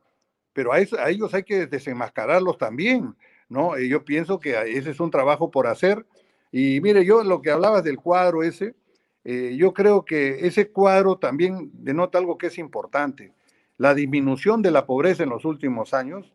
Pero 0.54 0.74
a, 0.74 0.78
a 0.78 1.10
ellos 1.10 1.34
hay 1.34 1.44
que 1.44 1.68
desenmascararlos 1.68 2.58
también. 2.58 3.16
¿no? 3.50 3.78
yo 3.78 4.04
pienso 4.04 4.40
que 4.40 4.52
ese 4.78 4.92
es 4.92 5.00
un 5.00 5.12
trabajo 5.12 5.52
por 5.52 5.68
hacer. 5.68 6.06
Y 6.52 6.80
mire, 6.82 7.06
yo 7.06 7.24
lo 7.24 7.42
que 7.42 7.52
hablabas 7.52 7.84
del 7.84 7.98
cuadro 7.98 8.44
ese, 8.44 8.76
eh, 9.24 9.56
yo 9.58 9.74
creo 9.74 10.06
que 10.06 10.46
ese 10.48 10.72
cuadro 10.72 11.18
también 11.18 11.72
denota 11.74 12.18
algo 12.18 12.38
que 12.38 12.48
es 12.48 12.58
importante. 12.58 13.34
La 13.78 13.94
disminución 13.94 14.62
de 14.62 14.72
la 14.72 14.86
pobreza 14.86 15.24
en 15.24 15.30
los 15.30 15.46
últimos 15.46 15.94
años 15.94 16.32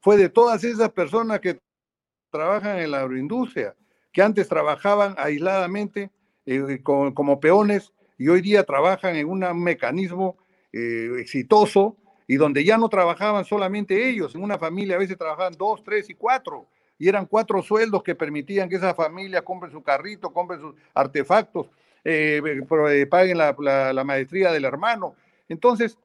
fue 0.00 0.16
de 0.16 0.28
todas 0.28 0.64
esas 0.64 0.90
personas 0.90 1.40
que 1.40 1.58
trabajan 2.30 2.78
en 2.78 2.90
la 2.90 3.00
agroindustria, 3.00 3.74
que 4.12 4.22
antes 4.22 4.48
trabajaban 4.48 5.14
aisladamente 5.18 6.10
eh, 6.46 6.80
como, 6.82 7.40
peones 7.40 7.92
y 8.16 8.28
hoy 8.28 8.40
día 8.40 8.64
trabajan 8.64 9.16
en 9.16 9.28
un 9.28 9.62
mecanismo 9.62 10.36
eh, 10.72 11.10
exitoso 11.18 11.96
y 12.26 12.36
donde 12.36 12.62
ya 12.62 12.76
no 12.76 12.88
trabajaban 12.88 13.44
solamente 13.44 14.08
ellos, 14.08 14.34
en 14.34 14.42
una 14.42 14.58
familia 14.58 14.96
a 14.96 14.98
veces 14.98 15.16
trabajaban 15.16 15.54
dos, 15.56 15.82
tres 15.82 16.10
y 16.10 16.14
cuatro, 16.14 16.66
y 16.98 17.08
eran 17.08 17.26
cuatro 17.26 17.62
sueldos 17.62 18.02
que 18.02 18.14
permitían 18.14 18.68
que 18.68 18.76
esa 18.76 18.94
familia 18.94 19.42
compre 19.42 19.70
su 19.70 19.82
carrito, 19.82 20.32
compre 20.32 20.58
sus 20.58 20.74
artefactos, 20.94 21.70
eh, 22.04 22.42
eh, 22.44 23.06
paguen 23.06 23.38
la, 23.38 24.04
maestría 24.04 24.52
del 24.52 24.64
hermano. 24.64 25.14
Entonces, 25.48 25.98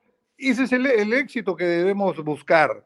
ese 0.50 0.64
es 0.64 0.72
el, 0.72 1.14
éxito 1.14 1.56
que 1.56 1.66
debemos 1.66 2.18
buscar. 2.24 2.86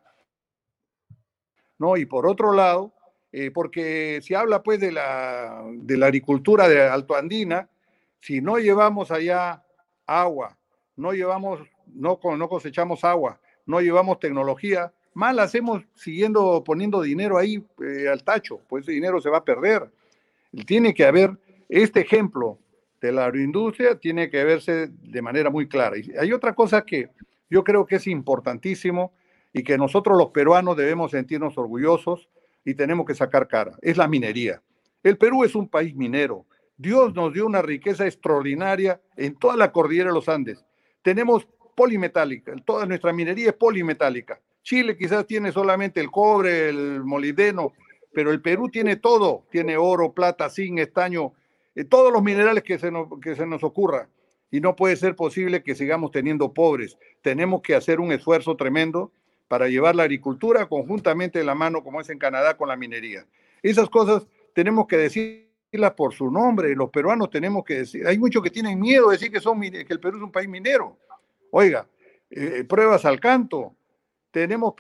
¿no? 1.78 1.98
Y 1.98 2.06
por 2.06 2.28
otro 2.28 2.54
lado, 2.54 2.94
eh, 3.32 3.52
porque 3.52 4.20
si 4.22 4.34
habla 4.34 4.64
pues 4.64 4.80
de 4.80 4.92
la, 4.92 5.64
de 5.74 5.98
la 5.98 6.08
agricultura 6.08 6.68
de 6.68 6.82
Alto 6.82 7.16
Andina, 7.16 7.70
si 8.20 8.42
no 8.42 8.58
llevamos 8.58 9.12
allá 9.12 9.64
agua, 10.06 10.58
no 10.96 11.14
llevamos 11.14 11.62
no, 11.94 12.20
no 12.38 12.50
cosechamos 12.50 13.04
agua, 13.04 13.40
no 13.66 13.82
llevamos 13.82 14.20
tecnología, 14.20 14.94
mal 15.14 15.40
hacemos 15.40 15.84
siguiendo 15.94 16.64
poniendo 16.64 17.02
dinero 17.02 17.38
ahí 17.38 17.64
eh, 17.84 18.08
al 18.08 18.24
tacho, 18.24 18.62
pues 18.68 18.84
ese 18.84 18.94
dinero 18.94 19.22
se 19.22 19.30
va 19.30 19.38
a 19.38 19.46
perder. 19.46 19.90
Tiene 20.66 20.94
que 20.94 21.06
haber 21.06 21.38
este 21.70 22.02
ejemplo 22.02 22.60
de 23.02 23.12
la 23.12 23.26
agroindustria, 23.26 24.00
tiene 24.00 24.30
que 24.30 24.44
verse 24.44 24.88
de 24.88 25.22
manera 25.22 25.50
muy 25.50 25.68
clara. 25.68 25.98
Y 25.98 26.12
hay 26.18 26.32
otra 26.34 26.54
cosa 26.54 26.84
que 26.84 27.10
yo 27.50 27.64
creo 27.64 27.86
que 27.86 27.96
es 27.96 28.08
importantísimo 28.08 29.14
y 29.54 29.64
que 29.64 29.78
nosotros 29.78 30.18
los 30.18 30.30
peruanos 30.30 30.78
debemos 30.78 31.12
sentirnos 31.12 31.58
orgullosos 31.58 32.30
y 32.66 32.76
tenemos 32.76 33.06
que 33.06 33.16
sacar 33.16 33.48
cara, 33.48 33.78
es 33.82 33.98
la 33.98 34.08
minería. 34.08 34.62
El 35.04 35.18
Perú 35.18 35.44
es 35.44 35.56
un 35.56 35.70
país 35.70 35.96
minero. 35.96 36.46
Dios 36.76 37.14
nos 37.16 37.34
dio 37.34 37.46
una 37.46 37.62
riqueza 37.62 38.06
extraordinaria 38.06 39.02
en 39.16 39.36
toda 39.36 39.56
la 39.56 39.72
cordillera 39.72 40.10
de 40.10 40.16
los 40.16 40.30
Andes. 40.30 40.66
Tenemos 41.02 41.48
polimetálica, 41.76 42.54
toda 42.66 42.86
nuestra 42.86 43.14
minería 43.14 43.50
es 43.50 43.54
polimetálica. 43.54 44.40
Chile 44.64 44.98
quizás 44.98 45.26
tiene 45.26 45.52
solamente 45.52 46.02
el 46.02 46.12
cobre, 46.12 46.70
el 46.70 47.04
molibdeno, 47.04 47.74
pero 48.14 48.32
el 48.32 48.42
Perú 48.42 48.68
tiene 48.70 48.98
todo, 48.98 49.46
tiene 49.50 49.78
oro, 49.78 50.12
plata, 50.12 50.50
zinc, 50.50 50.80
estaño, 50.80 51.34
eh, 51.76 51.86
todos 51.86 52.12
los 52.12 52.22
minerales 52.22 52.64
que 52.64 52.78
se, 52.78 52.92
nos, 52.92 53.08
que 53.22 53.36
se 53.36 53.46
nos 53.46 53.64
ocurra. 53.64 54.10
Y 54.52 54.62
no 54.62 54.76
puede 54.76 54.96
ser 54.96 55.16
posible 55.16 55.64
que 55.64 55.76
sigamos 55.76 56.12
teniendo 56.12 56.54
pobres. 56.54 56.98
Tenemos 57.22 57.62
que 57.62 57.76
hacer 57.76 58.00
un 58.00 58.12
esfuerzo 58.12 58.56
tremendo 58.56 59.12
para 59.48 59.68
llevar 59.68 59.96
la 59.96 60.04
agricultura 60.04 60.68
conjuntamente 60.68 61.40
de 61.40 61.46
la 61.46 61.56
mano, 61.56 61.84
como 61.84 62.02
es 62.02 62.10
en 62.10 62.20
Canadá, 62.20 62.58
con 62.58 62.68
la 62.68 62.76
minería. 62.76 63.26
Esas 63.62 63.90
cosas 63.90 64.28
tenemos 64.54 64.88
que 64.88 64.98
decirlas 64.98 65.94
por 65.96 66.14
su 66.14 66.30
nombre. 66.32 66.76
Los 66.76 66.90
peruanos 66.90 67.30
tenemos 67.30 67.64
que 67.64 67.76
decir. 67.76 68.08
Hay 68.08 68.18
muchos 68.18 68.42
que 68.42 68.50
tienen 68.50 68.80
miedo 68.80 69.10
de 69.10 69.14
decir 69.14 69.32
que, 69.32 69.40
son, 69.40 69.60
que 69.62 69.86
el 69.90 70.00
Perú 70.00 70.18
es 70.18 70.24
un 70.24 70.32
país 70.32 70.48
minero. 70.48 70.98
Oiga, 71.52 71.88
eh, 72.30 72.64
pruebas 72.68 73.06
al 73.06 73.20
canto. 73.20 73.76
Tenemos 74.32 74.74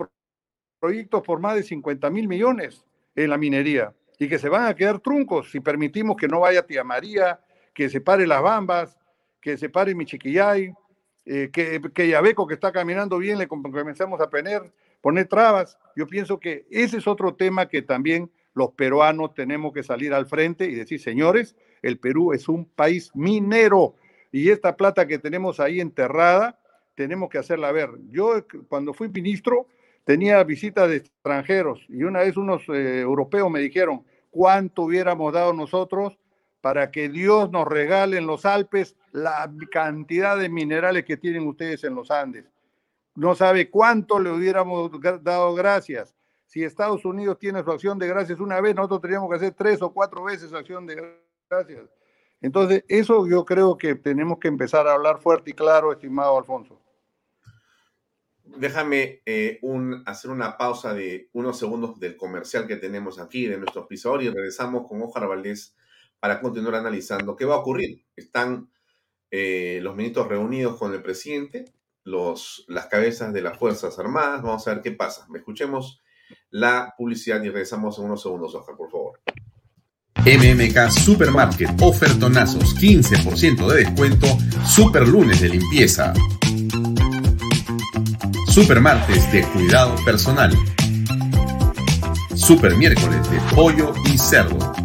proyectos 0.79 1.23
por 1.23 1.39
más 1.39 1.55
de 1.55 1.63
50 1.63 2.09
mil 2.09 2.27
millones 2.27 2.85
en 3.15 3.29
la 3.29 3.37
minería 3.37 3.93
y 4.19 4.27
que 4.27 4.39
se 4.39 4.49
van 4.49 4.65
a 4.65 4.75
quedar 4.75 4.99
truncos 4.99 5.51
si 5.51 5.59
permitimos 5.59 6.17
que 6.17 6.27
no 6.27 6.41
vaya 6.41 6.65
Tía 6.65 6.83
María, 6.83 7.39
que 7.73 7.89
se 7.89 8.01
pare 8.01 8.27
las 8.27 8.41
bambas, 8.41 8.97
que 9.41 9.57
se 9.57 9.69
pare 9.69 9.95
mi 9.95 10.05
chiquillay, 10.05 10.73
eh, 11.25 11.49
que, 11.51 11.81
que 11.93 12.07
Yabeco 12.07 12.47
que 12.47 12.53
está 12.53 12.71
caminando 12.71 13.17
bien 13.17 13.37
le 13.37 13.47
comenzamos 13.47 14.21
a 14.21 14.29
poner, 14.29 14.61
poner 15.01 15.27
trabas. 15.27 15.77
Yo 15.95 16.07
pienso 16.07 16.39
que 16.39 16.65
ese 16.69 16.97
es 16.97 17.07
otro 17.07 17.35
tema 17.35 17.67
que 17.67 17.81
también 17.81 18.31
los 18.53 18.71
peruanos 18.71 19.33
tenemos 19.33 19.73
que 19.73 19.83
salir 19.83 20.13
al 20.13 20.25
frente 20.25 20.65
y 20.65 20.73
decir, 20.73 20.99
señores, 20.99 21.55
el 21.81 21.99
Perú 21.99 22.33
es 22.33 22.49
un 22.49 22.65
país 22.65 23.11
minero 23.13 23.95
y 24.31 24.49
esta 24.49 24.75
plata 24.75 25.07
que 25.07 25.19
tenemos 25.19 25.59
ahí 25.59 25.79
enterrada, 25.79 26.59
tenemos 26.95 27.29
que 27.29 27.37
hacerla 27.37 27.71
ver. 27.71 27.89
Yo 28.09 28.45
cuando 28.67 28.93
fui 28.93 29.09
ministro 29.09 29.67
tenía 30.03 30.43
visitas 30.43 30.89
de 30.89 30.97
extranjeros 30.97 31.85
y 31.89 32.03
una 32.03 32.19
vez 32.19 32.37
unos 32.37 32.63
eh, 32.69 33.01
europeos 33.01 33.51
me 33.51 33.59
dijeron 33.59 34.03
cuánto 34.31 34.83
hubiéramos 34.83 35.33
dado 35.33 35.53
nosotros 35.53 36.17
para 36.61 36.91
que 36.91 37.09
Dios 37.09 37.51
nos 37.51 37.67
regale 37.67 38.17
en 38.17 38.27
los 38.27 38.45
Alpes 38.45 38.95
la 39.11 39.51
cantidad 39.71 40.37
de 40.37 40.49
minerales 40.49 41.05
que 41.05 41.17
tienen 41.17 41.47
ustedes 41.47 41.83
en 41.83 41.95
los 41.95 42.11
Andes. 42.11 42.45
No 43.15 43.35
sabe 43.35 43.69
cuánto 43.69 44.19
le 44.19 44.31
hubiéramos 44.31 44.91
dado 45.21 45.55
gracias. 45.55 46.15
Si 46.45 46.63
Estados 46.63 47.03
Unidos 47.03 47.37
tiene 47.39 47.63
su 47.63 47.71
acción 47.71 47.99
de 47.99 48.07
gracias 48.07 48.39
una 48.39 48.61
vez, 48.61 48.75
nosotros 48.75 49.01
tendríamos 49.01 49.29
que 49.29 49.35
hacer 49.35 49.53
tres 49.53 49.81
o 49.81 49.91
cuatro 49.91 50.23
veces 50.23 50.53
acción 50.53 50.85
de 50.85 51.17
gracias. 51.49 51.89
Entonces, 52.41 52.83
eso 52.87 53.27
yo 53.27 53.43
creo 53.43 53.77
que 53.77 53.95
tenemos 53.95 54.37
que 54.39 54.47
empezar 54.47 54.87
a 54.87 54.93
hablar 54.93 55.19
fuerte 55.19 55.51
y 55.51 55.53
claro, 55.53 55.91
estimado 55.91 56.37
Alfonso. 56.37 56.79
Déjame 58.43 59.21
eh, 59.25 59.59
hacer 60.05 60.31
una 60.31 60.57
pausa 60.57 60.93
de 60.93 61.29
unos 61.33 61.59
segundos 61.59 61.99
del 61.99 62.15
comercial 62.15 62.65
que 62.65 62.77
tenemos 62.77 63.19
aquí, 63.19 63.45
de 63.47 63.57
nuestro 63.57 63.87
pisador, 63.87 64.23
y 64.23 64.29
regresamos 64.29 64.87
con 64.87 65.01
Ojar 65.01 65.27
Valdés 65.27 65.75
para 66.19 66.39
continuar 66.39 66.75
analizando 66.75 67.35
qué 67.35 67.45
va 67.45 67.55
a 67.55 67.59
ocurrir. 67.59 68.05
Están 68.15 68.69
eh, 69.31 69.79
los 69.81 69.95
ministros 69.95 70.27
reunidos 70.27 70.77
con 70.77 70.93
el 70.93 71.01
presidente, 71.01 71.73
los, 72.03 72.65
las 72.67 72.87
cabezas 72.87 73.33
de 73.33 73.41
las 73.41 73.57
Fuerzas 73.57 73.97
Armadas. 73.99 74.41
Vamos 74.41 74.67
a 74.67 74.73
ver 74.73 74.81
qué 74.81 74.91
pasa. 74.91 75.27
Escuchemos 75.35 76.01
la 76.49 76.93
publicidad 76.97 77.41
y 77.43 77.49
regresamos 77.49 77.97
en 77.99 78.05
unos 78.05 78.21
segundos, 78.21 78.55
Oscar, 78.55 78.75
por 78.75 78.91
favor. 78.91 79.19
MMK 80.25 80.89
Supermarket, 80.91 81.69
ofertonazos, 81.81 82.75
15% 82.75 83.67
de 83.67 83.85
descuento, 83.85 84.27
super 84.65 85.07
lunes 85.07 85.39
de 85.41 85.49
limpieza. 85.49 86.13
Super 88.47 88.81
martes 88.81 89.31
de 89.31 89.43
cuidado 89.43 89.95
personal. 90.03 90.51
Super 92.35 92.75
miércoles 92.75 93.29
de 93.29 93.39
pollo 93.55 93.93
y 94.05 94.17
cerdo 94.17 94.76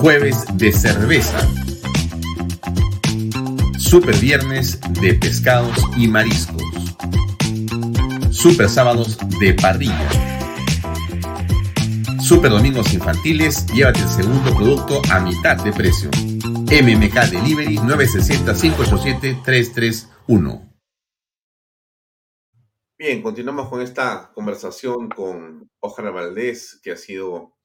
Jueves 0.00 0.44
de 0.56 0.72
cerveza. 0.72 1.38
Super 3.78 4.16
viernes 4.16 4.80
de 5.02 5.12
pescados 5.12 5.76
y 5.94 6.08
mariscos. 6.08 6.62
Super 8.30 8.70
sábados 8.70 9.18
de 9.40 9.52
parrilla. 9.52 10.08
Super 12.18 12.50
domingos 12.50 12.94
infantiles, 12.94 13.66
llévate 13.74 14.00
el 14.00 14.08
segundo 14.08 14.54
producto 14.54 15.02
a 15.10 15.20
mitad 15.20 15.62
de 15.62 15.70
precio. 15.70 16.08
MMK 16.14 17.30
Delivery 17.30 17.76
960-587-331. 17.76 20.66
Bien, 22.96 23.20
continuamos 23.20 23.68
con 23.68 23.82
esta 23.82 24.32
conversación 24.32 25.10
con 25.10 25.68
Ojana 25.78 26.10
Valdés, 26.10 26.80
que 26.82 26.92
ha 26.92 26.96
sido 26.96 27.59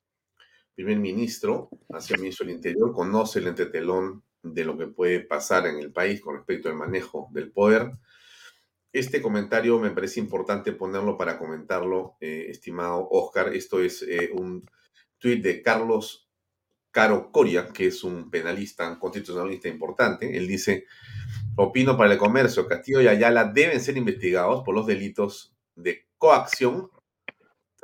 primer 0.75 0.99
ministro, 0.99 1.69
hacia 1.89 2.15
el 2.15 2.21
ministro 2.21 2.45
del 2.45 2.55
Interior, 2.55 2.93
conoce 2.93 3.39
el 3.39 3.47
entretelón 3.47 4.23
de 4.43 4.65
lo 4.65 4.77
que 4.77 4.87
puede 4.87 5.21
pasar 5.21 5.65
en 5.65 5.79
el 5.79 5.91
país 5.91 6.21
con 6.21 6.35
respecto 6.35 6.69
al 6.69 6.75
manejo 6.75 7.29
del 7.31 7.51
poder. 7.51 7.91
Este 8.93 9.21
comentario 9.21 9.79
me 9.79 9.91
parece 9.91 10.19
importante 10.19 10.71
ponerlo 10.71 11.17
para 11.17 11.37
comentarlo, 11.37 12.15
eh, 12.21 12.47
estimado 12.49 13.07
Oscar. 13.09 13.53
Esto 13.53 13.81
es 13.81 14.03
eh, 14.03 14.29
un 14.33 14.69
tuit 15.17 15.43
de 15.43 15.61
Carlos 15.61 16.29
Caro 16.91 17.29
Coria, 17.31 17.67
que 17.73 17.87
es 17.87 18.05
un 18.05 18.29
penalista, 18.29 18.89
un 18.89 18.99
constitucionalista 18.99 19.67
importante. 19.67 20.37
Él 20.37 20.47
dice, 20.47 20.85
opino 21.57 21.97
para 21.97 22.13
el 22.13 22.17
comercio, 22.17 22.67
Castillo 22.67 23.01
y 23.01 23.07
Ayala 23.07 23.45
deben 23.45 23.81
ser 23.81 23.97
investigados 23.97 24.63
por 24.63 24.73
los 24.75 24.87
delitos 24.87 25.53
de 25.75 26.07
coacción, 26.17 26.89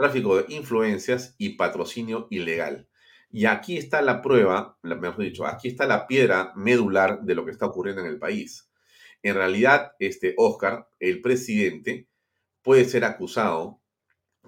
tráfico 0.02 0.38
de 0.38 0.54
influencias 0.54 1.36
y 1.38 1.49
patrocinio 1.49 2.28
ilegal. 2.32 2.88
Y 3.30 3.45
aquí 3.45 3.78
está 3.78 4.02
la 4.02 4.22
prueba, 4.22 4.78
mejor 4.82 5.20
dicho, 5.24 5.45
aquí 5.45 5.68
está 5.68 5.86
la 5.86 6.08
piedra 6.08 6.52
medular 6.56 7.22
de 7.22 7.36
lo 7.36 7.45
que 7.45 7.52
está 7.52 7.68
ocurriendo 7.68 8.02
en 8.02 8.08
el 8.08 8.18
país. 8.18 8.70
En 9.22 9.36
realidad, 9.36 9.91
este 9.99 10.34
Oscar, 10.38 10.89
el 10.99 11.22
presidente, 11.22 12.08
puede 12.64 12.86
ser 12.86 13.06
acusado 13.06 13.80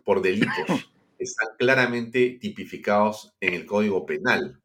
por 0.04 0.24
delitos 0.24 0.54
que 1.18 1.24
están 1.24 1.50
claramente 1.60 2.40
tipificados 2.42 3.36
en 3.40 3.54
el 3.54 3.68
Código 3.68 4.08
Penal. 4.08 4.60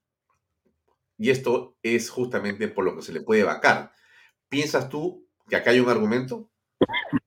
Y 1.18 1.28
esto 1.30 1.76
es 1.82 2.09
justamente 2.09 2.68
por 2.68 2.84
lo 2.84 2.97
que 2.97 3.03
se 3.03 3.12
le 3.12 3.20
puede 3.20 3.45
vacar. 3.45 3.93
¿Piensas 4.49 4.89
tú 4.89 5.28
que 5.49 5.57
acá 5.57 5.70
hay 5.70 5.80
un 5.80 5.91
argumento? 5.91 6.51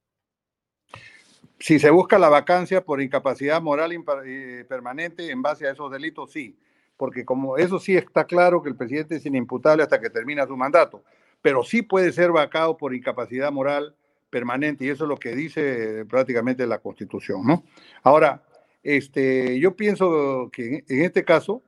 Si 1.61 1.77
se 1.77 1.91
busca 1.91 2.17
la 2.17 2.27
vacancia 2.27 2.83
por 2.83 3.01
incapacidad 3.03 3.61
moral 3.61 3.91
eh, 4.25 4.65
permanente 4.67 5.29
en 5.29 5.43
base 5.43 5.67
a 5.67 5.71
esos 5.71 5.91
delitos, 5.91 6.31
sí, 6.31 6.57
porque 6.97 7.23
como 7.23 7.55
eso 7.57 7.79
sí 7.79 7.95
está 7.95 8.25
claro 8.25 8.63
que 8.63 8.69
el 8.69 8.75
presidente 8.75 9.17
es 9.17 9.25
inimputable 9.27 9.83
hasta 9.83 10.01
que 10.01 10.09
termina 10.09 10.47
su 10.47 10.57
mandato, 10.57 11.03
pero 11.39 11.63
sí 11.63 11.83
puede 11.83 12.11
ser 12.13 12.31
vacado 12.31 12.77
por 12.77 12.95
incapacidad 12.95 13.51
moral 13.51 13.95
permanente 14.31 14.85
y 14.85 14.89
eso 14.89 15.03
es 15.03 15.09
lo 15.09 15.17
que 15.17 15.35
dice 15.35 16.03
prácticamente 16.05 16.65
la 16.65 16.79
Constitución, 16.79 17.45
¿no? 17.45 17.63
Ahora, 18.01 18.41
este, 18.81 19.59
yo 19.59 19.75
pienso 19.75 20.49
que 20.51 20.83
en 20.87 21.01
este 21.03 21.23
caso 21.23 21.61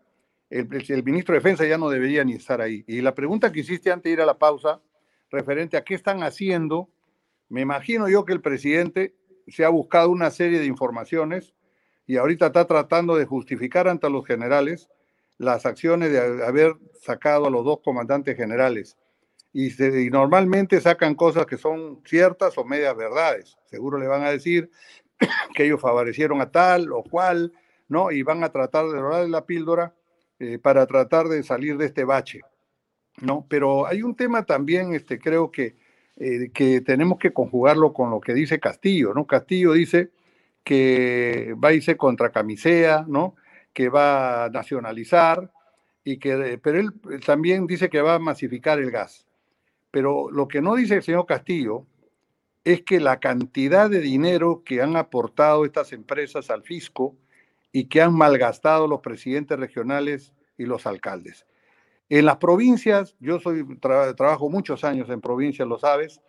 el, 0.49 0.67
el 0.87 1.03
ministro 1.03 1.33
de 1.33 1.39
Defensa 1.39 1.67
ya 1.67 1.77
no 1.77 1.89
debería 1.89 2.23
ni 2.23 2.33
estar 2.33 2.61
ahí. 2.61 2.83
Y 2.87 3.01
la 3.01 3.13
pregunta 3.13 3.51
que 3.51 3.59
hiciste 3.59 3.91
antes 3.91 4.09
de 4.09 4.13
ir 4.13 4.21
a 4.21 4.25
la 4.25 4.39
pausa, 4.39 4.81
referente 5.29 5.77
a 5.77 5.83
qué 5.83 5.93
están 5.93 6.23
haciendo, 6.23 6.89
me 7.49 7.61
imagino 7.61 8.09
yo 8.09 8.25
que 8.25 8.33
el 8.33 8.41
presidente 8.41 9.13
se 9.47 9.65
ha 9.65 9.69
buscado 9.69 10.09
una 10.09 10.31
serie 10.31 10.59
de 10.59 10.65
informaciones 10.65 11.53
y 12.05 12.17
ahorita 12.17 12.47
está 12.47 12.65
tratando 12.65 13.15
de 13.15 13.25
justificar 13.25 13.87
ante 13.87 14.09
los 14.09 14.25
generales 14.25 14.89
las 15.37 15.65
acciones 15.65 16.11
de 16.11 16.45
haber 16.45 16.75
sacado 17.01 17.47
a 17.47 17.49
los 17.49 17.65
dos 17.65 17.79
comandantes 17.83 18.37
generales. 18.37 18.97
Y, 19.51 19.67
y, 19.83 20.09
normalmente 20.09 20.81
sacan 20.81 21.15
cosas 21.15 21.45
que 21.45 21.57
son 21.57 22.01
ciertas 22.05 22.57
o 22.57 22.65
medias 22.65 22.95
verdades. 22.95 23.57
Seguro 23.65 23.99
le 23.99 24.07
van 24.07 24.23
a 24.23 24.31
decir 24.31 24.71
que 25.55 25.65
ellos 25.65 25.81
favorecieron 25.81 26.41
a 26.41 26.51
tal 26.51 26.91
o 26.91 27.03
cual, 27.03 27.53
¿no? 27.87 28.11
Y 28.11 28.23
van 28.23 28.43
a 28.43 28.51
tratar 28.51 28.85
de 28.85 28.97
dorar 28.97 29.29
la 29.29 29.45
píldora 29.45 29.93
eh, 30.39 30.57
para 30.59 30.87
tratar 30.87 31.27
de 31.27 31.43
salir 31.43 31.77
de 31.77 31.85
este 31.85 32.03
bache, 32.03 32.41
¿no? 33.21 33.45
Pero 33.47 33.85
hay 33.85 34.01
un 34.01 34.15
tema 34.15 34.43
también, 34.45 34.93
este, 34.95 35.19
creo 35.19 35.51
que 35.51 35.75
eh, 36.17 36.49
que 36.53 36.81
tenemos 36.81 37.17
que 37.17 37.33
conjugarlo 37.33 37.93
con 37.93 38.09
lo 38.09 38.21
que 38.21 38.33
dice 38.33 38.59
Castillo, 38.59 39.13
¿no? 39.13 39.25
Castillo 39.25 39.73
dice 39.73 40.11
que 40.63 41.55
va 41.61 41.69
a 41.69 41.73
irse 41.73 41.97
contra 41.97 42.31
Camisea, 42.31 43.05
¿no? 43.07 43.35
Que 43.73 43.89
va 43.89 44.45
a 44.45 44.49
nacionalizar, 44.49 45.51
y 46.03 46.17
que, 46.17 46.59
pero 46.61 46.79
él 46.79 46.91
también 47.25 47.65
dice 47.65 47.89
que 47.89 48.01
va 48.01 48.15
a 48.15 48.19
masificar 48.19 48.79
el 48.79 48.91
gas. 48.91 49.25
Pero 49.91 50.29
lo 50.31 50.47
que 50.47 50.61
no 50.61 50.75
dice 50.75 50.95
el 50.95 51.03
señor 51.03 51.25
Castillo 51.25 51.85
es 52.63 52.81
que 52.81 52.99
la 52.99 53.19
cantidad 53.19 53.89
de 53.89 53.99
dinero 53.99 54.63
que 54.65 54.81
han 54.81 54.95
aportado 54.95 55.65
estas 55.65 55.93
empresas 55.93 56.49
al 56.49 56.63
fisco 56.63 57.15
y 57.71 57.85
que 57.85 58.01
han 58.01 58.13
malgastado 58.13 58.87
los 58.87 59.01
presidentes 59.01 59.59
regionales 59.59 60.33
y 60.57 60.65
los 60.65 60.85
alcaldes. 60.85 61.45
En 62.09 62.25
las 62.25 62.37
provincias, 62.37 63.15
yo 63.19 63.39
soy 63.39 63.65
trabajo 63.79 64.49
muchos 64.49 64.83
años 64.83 65.09
en 65.09 65.21
provincias, 65.21 65.67
lo 65.67 65.79
sabes, 65.79 66.21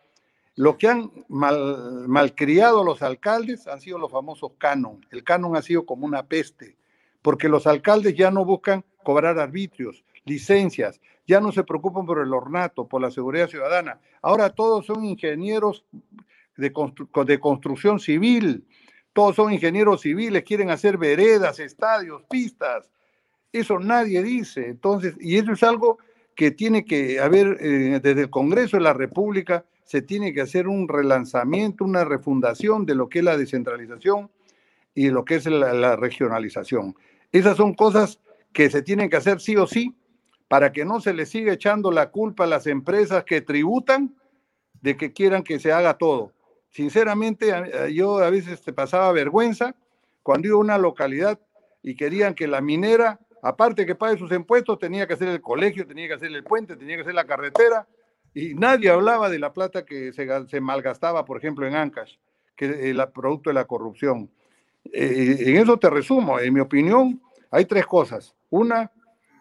lo 0.56 0.78
que 0.78 0.88
han 0.88 1.10
mal, 1.28 2.06
malcriado 2.06 2.84
los 2.84 3.02
alcaldes 3.02 3.66
han 3.66 3.80
sido 3.80 3.98
los 3.98 4.12
famosos 4.12 4.52
canon. 4.56 5.04
El 5.10 5.24
canon 5.24 5.56
ha 5.56 5.62
sido 5.62 5.84
como 5.84 6.06
una 6.06 6.26
peste, 6.26 6.76
porque 7.22 7.48
los 7.48 7.66
alcaldes 7.66 8.14
ya 8.14 8.30
no 8.30 8.44
buscan 8.44 8.84
cobrar 9.02 9.38
arbitrios, 9.38 10.04
licencias, 10.24 11.00
ya 11.26 11.40
no 11.40 11.50
se 11.52 11.64
preocupan 11.64 12.06
por 12.06 12.20
el 12.20 12.32
ornato, 12.32 12.86
por 12.86 13.00
la 13.00 13.10
seguridad 13.10 13.48
ciudadana. 13.48 13.98
Ahora 14.22 14.50
todos 14.50 14.86
son 14.86 15.04
ingenieros 15.04 15.84
de, 16.56 16.72
de 17.26 17.40
construcción 17.40 17.98
civil, 17.98 18.64
todos 19.12 19.36
son 19.36 19.52
ingenieros 19.52 20.02
civiles, 20.02 20.44
quieren 20.44 20.70
hacer 20.70 20.98
veredas, 20.98 21.58
estadios, 21.58 22.22
pistas. 22.30 22.90
Eso 23.54 23.78
nadie 23.78 24.20
dice. 24.20 24.66
Entonces, 24.66 25.14
y 25.20 25.36
eso 25.36 25.52
es 25.52 25.62
algo 25.62 25.98
que 26.34 26.50
tiene 26.50 26.84
que 26.84 27.20
haber 27.20 27.56
eh, 27.60 28.00
desde 28.02 28.22
el 28.22 28.30
Congreso 28.30 28.76
de 28.76 28.82
la 28.82 28.92
República, 28.92 29.64
se 29.84 30.02
tiene 30.02 30.32
que 30.32 30.40
hacer 30.40 30.66
un 30.66 30.88
relanzamiento, 30.88 31.84
una 31.84 32.04
refundación 32.04 32.84
de 32.84 32.96
lo 32.96 33.08
que 33.08 33.20
es 33.20 33.24
la 33.24 33.36
descentralización 33.36 34.28
y 34.92 35.10
lo 35.10 35.24
que 35.24 35.36
es 35.36 35.46
la, 35.46 35.94
regionalización. 35.94 36.96
Esas 37.30 37.56
son 37.56 37.74
cosas 37.74 38.18
que 38.52 38.68
se 38.70 38.82
tienen 38.82 39.08
que 39.08 39.18
hacer 39.18 39.40
sí 39.40 39.54
o 39.56 39.68
sí 39.68 39.94
para 40.48 40.72
que 40.72 40.84
no 40.84 41.00
se 41.00 41.14
le 41.14 41.24
siga 41.24 41.52
echando 41.52 41.92
la 41.92 42.10
culpa 42.10 42.44
a 42.44 42.48
las 42.48 42.66
empresas 42.66 43.22
que 43.22 43.40
tributan 43.40 44.16
de 44.80 44.96
que 44.96 45.12
quieran 45.12 45.44
que 45.44 45.60
se 45.60 45.70
haga 45.70 45.96
todo. 45.96 46.32
Sinceramente, 46.70 47.52
yo 47.92 48.18
a 48.18 48.30
veces 48.30 48.62
te 48.62 48.72
pasaba 48.72 49.12
vergüenza 49.12 49.76
cuando 50.24 50.48
iba 50.48 50.56
a 50.56 50.60
una 50.60 50.78
localidad 50.78 51.38
y 51.84 51.94
querían 51.94 52.34
que 52.34 52.48
la 52.48 52.62
minera, 52.62 53.20
aparte 53.44 53.84
que 53.84 53.94
pague 53.94 54.16
sus 54.16 54.32
impuestos, 54.32 54.78
tenía 54.78 55.06
que 55.06 55.12
hacer 55.12 55.28
el 55.28 55.42
colegio, 55.42 55.86
tenía 55.86 56.08
que 56.08 56.14
hacer 56.14 56.32
el 56.32 56.42
puente, 56.42 56.76
tenía 56.76 56.96
que 56.96 57.02
hacer 57.02 57.14
la 57.14 57.26
carretera, 57.26 57.86
y 58.32 58.54
nadie 58.54 58.88
hablaba 58.88 59.28
de 59.28 59.38
la 59.38 59.52
plata 59.52 59.84
que 59.84 60.12
se, 60.14 60.60
malgastaba, 60.62 61.26
por 61.26 61.36
ejemplo, 61.36 61.66
en 61.66 61.74
Ancash, 61.74 62.16
que 62.56 62.64
es 62.64 62.76
el 62.86 63.06
producto 63.12 63.50
de 63.50 63.54
la 63.54 63.66
corrupción. 63.66 64.30
Eh, 64.92 65.36
en 65.40 65.56
eso 65.58 65.78
te 65.78 65.90
resumo. 65.90 66.40
En 66.40 66.54
mi 66.54 66.60
opinión, 66.60 67.20
hay 67.50 67.66
tres 67.66 67.86
cosas. 67.86 68.34
Una, 68.48 68.90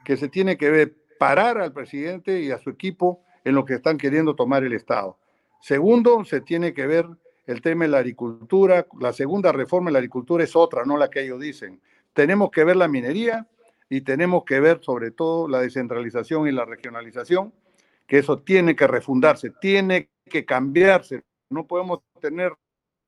que 0.03 0.17
se 0.17 0.27
tiene 0.27 0.57
que 0.57 0.69
ver, 0.69 0.93
parar 1.17 1.57
al 1.57 1.71
presidente 1.71 2.41
y 2.41 2.51
a 2.51 2.59
su 2.59 2.69
equipo 2.69 3.23
en 3.45 3.55
lo 3.55 3.63
que 3.63 3.75
están 3.75 3.97
queriendo 3.97 4.35
tomar 4.35 4.65
el 4.65 4.73
Estado. 4.73 5.17
Segundo, 5.61 6.25
se 6.25 6.41
tiene 6.41 6.73
que 6.73 6.85
ver 6.85 7.07
el 7.47 7.61
tema 7.61 7.85
de 7.85 7.91
la 7.91 7.99
agricultura. 7.99 8.85
La 8.99 9.13
segunda 9.13 9.53
reforma 9.53 9.89
de 9.89 9.93
la 9.93 9.99
agricultura 9.99 10.43
es 10.43 10.57
otra, 10.57 10.83
no 10.83 10.97
la 10.97 11.09
que 11.09 11.21
ellos 11.21 11.39
dicen. 11.39 11.79
Tenemos 12.13 12.51
que 12.51 12.65
ver 12.65 12.75
la 12.75 12.89
minería 12.89 13.47
y 13.95 14.01
tenemos 14.01 14.43
que 14.43 14.59
ver 14.59 14.79
sobre 14.81 15.11
todo 15.11 15.47
la 15.47 15.61
descentralización 15.61 16.47
y 16.47 16.51
la 16.51 16.65
regionalización 16.65 17.53
que 18.07 18.17
eso 18.17 18.39
tiene 18.39 18.75
que 18.75 18.87
refundarse, 18.87 19.51
tiene 19.61 20.09
que 20.25 20.45
cambiarse. 20.45 21.21
No 21.51 21.67
podemos 21.67 21.99
tener 22.19 22.55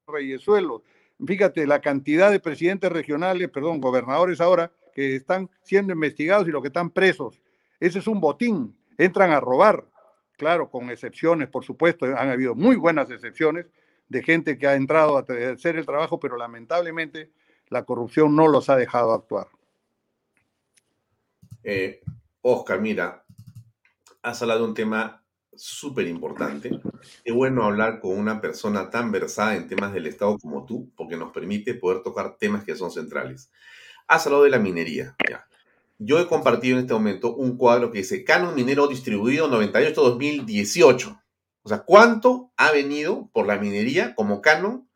reyesuelos. 0.07 0.83
Fíjate 1.25 1.65
la 1.65 1.81
cantidad 1.81 2.29
de 2.29 2.39
presidentes 2.39 2.91
regionales, 2.91 3.49
perdón, 3.49 3.81
gobernadores 3.81 4.39
ahora 4.39 4.71
que 4.93 5.15
están 5.15 5.49
siendo 5.63 5.91
investigados 5.91 6.47
y 6.47 6.51
los 6.51 6.61
que 6.61 6.67
están 6.67 6.91
presos. 6.91 7.41
Ese 7.79 7.97
es 7.97 8.05
un 8.05 8.21
botín. 8.21 8.77
Entran 8.99 9.31
a 9.31 9.39
robar, 9.39 9.85
claro, 10.37 10.69
con 10.69 10.91
excepciones, 10.91 11.49
por 11.49 11.65
supuesto. 11.65 12.05
Han 12.05 12.29
habido 12.29 12.53
muy 12.53 12.75
buenas 12.75 13.09
excepciones 13.09 13.65
de 14.07 14.21
gente 14.21 14.59
que 14.59 14.67
ha 14.67 14.75
entrado 14.75 15.17
a 15.17 15.25
hacer 15.51 15.77
el 15.77 15.85
trabajo, 15.87 16.19
pero 16.19 16.37
lamentablemente 16.37 17.31
la 17.69 17.85
corrupción 17.85 18.35
no 18.35 18.47
los 18.47 18.69
ha 18.69 18.75
dejado 18.75 19.13
actuar. 19.13 19.47
Eh, 21.67 22.01
Oscar, 22.41 22.79
mira, 22.79 23.25
has 24.21 24.41
hablado 24.41 24.61
de 24.61 24.67
un 24.67 24.73
tema 24.75 25.25
súper 25.55 26.07
importante. 26.07 26.69
Qué 27.23 27.31
bueno 27.31 27.63
hablar 27.63 27.99
con 27.99 28.17
una 28.17 28.39
persona 28.39 28.91
tan 28.91 29.11
versada 29.11 29.55
en 29.55 29.67
temas 29.67 29.91
del 29.91 30.05
Estado 30.05 30.37
como 30.37 30.65
tú, 30.65 30.91
porque 30.95 31.17
nos 31.17 31.31
permite 31.31 31.73
poder 31.73 32.03
tocar 32.03 32.37
temas 32.37 32.63
que 32.63 32.75
son 32.75 32.91
centrales. 32.91 33.51
Has 34.07 34.27
hablado 34.27 34.43
de 34.43 34.51
la 34.51 34.59
minería. 34.59 35.15
Yo 35.97 36.19
he 36.19 36.27
compartido 36.27 36.77
en 36.77 36.83
este 36.83 36.93
momento 36.93 37.35
un 37.35 37.57
cuadro 37.57 37.91
que 37.91 37.99
dice 37.99 38.23
Canon 38.23 38.53
Minero 38.53 38.87
Distribuido 38.87 39.49
98-2018. 39.49 41.23
O 41.63 41.69
sea, 41.69 41.79
¿cuánto 41.79 42.51
ha 42.57 42.71
venido 42.71 43.29
por 43.33 43.47
la 43.47 43.57
minería 43.57 44.13
como 44.13 44.41
Canon 44.41 44.87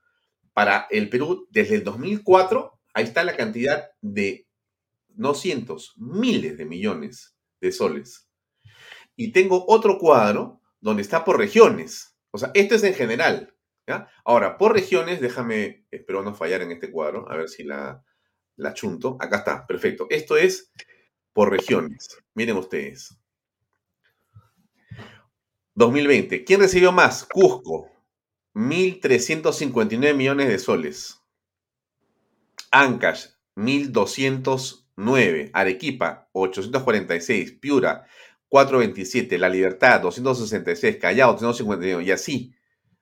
para 0.54 0.86
el 0.92 1.10
Perú 1.10 1.48
desde 1.50 1.76
el 1.76 1.84
2004? 1.84 2.78
Ahí 2.94 3.06
está 3.06 3.24
la 3.24 3.36
cantidad 3.36 3.90
de, 4.02 4.49
no 5.20 5.34
cientos, 5.34 5.94
miles 5.98 6.58
de 6.58 6.66
millones 6.66 7.36
de 7.62 7.72
soles 7.72 8.30
y 9.20 9.34
tengo 9.34 9.66
otro 9.68 9.98
cuadro 9.98 10.62
donde 10.80 11.02
está 11.02 11.26
por 11.26 11.38
regiones. 11.38 12.16
O 12.32 12.38
sea, 12.38 12.52
este 12.54 12.76
es 12.76 12.84
en 12.84 12.94
general. 12.94 13.54
Ahora, 14.24 14.58
por 14.58 14.72
regiones, 14.72 15.20
déjame, 15.20 15.86
espero 15.92 16.24
no 16.24 16.34
fallar 16.34 16.62
en 16.62 16.72
este 16.72 16.90
cuadro, 16.90 17.30
a 17.30 17.36
ver 17.36 17.50
si 17.50 17.64
la, 17.64 18.02
la 18.56 18.74
chunto. 18.74 19.18
Acá 19.20 19.40
está, 19.40 19.68
perfecto. 19.68 20.08
Esto 20.10 20.38
es 20.38 20.72
por 21.34 21.52
regiones. 21.52 22.18
Miren 22.34 22.56
ustedes. 22.56 23.20
2020. 25.76 26.46
¿Quién 26.46 26.62
recibió 26.62 26.94
más? 26.94 27.26
Cusco, 27.26 27.92
1.359 28.54 30.16
millones 30.16 30.48
de 30.48 30.60
soles. 30.60 31.22
Ancash, 32.72 33.26
1.209. 35.00 35.52
Arequipa, 35.54 36.30
846. 36.34 37.54
Piura, 37.54 38.06
427, 38.50 39.38
La 39.38 39.48
Libertad, 39.48 40.02
266, 40.02 40.98
Callao, 40.98 41.34
251, 41.34 42.02
y 42.02 42.12
así, 42.12 42.56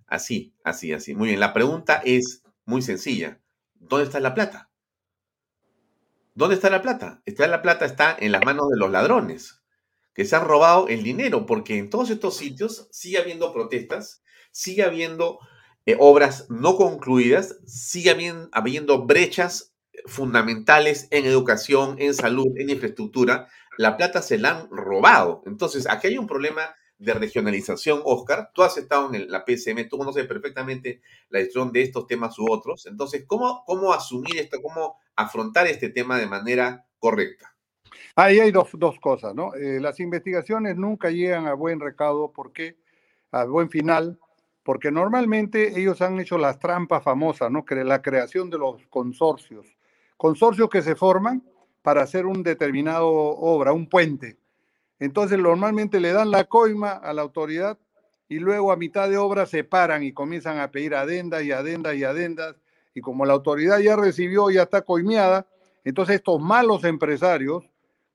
así, 0.05 0.53
así, 0.63 0.93
así. 0.93 1.15
Muy 1.15 1.29
bien, 1.29 1.39
la 1.39 1.53
pregunta 1.53 2.01
es 2.05 2.43
muy 2.65 2.81
sencilla. 2.81 3.39
¿Dónde 3.75 4.05
está 4.05 4.19
la 4.19 4.33
plata? 4.33 4.69
¿Dónde 6.35 6.55
está 6.55 6.69
la 6.69 6.81
plata? 6.81 7.21
Está 7.25 7.47
la 7.47 7.61
plata 7.61 7.85
está 7.85 8.15
en 8.19 8.31
las 8.31 8.43
manos 8.45 8.69
de 8.69 8.77
los 8.77 8.91
ladrones 8.91 9.63
que 10.13 10.25
se 10.25 10.35
han 10.35 10.45
robado 10.45 10.87
el 10.87 11.03
dinero, 11.03 11.45
porque 11.45 11.77
en 11.77 11.89
todos 11.89 12.09
estos 12.09 12.37
sitios 12.37 12.87
sigue 12.91 13.19
habiendo 13.19 13.53
protestas, 13.53 14.23
sigue 14.51 14.83
habiendo 14.83 15.39
eh, 15.85 15.95
obras 15.99 16.49
no 16.49 16.75
concluidas, 16.75 17.57
sigue 17.65 18.15
habiendo 18.51 19.05
brechas 19.05 19.75
fundamentales 20.05 21.07
en 21.11 21.25
educación, 21.25 21.95
en 21.99 22.13
salud, 22.13 22.47
en 22.55 22.69
infraestructura, 22.69 23.47
la 23.77 23.97
plata 23.97 24.21
se 24.21 24.37
la 24.37 24.51
han 24.51 24.69
robado. 24.69 25.43
Entonces, 25.45 25.87
aquí 25.89 26.07
hay 26.07 26.17
un 26.17 26.27
problema 26.27 26.75
de 26.99 27.13
regionalización, 27.13 28.01
Oscar. 28.03 28.51
Tú 28.53 28.63
has 28.63 28.77
estado 28.77 29.13
en 29.13 29.29
la 29.29 29.43
PSM, 29.45 29.87
tú 29.87 29.97
conoces 29.97 30.25
perfectamente 30.25 31.01
la 31.29 31.39
gestión 31.39 31.71
de 31.71 31.83
estos 31.83 32.07
temas 32.07 32.37
u 32.39 32.51
otros. 32.51 32.85
Entonces, 32.87 33.25
¿cómo, 33.27 33.63
cómo 33.65 33.93
asumir 33.93 34.37
esto, 34.37 34.61
cómo 34.61 34.99
afrontar 35.15 35.67
este 35.67 35.89
tema 35.89 36.17
de 36.17 36.27
manera 36.27 36.85
correcta? 36.99 37.53
Ahí 38.15 38.39
hay 38.39 38.51
dos, 38.51 38.71
cosas, 38.99 39.35
¿no? 39.35 39.53
Eh, 39.53 39.79
las 39.79 39.99
investigaciones 39.99 40.75
nunca 40.75 41.11
llegan 41.11 41.45
a 41.45 41.53
buen 41.53 41.79
recaudo, 41.79 42.31
¿por 42.31 42.51
qué? 42.51 42.75
A 43.31 43.45
buen 43.45 43.69
final, 43.69 44.19
porque 44.63 44.91
normalmente 44.91 45.79
ellos 45.79 46.01
han 46.01 46.19
hecho 46.19 46.39
las 46.39 46.57
trampas 46.57 47.03
famosas, 47.03 47.51
¿no? 47.51 47.63
La 47.69 48.01
creación 48.01 48.49
de 48.49 48.57
los 48.57 48.87
consorcios. 48.87 49.76
Consorcios 50.17 50.69
que 50.69 50.81
se 50.81 50.95
forman 50.95 51.43
para 51.83 52.01
hacer 52.01 52.25
un 52.25 52.43
determinado 52.43 53.07
obra, 53.07 53.71
un 53.71 53.87
puente. 53.87 54.37
Entonces 54.99 55.37
normalmente 55.37 55.99
le 55.99 56.11
dan 56.11 56.31
la 56.31 56.45
coima 56.45 56.91
a 56.91 57.13
la 57.13 57.21
autoridad 57.21 57.77
y 58.27 58.39
luego 58.39 58.71
a 58.71 58.77
mitad 58.77 59.09
de 59.09 59.17
obra 59.17 59.45
se 59.45 59.63
paran 59.63 60.03
y 60.03 60.11
comienzan 60.11 60.59
a 60.59 60.71
pedir 60.71 60.95
adendas 60.95 61.43
y 61.43 61.51
adendas 61.51 61.95
y 61.95 62.03
adendas. 62.03 62.55
Y 62.93 63.01
como 63.01 63.25
la 63.25 63.33
autoridad 63.33 63.79
ya 63.79 63.95
recibió, 63.95 64.49
ya 64.49 64.63
está 64.63 64.81
coimeada, 64.81 65.47
entonces 65.83 66.15
estos 66.15 66.41
malos 66.41 66.83
empresarios 66.83 67.63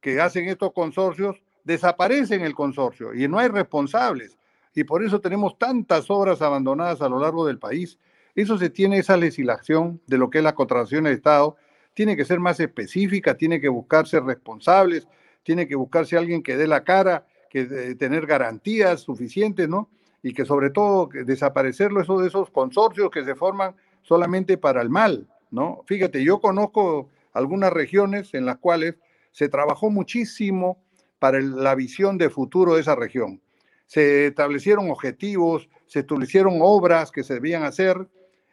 que 0.00 0.20
hacen 0.20 0.48
estos 0.48 0.72
consorcios 0.72 1.40
desaparecen 1.64 2.42
el 2.42 2.54
consorcio 2.54 3.14
y 3.14 3.28
no 3.28 3.38
hay 3.38 3.48
responsables. 3.48 4.36
Y 4.74 4.84
por 4.84 5.04
eso 5.04 5.20
tenemos 5.20 5.56
tantas 5.56 6.10
obras 6.10 6.42
abandonadas 6.42 7.00
a 7.00 7.08
lo 7.08 7.20
largo 7.20 7.46
del 7.46 7.58
país. 7.58 7.98
Eso 8.34 8.58
se 8.58 8.70
tiene 8.70 8.98
esa 8.98 9.16
legislación 9.16 10.00
de 10.06 10.18
lo 10.18 10.30
que 10.30 10.38
es 10.38 10.44
la 10.44 10.54
contratación 10.54 11.04
de 11.04 11.12
Estado 11.12 11.56
tiene 11.94 12.16
que 12.16 12.24
ser 12.24 12.40
más 12.40 12.60
específica, 12.60 13.36
tiene 13.36 13.60
que 13.60 13.68
buscarse 13.68 14.20
responsables, 14.20 15.06
tiene 15.42 15.66
que 15.66 15.74
buscarse 15.74 16.16
alguien 16.16 16.42
que 16.42 16.56
dé 16.56 16.66
la 16.66 16.84
cara, 16.84 17.26
que 17.50 17.94
tener 17.96 18.26
garantías 18.26 19.00
suficientes, 19.00 19.68
¿no? 19.68 19.90
Y 20.22 20.32
que 20.32 20.44
sobre 20.44 20.70
todo 20.70 21.08
desaparecerlo 21.12 22.00
eso 22.00 22.18
de 22.18 22.28
esos 22.28 22.50
consorcios 22.50 23.10
que 23.10 23.24
se 23.24 23.34
forman 23.34 23.74
solamente 24.02 24.56
para 24.56 24.80
el 24.80 24.88
mal, 24.88 25.28
¿no? 25.50 25.82
Fíjate, 25.86 26.24
yo 26.24 26.40
conozco 26.40 27.10
algunas 27.32 27.72
regiones 27.72 28.32
en 28.34 28.46
las 28.46 28.58
cuales 28.58 28.94
se 29.32 29.48
trabajó 29.48 29.90
muchísimo 29.90 30.82
para 31.18 31.40
la 31.40 31.74
visión 31.74 32.18
de 32.18 32.30
futuro 32.30 32.74
de 32.74 32.80
esa 32.80 32.94
región. 32.94 33.40
Se 33.86 34.28
establecieron 34.28 34.90
objetivos, 34.90 35.68
se 35.86 36.00
establecieron 36.00 36.58
obras 36.60 37.10
que 37.10 37.22
se 37.22 37.34
debían 37.34 37.64
hacer 37.64 38.08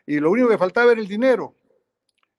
y 0.05 0.19
lo 0.19 0.31
único 0.31 0.49
que 0.49 0.57
faltaba 0.57 0.91
era 0.91 0.99
el 0.99 1.07
dinero 1.07 1.55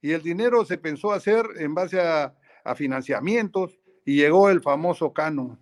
y 0.02 0.12
el 0.12 0.22
dinero 0.22 0.64
se 0.64 0.78
pensó 0.78 1.12
hacer 1.12 1.44
en 1.58 1.74
base 1.74 2.00
a, 2.00 2.34
financiamientos 2.76 3.80
y 4.04 4.16
llegó 4.16 4.48
el 4.48 4.60
famoso 4.60 5.12
canon. 5.12 5.58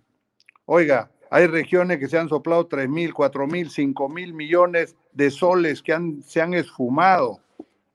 Oiga, 0.65 1.09
hay 1.31 1.47
regiones 1.47 1.97
que 1.97 2.07
se 2.07 2.19
han 2.19 2.29
soplado 2.29 2.67
3 2.67 2.87
mil, 2.87 3.13
4 3.13 3.47
mil, 3.47 3.71
5 3.71 4.09
mil 4.09 4.33
millones 4.33 4.95
de 5.13 5.31
soles 5.31 5.81
que 5.81 5.97
se 6.23 6.41
han 6.41 6.53
esfumado. 6.53 7.39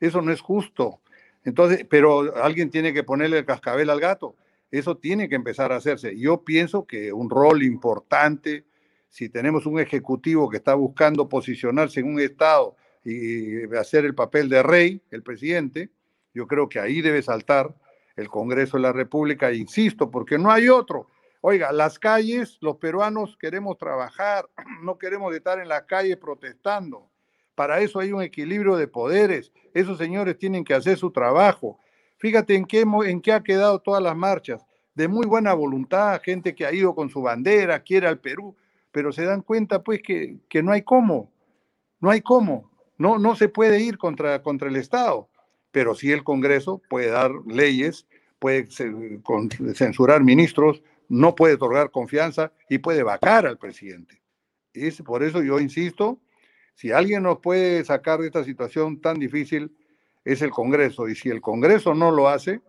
Eso 0.00 0.20
no 0.20 0.32
es 0.32 0.40
justo. 0.40 1.00
Entonces, 1.44 1.86
pero 1.88 2.34
alguien 2.42 2.70
tiene 2.70 2.92
que 2.92 3.04
ponerle 3.04 3.38
el 3.38 3.44
cascabel 3.44 3.90
al 3.90 4.00
gato. 4.00 4.34
Eso 4.70 4.96
tiene 4.96 5.28
que 5.28 5.36
empezar 5.36 5.70
a 5.70 5.76
hacerse. 5.76 6.18
Yo 6.18 6.42
pienso 6.42 6.86
que 6.86 7.12
un 7.12 7.30
rol 7.30 7.62
importante, 7.62 8.64
si 9.10 9.28
tenemos 9.28 9.66
un 9.66 9.78
ejecutivo 9.78 10.50
que 10.50 10.56
está 10.56 10.74
buscando 10.74 11.28
posicionarse 11.28 12.00
en 12.00 12.06
un 12.06 12.20
Estado 12.20 12.74
y 13.04 13.62
hacer 13.76 14.04
el 14.04 14.14
papel 14.14 14.48
de 14.48 14.62
rey, 14.62 15.00
el 15.12 15.22
presidente, 15.22 15.90
yo 16.34 16.46
creo 16.46 16.68
que 16.68 16.80
ahí 16.80 17.00
debe 17.00 17.22
saltar 17.22 17.74
el 18.16 18.28
Congreso 18.28 18.76
de 18.76 18.82
la 18.82 18.92
República, 18.92 19.52
insisto, 19.52 20.10
porque 20.10 20.36
no 20.36 20.50
hay 20.50 20.68
otro. 20.68 21.08
Oiga, 21.40 21.72
las 21.72 21.98
calles, 21.98 22.58
los 22.60 22.76
peruanos 22.76 23.36
queremos 23.36 23.78
trabajar, 23.78 24.48
no 24.82 24.98
queremos 24.98 25.34
estar 25.34 25.58
en 25.58 25.68
la 25.68 25.86
calle 25.86 26.16
protestando. 26.16 27.08
Para 27.54 27.80
eso 27.80 28.00
hay 28.00 28.12
un 28.12 28.22
equilibrio 28.22 28.76
de 28.76 28.88
poderes. 28.88 29.52
Esos 29.72 29.98
señores 29.98 30.36
tienen 30.38 30.64
que 30.64 30.74
hacer 30.74 30.98
su 30.98 31.12
trabajo. 31.12 31.78
Fíjate 32.18 32.54
en 32.54 32.64
qué, 32.64 32.80
en 32.80 33.20
qué 33.20 33.32
ha 33.32 33.42
quedado 33.42 33.78
todas 33.78 34.02
las 34.02 34.16
marchas. 34.16 34.64
De 34.94 35.06
muy 35.06 35.26
buena 35.26 35.54
voluntad, 35.54 36.20
gente 36.22 36.54
que 36.54 36.66
ha 36.66 36.72
ido 36.72 36.94
con 36.94 37.10
su 37.10 37.22
bandera, 37.22 37.80
quiere 37.80 38.06
al 38.08 38.18
Perú, 38.18 38.56
pero 38.90 39.12
se 39.12 39.24
dan 39.24 39.42
cuenta 39.42 39.82
pues 39.82 40.00
que, 40.02 40.38
que 40.48 40.62
no 40.62 40.72
hay 40.72 40.82
cómo. 40.82 41.30
No 42.00 42.10
hay 42.10 42.22
cómo. 42.22 42.70
No, 42.96 43.18
no 43.18 43.36
se 43.36 43.48
puede 43.48 43.80
ir 43.80 43.98
contra, 43.98 44.42
contra 44.42 44.68
el 44.68 44.76
Estado 44.76 45.28
pero 45.74 45.96
sí 45.96 46.12
el 46.12 46.22
Congreso 46.22 46.80
puede 46.88 47.08
dar 47.08 47.32
leyes, 47.48 48.06
puede 48.38 48.68
censurar 49.74 50.22
ministros, 50.22 50.84
no 51.08 51.34
puede 51.34 51.54
otorgar 51.54 51.90
confianza 51.90 52.52
y 52.68 52.78
puede 52.78 53.02
vacar 53.02 53.44
al 53.44 53.58
presidente. 53.58 54.22
Y 54.72 54.88
por 55.02 55.24
eso 55.24 55.42
yo 55.42 55.58
insisto, 55.58 56.20
si 56.76 56.92
alguien 56.92 57.24
nos 57.24 57.40
puede 57.40 57.84
sacar 57.84 58.20
de 58.20 58.26
esta 58.26 58.44
situación 58.44 59.00
tan 59.00 59.18
difícil, 59.18 59.76
es 60.24 60.42
el 60.42 60.50
Congreso. 60.50 61.08
Y 61.08 61.16
si 61.16 61.28
el 61.28 61.40
Congreso 61.40 61.92
no 61.92 62.12
lo 62.12 62.28
hace, 62.28 62.60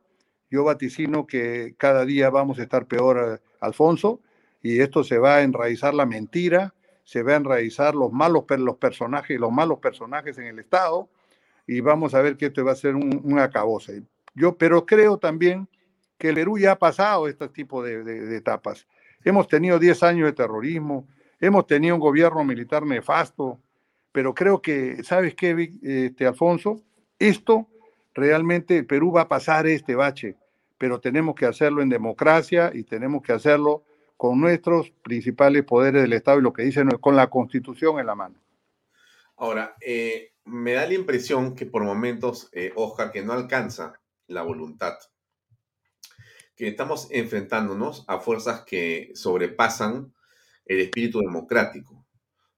yo 0.49 0.63
vaticino 0.63 1.27
que 1.27 1.75
cada 1.77 2.05
día 2.05 2.31
vamos 2.31 2.57
a 2.57 2.63
estar 2.63 2.87
peor, 2.87 3.39
Alfonso, 3.59 4.19
y 4.63 4.79
esto 4.79 5.03
se 5.03 5.19
va 5.19 5.35
a 5.35 5.41
enraizar 5.43 5.93
la 5.93 6.07
mentira, 6.07 6.73
se 7.03 7.21
va 7.21 7.33
a 7.33 7.37
enraizar 7.37 7.93
los 7.93 8.11
malos 8.11 8.45
los 8.57 8.77
personajes, 8.77 9.39
los 9.39 9.51
malos 9.51 9.77
personajes 9.77 10.39
en 10.39 10.45
el 10.45 10.57
Estado, 10.57 11.07
y 11.67 11.79
vamos 11.81 12.13
a 12.13 12.21
ver 12.21 12.37
que 12.37 12.47
esto 12.47 12.63
va 12.63 12.73
a 12.73 12.75
ser 12.75 12.95
un, 12.95 13.21
un 13.23 13.39
acabose. 13.39 14.03
Yo, 14.33 14.57
pero 14.57 14.85
creo 14.85 15.17
también 15.17 15.67
que 16.17 16.29
el 16.29 16.35
Perú 16.35 16.57
ya 16.57 16.73
ha 16.73 16.79
pasado 16.79 17.27
este 17.27 17.47
tipo 17.49 17.83
de, 17.83 18.35
etapas. 18.35 18.87
Hemos 19.23 19.47
tenido 19.47 19.79
10 19.79 20.03
años 20.03 20.27
de 20.27 20.33
terrorismo, 20.33 21.07
hemos 21.39 21.65
tenido 21.67 21.95
un 21.95 22.01
gobierno 22.01 22.43
militar 22.43 22.85
nefasto, 22.85 23.59
pero 24.11 24.33
creo 24.33 24.61
que, 24.61 25.03
¿sabes 25.03 25.35
qué, 25.35 25.71
este, 25.81 26.25
Alfonso? 26.25 26.81
Esto 27.19 27.67
realmente 28.13 28.77
el 28.77 28.85
Perú 28.85 29.11
va 29.11 29.21
a 29.21 29.27
pasar 29.27 29.67
este 29.67 29.95
bache, 29.95 30.35
pero 30.77 30.99
tenemos 30.99 31.35
que 31.35 31.45
hacerlo 31.45 31.81
en 31.81 31.89
democracia 31.89 32.71
y 32.73 32.83
tenemos 32.83 33.23
que 33.23 33.33
hacerlo 33.33 33.83
con 34.15 34.39
nuestros 34.39 34.91
principales 35.01 35.63
poderes 35.63 36.01
del 36.01 36.13
Estado 36.13 36.39
y 36.39 36.43
lo 36.43 36.53
que 36.53 36.63
dicen 36.63 36.89
con 37.01 37.15
la 37.15 37.27
Constitución 37.27 37.99
en 37.99 38.05
la 38.05 38.15
mano. 38.15 38.35
Ahora, 39.37 39.75
eh, 39.81 40.31
me 40.45 40.73
da 40.73 40.85
la 40.85 40.93
impresión 40.93 41.55
que 41.55 41.65
por 41.65 41.83
momentos, 41.83 42.49
eh, 42.53 42.71
Oscar, 42.75 43.11
que 43.11 43.23
no 43.23 43.33
alcanza 43.33 43.99
la 44.27 44.43
voluntad, 44.43 44.97
que 46.55 46.67
estamos 46.67 47.07
enfrentándonos 47.11 48.05
a 48.07 48.19
fuerzas 48.19 48.63
que 48.63 49.11
sobrepasan 49.15 50.13
el 50.65 50.79
espíritu 50.79 51.19
democrático, 51.19 52.07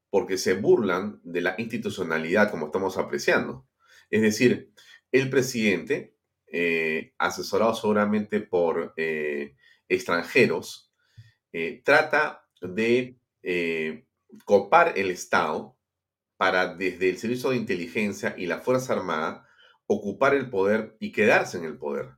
porque 0.09 0.37
se 0.37 0.53
burlan 0.53 1.19
de 1.23 1.41
la 1.41 1.55
institucionalidad 1.57 2.51
como 2.51 2.67
estamos 2.67 2.97
apreciando. 2.97 3.67
Es 4.09 4.21
decir, 4.21 4.71
el 5.11 5.29
presidente, 5.29 6.15
eh, 6.47 7.13
asesorado 7.17 7.73
seguramente 7.73 8.39
por 8.41 8.93
eh, 8.97 9.55
extranjeros, 9.89 10.91
trata 11.83 12.45
de 12.61 13.17
copar 14.45 14.93
el 14.95 15.09
Estado 15.09 15.76
para 16.37 16.75
desde 16.75 17.09
el 17.09 17.17
Servicio 17.17 17.49
de 17.49 17.57
Inteligencia 17.57 18.35
y 18.37 18.45
la 18.45 18.59
Fuerza 18.59 18.93
Armada 18.93 19.47
ocupar 19.87 20.33
el 20.33 20.49
poder 20.49 20.95
y 20.99 21.11
quedarse 21.11 21.57
en 21.57 21.65
el 21.65 21.77
poder. 21.77 22.11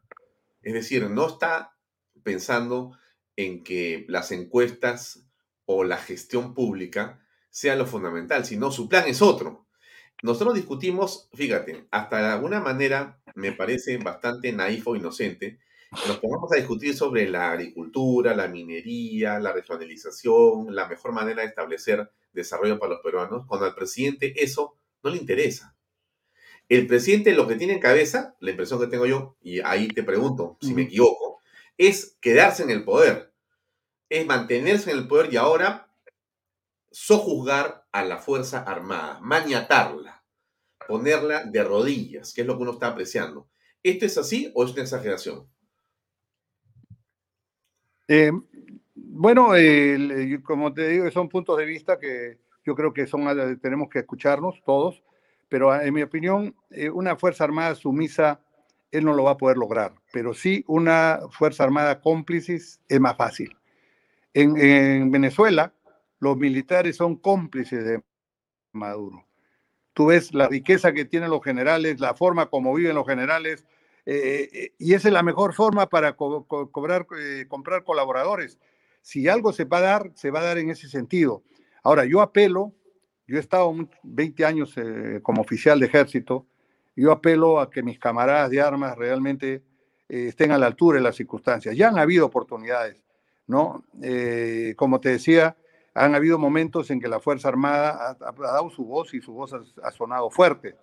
Es 0.62 0.74
decir, 0.74 1.10
no 1.10 1.28
está 1.28 1.78
pensando 2.24 2.98
en 3.36 3.64
que 3.64 4.06
las 4.10 4.32
encuestas 4.32 5.26
o 5.66 5.84
la 5.84 5.98
gestión 5.98 6.54
pública 6.54 7.26
sea 7.50 7.76
lo 7.76 7.86
fundamental, 7.86 8.46
sino 8.46 8.72
su 8.72 8.90
plan 8.90 9.08
es 9.08 9.22
otro. 9.22 9.68
Nosotros 10.22 10.56
discutimos, 10.56 11.30
fíjate, 11.34 11.88
hasta 11.92 12.18
de 12.18 12.26
alguna 12.26 12.60
manera 12.60 13.22
me 13.36 13.54
parece 13.54 13.98
bastante 13.98 14.52
naif 14.52 14.86
o 14.88 14.96
inocente, 14.96 15.60
nos 15.92 16.20
pongamos 16.20 16.52
a 16.52 16.58
discutir 16.58 16.96
sobre 16.96 17.28
la 17.30 17.52
agricultura, 17.52 18.36
la 18.36 18.48
minería, 18.48 19.40
la 19.40 19.54
regionalización, 19.54 20.74
la 20.76 20.88
mejor 20.88 21.14
manera 21.14 21.42
de 21.42 21.48
establecer 21.48 22.12
desarrollo 22.32 22.78
para 22.78 22.94
los 22.94 23.02
peruanos, 23.02 23.46
cuando 23.48 23.66
al 23.66 23.76
presidente 23.76 24.34
eso 24.42 24.76
no 25.04 25.10
le 25.10 25.18
interesa. 25.18 25.76
El 26.68 26.86
presidente 26.86 27.34
lo 27.34 27.48
que 27.48 27.56
tiene 27.56 27.74
en 27.74 27.80
cabeza, 27.80 28.36
la 28.40 28.52
impresión 28.52 28.80
que 28.80 28.88
tengo 28.88 29.08
yo, 29.08 29.36
y 29.42 29.60
ahí 29.62 29.88
te 29.88 30.04
pregunto 30.04 30.58
si 30.62 30.76
me 30.76 30.84
equivoco, 30.84 31.40
es 31.78 32.18
quedarse 32.22 32.62
en 32.62 32.70
el 32.70 32.84
poder, 32.84 33.34
es 34.10 34.26
mantenerse 34.28 34.92
en 34.92 34.98
el 34.98 35.08
poder 35.08 35.34
y 35.34 35.38
ahora 35.38 35.92
sojuzgar 36.92 37.88
a 37.92 38.04
la 38.04 38.18
Fuerza 38.18 38.60
Armada, 38.60 39.20
maniatarla, 39.22 40.24
ponerla 40.88 41.44
de 41.46 41.64
rodillas, 41.64 42.34
que 42.34 42.42
es 42.42 42.48
lo 42.48 42.58
que 42.58 42.64
uno 42.64 42.74
está 42.74 42.88
apreciando. 42.88 43.48
¿Esto 43.82 44.06
es 44.06 44.18
así 44.18 44.52
o 44.54 44.64
es 44.64 44.72
una 44.72 44.84
exageración? 44.84 45.48
Eh, 48.12 48.32
bueno, 48.96 49.50
como 50.44 50.74
te 50.74 50.88
digo, 50.88 51.12
son 51.12 51.30
puntos 51.30 51.60
de 51.60 51.66
vista 51.66 52.00
que 52.00 52.40
yo 52.66 52.74
creo 52.74 52.92
que 52.92 53.06
son 53.06 53.24
tenemos 53.62 53.88
que 53.88 54.00
escucharnos 54.00 54.64
todos, 54.66 55.04
pero 55.48 55.80
en 55.80 55.94
mi 55.94 56.02
opinión, 56.02 56.56
eh, 56.72 56.90
una 56.90 57.16
Fuerza 57.16 57.44
Armada 57.44 57.76
sumisa, 57.76 58.42
él 58.90 59.06
no 59.06 59.14
lo 59.14 59.26
va 59.26 59.32
a 59.32 59.38
poder 59.38 59.58
lograr, 59.58 59.94
pero 60.12 60.34
sí 60.34 60.64
una 60.68 61.20
Fuerza 61.30 61.64
Armada 61.64 62.02
cómplices 62.02 62.82
es 62.90 63.00
más 63.00 63.16
fácil. 63.16 63.56
En 64.34 65.12
Venezuela, 65.12 65.74
los 66.20 66.36
militares 66.36 66.96
son 66.96 67.16
cómplices 67.16 67.86
de 67.86 68.02
Maduro. 68.72 69.24
Tú 69.94 70.08
ves 70.08 70.34
la 70.34 70.48
riqueza 70.48 70.94
que 70.94 71.06
tienen 71.06 71.30
los 71.30 71.44
generales, 71.44 72.00
la 72.00 72.16
forma 72.16 72.48
como 72.48 72.74
viven 72.74 72.96
los 72.96 73.08
generales, 73.08 73.66
eh, 74.12 74.50
eh, 74.52 74.74
y 74.78 74.94
esa 74.94 75.08
es 75.08 75.14
la 75.14 75.24
mejor 75.24 75.54
forma 75.54 75.88
para 75.88 76.16
cobrar, 76.16 77.08
comprar 77.48 77.84
colaboradores 77.84 78.60
si 79.02 79.28
algo 79.28 79.54
se 79.54 79.66
va 79.66 79.78
a 79.78 79.82
dar, 79.82 80.12
se 80.16 80.32
va 80.32 80.40
a 80.40 80.44
dar 80.44 80.58
en 80.58 80.70
ese 80.70 80.88
sentido. 80.88 81.44
Ahora, 81.84 82.06
yo 82.06 82.22
apelo, 82.22 82.74
yo 83.28 83.38
he 83.38 83.40
estado 83.40 83.74
20 84.04 84.46
años 84.46 84.74
eh, 84.78 85.20
como 85.24 85.42
oficial 85.42 85.80
de 85.80 85.86
ejército, 85.86 86.46
yo 86.96 87.12
apelo 87.12 87.60
a 87.60 87.70
que 87.70 87.82
mis 87.82 88.00
camaradas 88.00 88.50
de 88.50 88.62
armas 88.62 88.98
realmente 88.98 89.64
eh, 90.10 90.28
estén 90.28 90.52
a 90.52 90.58
la 90.58 90.68
altura 90.68 90.98
de 90.98 91.04
las 91.04 91.16
circunstancias. 91.16 91.76
Ya 91.76 91.88
han 91.88 91.98
habido 91.98 92.26
oportunidades, 92.26 93.02
¿no? 93.48 93.84
Eh, 94.02 94.74
como 94.76 95.00
te 95.00 95.10
decía, 95.10 95.56
han 95.94 96.16
habido 96.16 96.38
momentos 96.38 96.92
en 96.92 97.00
que 97.00 97.08
la 97.08 97.20
Fuerza 97.20 97.48
Armada 97.48 98.18
ha, 98.20 98.32
dado 98.32 98.70
su 98.70 98.86
voz 98.86 99.14
y 99.14 99.22
su 99.22 99.34
voz 99.34 99.54
ha, 99.54 99.92
sonado 99.92 100.30
fuerte, 100.30 100.76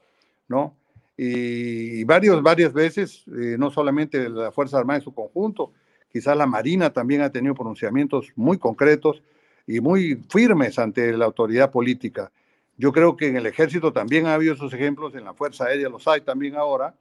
¿no? 0.49 0.77
Y, 1.17 2.05
varios, 2.05 2.43
varias 2.43 2.73
veces, 2.73 3.25
no 3.27 3.71
solamente 3.71 4.29
la 4.29 4.53
Fuerza 4.53 4.79
Armada 4.79 4.99
en 4.99 5.05
su 5.05 5.15
conjunto, 5.15 5.73
Quizás 6.17 6.35
la 6.35 6.47
Marina 6.47 6.89
también 6.89 7.21
ha 7.21 7.31
tenido 7.31 7.55
pronunciamientos 7.55 8.33
muy 8.37 8.57
concretos 8.57 9.23
y 9.67 9.81
muy 9.81 10.15
firmes 10.31 10.79
ante 10.79 11.13
la 11.13 11.27
autoridad 11.27 11.71
política. 11.71 12.33
Yo 12.79 12.91
creo 12.91 13.19
que 13.19 13.29
en 13.29 13.37
el 13.37 13.45
ejército 13.45 13.93
también 13.93 14.25
ha 14.27 14.33
habido 14.33 14.55
esos 14.55 14.73
ejemplos, 14.73 15.15
en 15.15 15.25
la 15.25 15.35
Fuerza 15.35 15.67
Aérea 15.67 15.91
los 15.91 16.09
hay 16.09 16.23
también 16.23 16.57
ahora. 16.57 16.95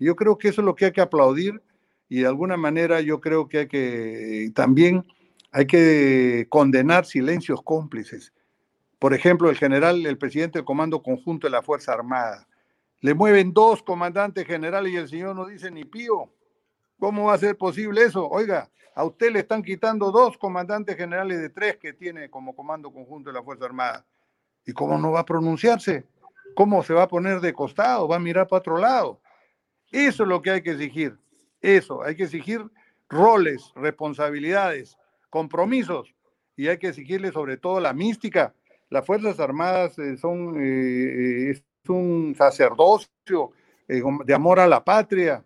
Yo 0.00 0.16
creo 0.16 0.36
que 0.36 0.48
eso 0.48 0.62
es 0.62 0.64
lo 0.64 0.74
que 0.74 0.86
hay 0.86 0.90
que 0.90 1.00
aplaudir 1.00 1.62
y 2.08 2.22
de 2.22 2.26
alguna 2.26 2.56
manera 2.56 3.00
yo 3.00 3.20
creo 3.20 3.48
que 3.48 3.58
hay 3.58 3.68
que 3.68 4.50
también 4.52 5.04
hay 5.52 5.68
que 5.68 6.46
condenar 6.48 7.06
silencios 7.06 7.62
cómplices. 7.62 8.32
Por 8.98 9.14
ejemplo, 9.14 9.48
el 9.48 9.56
general, 9.56 10.04
el 10.06 10.18
presidente 10.18 10.58
del 10.58 10.66
Comando 10.66 11.04
Conjunto 11.04 11.46
de 11.46 11.52
la 11.52 11.62
Fuerza 11.62 11.92
Armada. 11.92 12.48
Le 13.00 13.14
mueven 13.14 13.52
dos 13.52 13.82
comandantes 13.82 14.46
generales 14.46 14.92
y 14.92 14.96
el 14.96 15.08
señor 15.08 15.36
no 15.36 15.46
dice 15.46 15.70
ni 15.70 15.84
pío. 15.84 16.32
¿Cómo 16.98 17.26
va 17.26 17.34
a 17.34 17.38
ser 17.38 17.56
posible 17.56 18.02
eso? 18.02 18.26
Oiga, 18.28 18.70
a 18.94 19.04
usted 19.04 19.30
le 19.30 19.40
están 19.40 19.62
quitando 19.62 20.10
dos 20.10 20.38
comandantes 20.38 20.96
generales 20.96 21.38
de 21.38 21.50
tres 21.50 21.76
que 21.76 21.92
tiene 21.92 22.30
como 22.30 22.56
comando 22.56 22.90
conjunto 22.90 23.30
de 23.30 23.34
la 23.34 23.42
Fuerza 23.42 23.66
Armada. 23.66 24.06
¿Y 24.64 24.72
cómo 24.72 24.98
no 24.98 25.12
va 25.12 25.20
a 25.20 25.26
pronunciarse? 25.26 26.06
¿Cómo 26.54 26.82
se 26.82 26.94
va 26.94 27.02
a 27.02 27.08
poner 27.08 27.40
de 27.40 27.52
costado? 27.52 28.08
¿Va 28.08 28.16
a 28.16 28.20
mirar 28.20 28.48
para 28.48 28.60
otro 28.60 28.78
lado? 28.78 29.20
Eso 29.90 30.22
es 30.22 30.28
lo 30.28 30.40
que 30.40 30.50
hay 30.50 30.62
que 30.62 30.72
exigir. 30.72 31.18
Eso, 31.60 32.02
hay 32.02 32.16
que 32.16 32.24
exigir 32.24 32.64
roles, 33.08 33.72
responsabilidades, 33.76 34.96
compromisos 35.30 36.14
y 36.56 36.68
hay 36.68 36.78
que 36.78 36.88
exigirle 36.88 37.32
sobre 37.32 37.58
todo 37.58 37.80
la 37.80 37.92
mística. 37.92 38.54
Las 38.88 39.04
Fuerzas 39.04 39.38
Armadas 39.40 39.98
eh, 39.98 40.16
son 40.16 40.54
eh, 40.58 41.50
es 41.50 41.62
un 41.92 42.34
sacerdocio 42.36 43.52
eh, 43.88 44.02
de 44.24 44.34
amor 44.34 44.60
a 44.60 44.66
la 44.66 44.84
patria, 44.84 45.44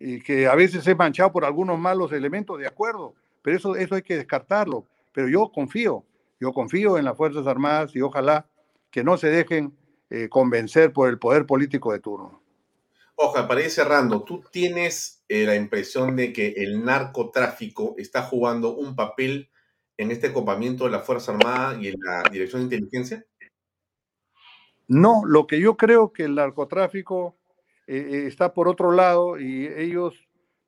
y 0.00 0.20
que 0.20 0.46
a 0.46 0.54
veces 0.54 0.86
es 0.86 0.96
manchado 0.96 1.32
por 1.32 1.44
algunos 1.44 1.78
malos 1.78 2.12
elementos, 2.12 2.58
de 2.58 2.66
acuerdo, 2.66 3.14
pero 3.42 3.56
eso, 3.56 3.76
eso 3.76 3.94
hay 3.94 4.02
que 4.02 4.16
descartarlo. 4.16 4.86
Pero 5.12 5.28
yo 5.28 5.50
confío, 5.52 6.04
yo 6.40 6.52
confío 6.52 6.98
en 6.98 7.04
las 7.04 7.16
Fuerzas 7.16 7.46
Armadas 7.46 7.94
y 7.96 8.00
ojalá 8.00 8.46
que 8.90 9.02
no 9.02 9.16
se 9.16 9.28
dejen 9.28 9.76
eh, 10.10 10.28
convencer 10.28 10.92
por 10.92 11.08
el 11.08 11.18
poder 11.18 11.46
político 11.46 11.92
de 11.92 12.00
turno. 12.00 12.40
Ojalá, 13.16 13.48
para 13.48 13.62
ir 13.62 13.70
cerrando, 13.70 14.22
¿tú 14.22 14.44
tienes 14.52 15.24
eh, 15.28 15.44
la 15.44 15.56
impresión 15.56 16.14
de 16.14 16.32
que 16.32 16.54
el 16.58 16.84
narcotráfico 16.84 17.94
está 17.98 18.22
jugando 18.22 18.76
un 18.76 18.94
papel 18.94 19.50
en 19.96 20.12
este 20.12 20.32
copamiento 20.32 20.84
de 20.84 20.90
la 20.90 21.00
Fuerza 21.00 21.32
Armada 21.32 21.76
y 21.80 21.88
en 21.88 21.96
la 22.00 22.22
Dirección 22.30 22.68
de 22.68 22.76
Inteligencia? 22.76 23.24
No, 24.88 25.22
lo 25.26 25.46
que 25.46 25.60
yo 25.60 25.76
creo 25.76 26.14
que 26.14 26.24
el 26.24 26.34
narcotráfico 26.34 27.36
eh, 27.86 28.08
eh, 28.10 28.26
está 28.26 28.54
por 28.54 28.68
otro 28.68 28.90
lado 28.90 29.38
y 29.38 29.66
ellos 29.66 30.14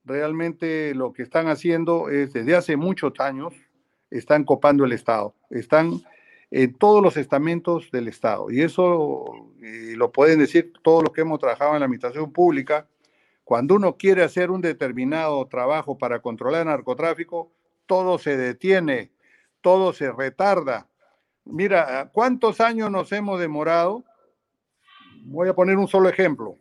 realmente 0.05 0.95
lo 0.95 1.13
que 1.15 1.23
están 1.23 1.49
haciendo 1.49 2.11
es 2.11 2.35
desde 2.35 2.55
hace 2.55 2.77
muchos 2.77 3.15
años 3.19 3.55
están 4.11 4.45
copando 4.45 4.85
el 4.85 4.93
Estado, 4.93 5.35
están 5.49 6.03
en 6.51 6.75
todos 6.75 7.03
los 7.03 7.17
estamentos 7.17 7.91
del 7.93 8.09
Estado 8.09 8.51
y 8.51 8.61
eso 8.61 9.51
lo 9.61 10.13
pueden 10.13 10.41
decir 10.41 10.73
todos 10.83 11.03
los 11.03 11.13
que 11.13 11.21
hemos 11.23 11.39
trabajado 11.39 11.75
en 11.75 11.81
la 11.81 11.87
administración 11.87 12.33
pública. 12.33 12.87
Cuando 13.45 13.75
uno 13.75 13.97
quiere 13.97 14.23
hacer 14.23 14.51
un 14.51 14.61
determinado 14.61 15.47
trabajo 15.47 15.97
para 15.97 16.21
controlar 16.21 16.63
el 16.63 16.69
narcotráfico, 16.69 17.53
todo 17.87 18.19
se 18.19 18.37
detiene, 18.37 19.13
todo 19.61 19.93
se 19.93 20.13
retarda. 20.13 20.89
Mira, 21.45 22.11
¿cuántos 22.13 22.61
años 22.61 22.91
nos 22.91 23.11
hemos 23.13 23.41
demorado 23.41 24.05
voy 25.25 25.49
a 25.49 25.55
poner 25.55 25.77
un 25.77 25.89
solo 25.89 26.09
ejemplo, 26.09 26.57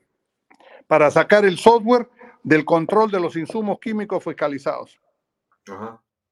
para 0.87 1.11
sacar 1.11 1.45
el 1.45 1.57
software 1.57 2.09
del 2.43 2.65
control 2.65 3.11
de 3.11 3.19
los 3.19 3.35
insumos 3.35 3.79
químicos 3.79 4.23
fiscalizados. 4.23 4.99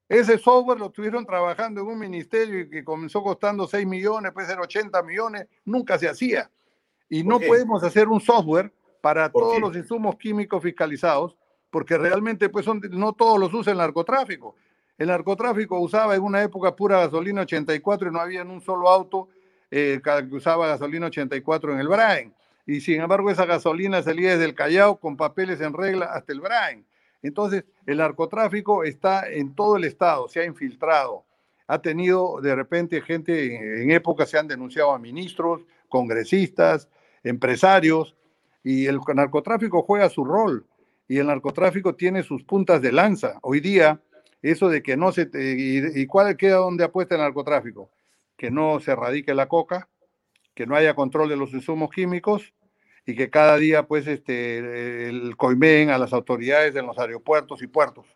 Ese 0.08 0.38
software 0.38 0.78
lo 0.78 0.86
estuvieron 0.86 1.26
trabajando 1.26 1.82
en 1.82 1.86
un 1.86 1.98
ministerio 1.98 2.68
que 2.70 2.82
comenzó 2.82 3.22
costando 3.22 3.66
6 3.66 3.86
millones, 3.86 4.32
puede 4.32 4.46
ser 4.46 4.58
80 4.58 5.02
millones, 5.02 5.46
nunca 5.64 5.98
se 5.98 6.08
hacía. 6.08 6.50
Y 7.10 7.22
no 7.22 7.38
podemos 7.38 7.82
hacer 7.84 8.08
un 8.08 8.20
software 8.20 8.72
para 9.00 9.30
todos 9.30 9.60
los 9.60 9.76
insumos 9.76 10.16
químicos 10.16 10.62
fiscalizados, 10.62 11.36
porque 11.70 11.98
realmente 11.98 12.48
pues 12.48 12.66
no 12.90 13.12
todos 13.12 13.38
los 13.38 13.52
usa 13.52 13.72
el 13.72 13.78
narcotráfico. 13.78 14.56
El 14.96 15.08
narcotráfico 15.08 15.78
usaba 15.78 16.16
en 16.16 16.22
una 16.22 16.42
época 16.42 16.74
pura 16.74 16.98
gasolina 17.00 17.42
84 17.42 18.08
y 18.08 18.12
no 18.12 18.20
había 18.20 18.40
en 18.40 18.50
un 18.50 18.60
solo 18.60 18.88
auto 18.88 19.28
eh, 19.70 20.00
que 20.02 20.34
usaba 20.34 20.68
gasolina 20.68 21.06
84 21.06 21.72
en 21.74 21.80
el 21.80 21.88
Brain. 21.88 22.34
Y 22.66 22.80
sin 22.80 23.00
embargo, 23.00 23.30
esa 23.30 23.46
gasolina 23.46 24.02
salía 24.02 24.32
desde 24.32 24.44
el 24.44 24.54
Callao 24.54 24.98
con 24.98 25.16
papeles 25.16 25.60
en 25.60 25.72
regla 25.72 26.06
hasta 26.06 26.32
el 26.32 26.40
Brain. 26.40 26.84
Entonces, 27.22 27.64
el 27.86 27.98
narcotráfico 27.98 28.84
está 28.84 29.28
en 29.28 29.54
todo 29.54 29.76
el 29.76 29.84
estado, 29.84 30.28
se 30.28 30.40
ha 30.40 30.44
infiltrado. 30.44 31.24
Ha 31.66 31.80
tenido 31.80 32.40
de 32.40 32.54
repente 32.54 33.00
gente, 33.00 33.82
en 33.82 33.90
época 33.90 34.26
se 34.26 34.38
han 34.38 34.48
denunciado 34.48 34.92
a 34.92 34.98
ministros, 34.98 35.62
congresistas, 35.88 36.88
empresarios, 37.24 38.14
y 38.62 38.86
el 38.86 39.00
narcotráfico 39.14 39.82
juega 39.82 40.08
su 40.08 40.24
rol. 40.24 40.66
Y 41.08 41.18
el 41.18 41.26
narcotráfico 41.26 41.94
tiene 41.94 42.22
sus 42.22 42.42
puntas 42.44 42.82
de 42.82 42.92
lanza. 42.92 43.38
Hoy 43.42 43.60
día, 43.60 44.00
eso 44.42 44.68
de 44.68 44.82
que 44.82 44.96
no 44.96 45.10
se... 45.10 45.28
¿Y, 45.32 46.06
cuál 46.06 46.36
queda 46.36 46.56
donde 46.56 46.84
apuesta 46.84 47.14
el 47.14 47.22
narcotráfico? 47.22 47.90
Que 48.38 48.50
no 48.50 48.80
se 48.80 48.92
erradique 48.92 49.34
la 49.34 49.48
coca, 49.48 49.90
que 50.54 50.64
no 50.64 50.76
haya 50.76 50.94
control 50.94 51.28
de 51.28 51.36
los 51.36 51.52
insumos 51.52 51.90
químicos 51.90 52.54
y 53.04 53.14
que 53.14 53.28
cada 53.28 53.56
día 53.58 53.86
pues 53.86 54.06
este 54.06 55.08
el 55.08 55.36
coimeen 55.36 55.90
a 55.90 55.98
las 55.98 56.12
autoridades 56.12 56.74
en 56.76 56.86
los 56.86 56.98
aeropuertos 56.98 57.60
y 57.62 57.66
puertos. 57.66 58.06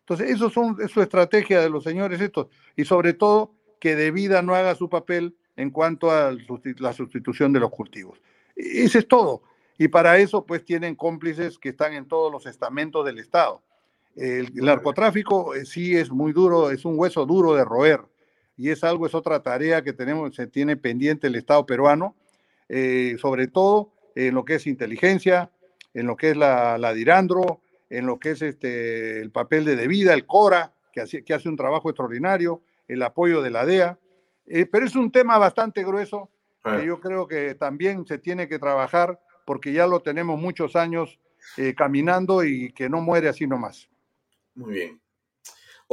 Entonces, 0.00 0.30
eso 0.30 0.50
son, 0.50 0.76
es 0.82 0.90
su 0.90 1.00
estrategia 1.02 1.60
de 1.60 1.70
los 1.70 1.84
señores 1.84 2.20
estos 2.20 2.48
y 2.76 2.84
sobre 2.84 3.12
todo 3.12 3.54
que 3.80 3.96
de 3.96 4.10
vida 4.10 4.40
no 4.40 4.54
haga 4.54 4.74
su 4.74 4.88
papel 4.88 5.36
en 5.56 5.70
cuanto 5.70 6.10
a 6.10 6.34
la 6.78 6.92
sustitución 6.92 7.52
de 7.52 7.60
los 7.60 7.70
cultivos. 7.70 8.20
E, 8.56 8.84
ese 8.84 9.00
es 9.00 9.08
todo. 9.08 9.42
Y 9.78 9.88
para 9.88 10.18
eso 10.18 10.46
pues 10.46 10.64
tienen 10.64 10.94
cómplices 10.94 11.58
que 11.58 11.70
están 11.70 11.92
en 11.94 12.06
todos 12.06 12.30
los 12.30 12.46
estamentos 12.46 13.04
del 13.04 13.18
Estado. 13.18 13.62
El, 14.14 14.52
el 14.54 14.64
narcotráfico 14.64 15.54
eh, 15.54 15.64
sí 15.64 15.96
es 15.96 16.10
muy 16.10 16.32
duro, 16.32 16.70
es 16.70 16.84
un 16.84 16.98
hueso 16.98 17.26
duro 17.26 17.54
de 17.54 17.64
roer 17.64 18.00
y 18.62 18.70
es 18.70 18.84
algo, 18.84 19.06
es 19.06 19.14
otra 19.16 19.42
tarea 19.42 19.82
que 19.82 19.92
tenemos, 19.92 20.36
se 20.36 20.46
tiene 20.46 20.76
pendiente 20.76 21.26
el 21.26 21.34
Estado 21.34 21.66
peruano, 21.66 22.14
eh, 22.68 23.16
sobre 23.18 23.48
todo 23.48 23.92
en 24.14 24.36
lo 24.36 24.44
que 24.44 24.54
es 24.54 24.68
inteligencia, 24.68 25.50
en 25.94 26.06
lo 26.06 26.16
que 26.16 26.30
es 26.30 26.36
la, 26.36 26.78
la 26.78 26.94
Dirandro, 26.94 27.60
en 27.90 28.06
lo 28.06 28.20
que 28.20 28.30
es 28.30 28.42
este, 28.42 29.20
el 29.20 29.32
papel 29.32 29.64
de 29.64 29.74
Debida, 29.74 30.14
el 30.14 30.26
CORA, 30.26 30.72
que 30.92 31.00
hace, 31.00 31.24
que 31.24 31.34
hace 31.34 31.48
un 31.48 31.56
trabajo 31.56 31.90
extraordinario, 31.90 32.62
el 32.86 33.02
apoyo 33.02 33.42
de 33.42 33.50
la 33.50 33.66
DEA, 33.66 33.98
eh, 34.46 34.64
pero 34.66 34.86
es 34.86 34.94
un 34.94 35.10
tema 35.10 35.38
bastante 35.38 35.82
grueso 35.82 36.30
que 36.62 36.86
yo 36.86 37.00
creo 37.00 37.26
que 37.26 37.56
también 37.56 38.06
se 38.06 38.18
tiene 38.18 38.46
que 38.46 38.60
trabajar 38.60 39.18
porque 39.44 39.72
ya 39.72 39.88
lo 39.88 40.02
tenemos 40.02 40.40
muchos 40.40 40.76
años 40.76 41.18
eh, 41.56 41.74
caminando 41.74 42.44
y 42.44 42.72
que 42.72 42.88
no 42.88 43.00
muere 43.00 43.28
así 43.28 43.48
nomás. 43.48 43.88
Muy 44.54 44.74
bien. 44.74 45.01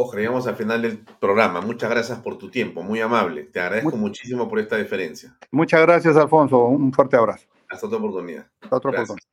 Ojo, 0.02 0.16
llegamos 0.16 0.48
al 0.48 0.56
final 0.56 0.82
del 0.82 1.00
programa. 1.20 1.60
Muchas 1.60 1.90
gracias 1.90 2.20
por 2.20 2.38
tu 2.38 2.50
tiempo, 2.50 2.82
muy 2.82 3.02
amable. 3.02 3.44
Te 3.44 3.60
agradezco 3.60 3.98
muchísimo 3.98 4.48
por 4.48 4.58
esta 4.58 4.78
diferencia. 4.78 5.38
Muchas 5.52 5.82
gracias, 5.82 6.16
Alfonso. 6.16 6.58
Un 6.68 6.94
fuerte 6.94 7.18
abrazo. 7.18 7.46
Hasta 7.68 7.88
otra 7.88 8.00
oportunidad. 8.00 8.48
Hasta 8.62 8.78
otra 8.78 8.92
oportunidad. 8.92 9.28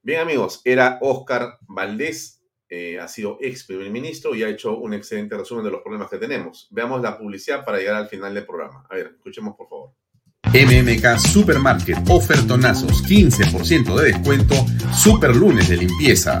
Bien, 0.00 0.20
amigos, 0.20 0.62
era 0.64 0.98
Oscar 1.02 1.58
Valdés, 1.68 2.42
eh, 2.70 2.98
ha 2.98 3.08
sido 3.08 3.36
ex 3.42 3.64
primer 3.64 3.90
ministro 3.90 4.34
y 4.34 4.42
ha 4.42 4.48
hecho 4.48 4.74
un 4.78 4.94
excelente 4.94 5.36
resumen 5.36 5.66
de 5.66 5.70
los 5.70 5.82
problemas 5.82 6.08
que 6.08 6.16
tenemos. 6.16 6.66
Veamos 6.70 7.02
la 7.02 7.18
publicidad 7.18 7.62
para 7.62 7.76
llegar 7.76 7.96
al 7.96 8.08
final 8.08 8.32
del 8.32 8.46
programa. 8.46 8.86
A 8.88 8.94
ver, 8.94 9.16
escuchemos 9.18 9.54
por 9.54 9.68
favor. 9.68 9.90
MMK 10.46 11.18
Supermarket, 11.18 11.98
ofertonazos, 12.08 13.04
15% 13.04 13.94
de 13.96 14.12
descuento, 14.12 14.54
super 14.96 15.36
lunes 15.36 15.68
de 15.68 15.76
limpieza. 15.76 16.40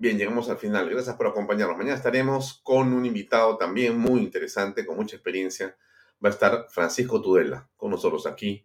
Bien, 0.00 0.16
llegamos 0.16 0.48
al 0.48 0.56
final. 0.56 0.88
Gracias 0.88 1.14
por 1.14 1.26
acompañarnos. 1.26 1.76
Mañana 1.76 1.94
estaremos 1.94 2.62
con 2.62 2.94
un 2.94 3.04
invitado 3.04 3.58
también 3.58 3.98
muy 3.98 4.22
interesante, 4.22 4.86
con 4.86 4.96
mucha 4.96 5.16
experiencia. 5.16 5.76
Va 6.24 6.30
a 6.30 6.32
estar 6.32 6.68
Francisco 6.70 7.20
Tudela 7.20 7.68
con 7.76 7.90
nosotros 7.90 8.26
aquí 8.26 8.64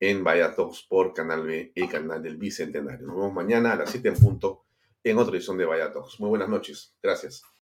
en 0.00 0.24
Vaya 0.24 0.52
por 0.88 1.14
Canal 1.14 1.46
B, 1.46 1.70
el 1.76 1.88
canal 1.88 2.20
del 2.20 2.38
Bicentenario. 2.38 3.06
Nos 3.06 3.14
vemos 3.14 3.32
mañana 3.32 3.70
a 3.70 3.76
las 3.76 3.90
7 3.90 4.08
en 4.08 4.14
punto 4.16 4.64
en 5.04 5.16
otra 5.16 5.36
edición 5.36 5.56
de 5.56 5.64
Vaya 5.64 5.92
Muy 6.18 6.28
buenas 6.28 6.48
noches. 6.48 6.92
Gracias. 7.00 7.44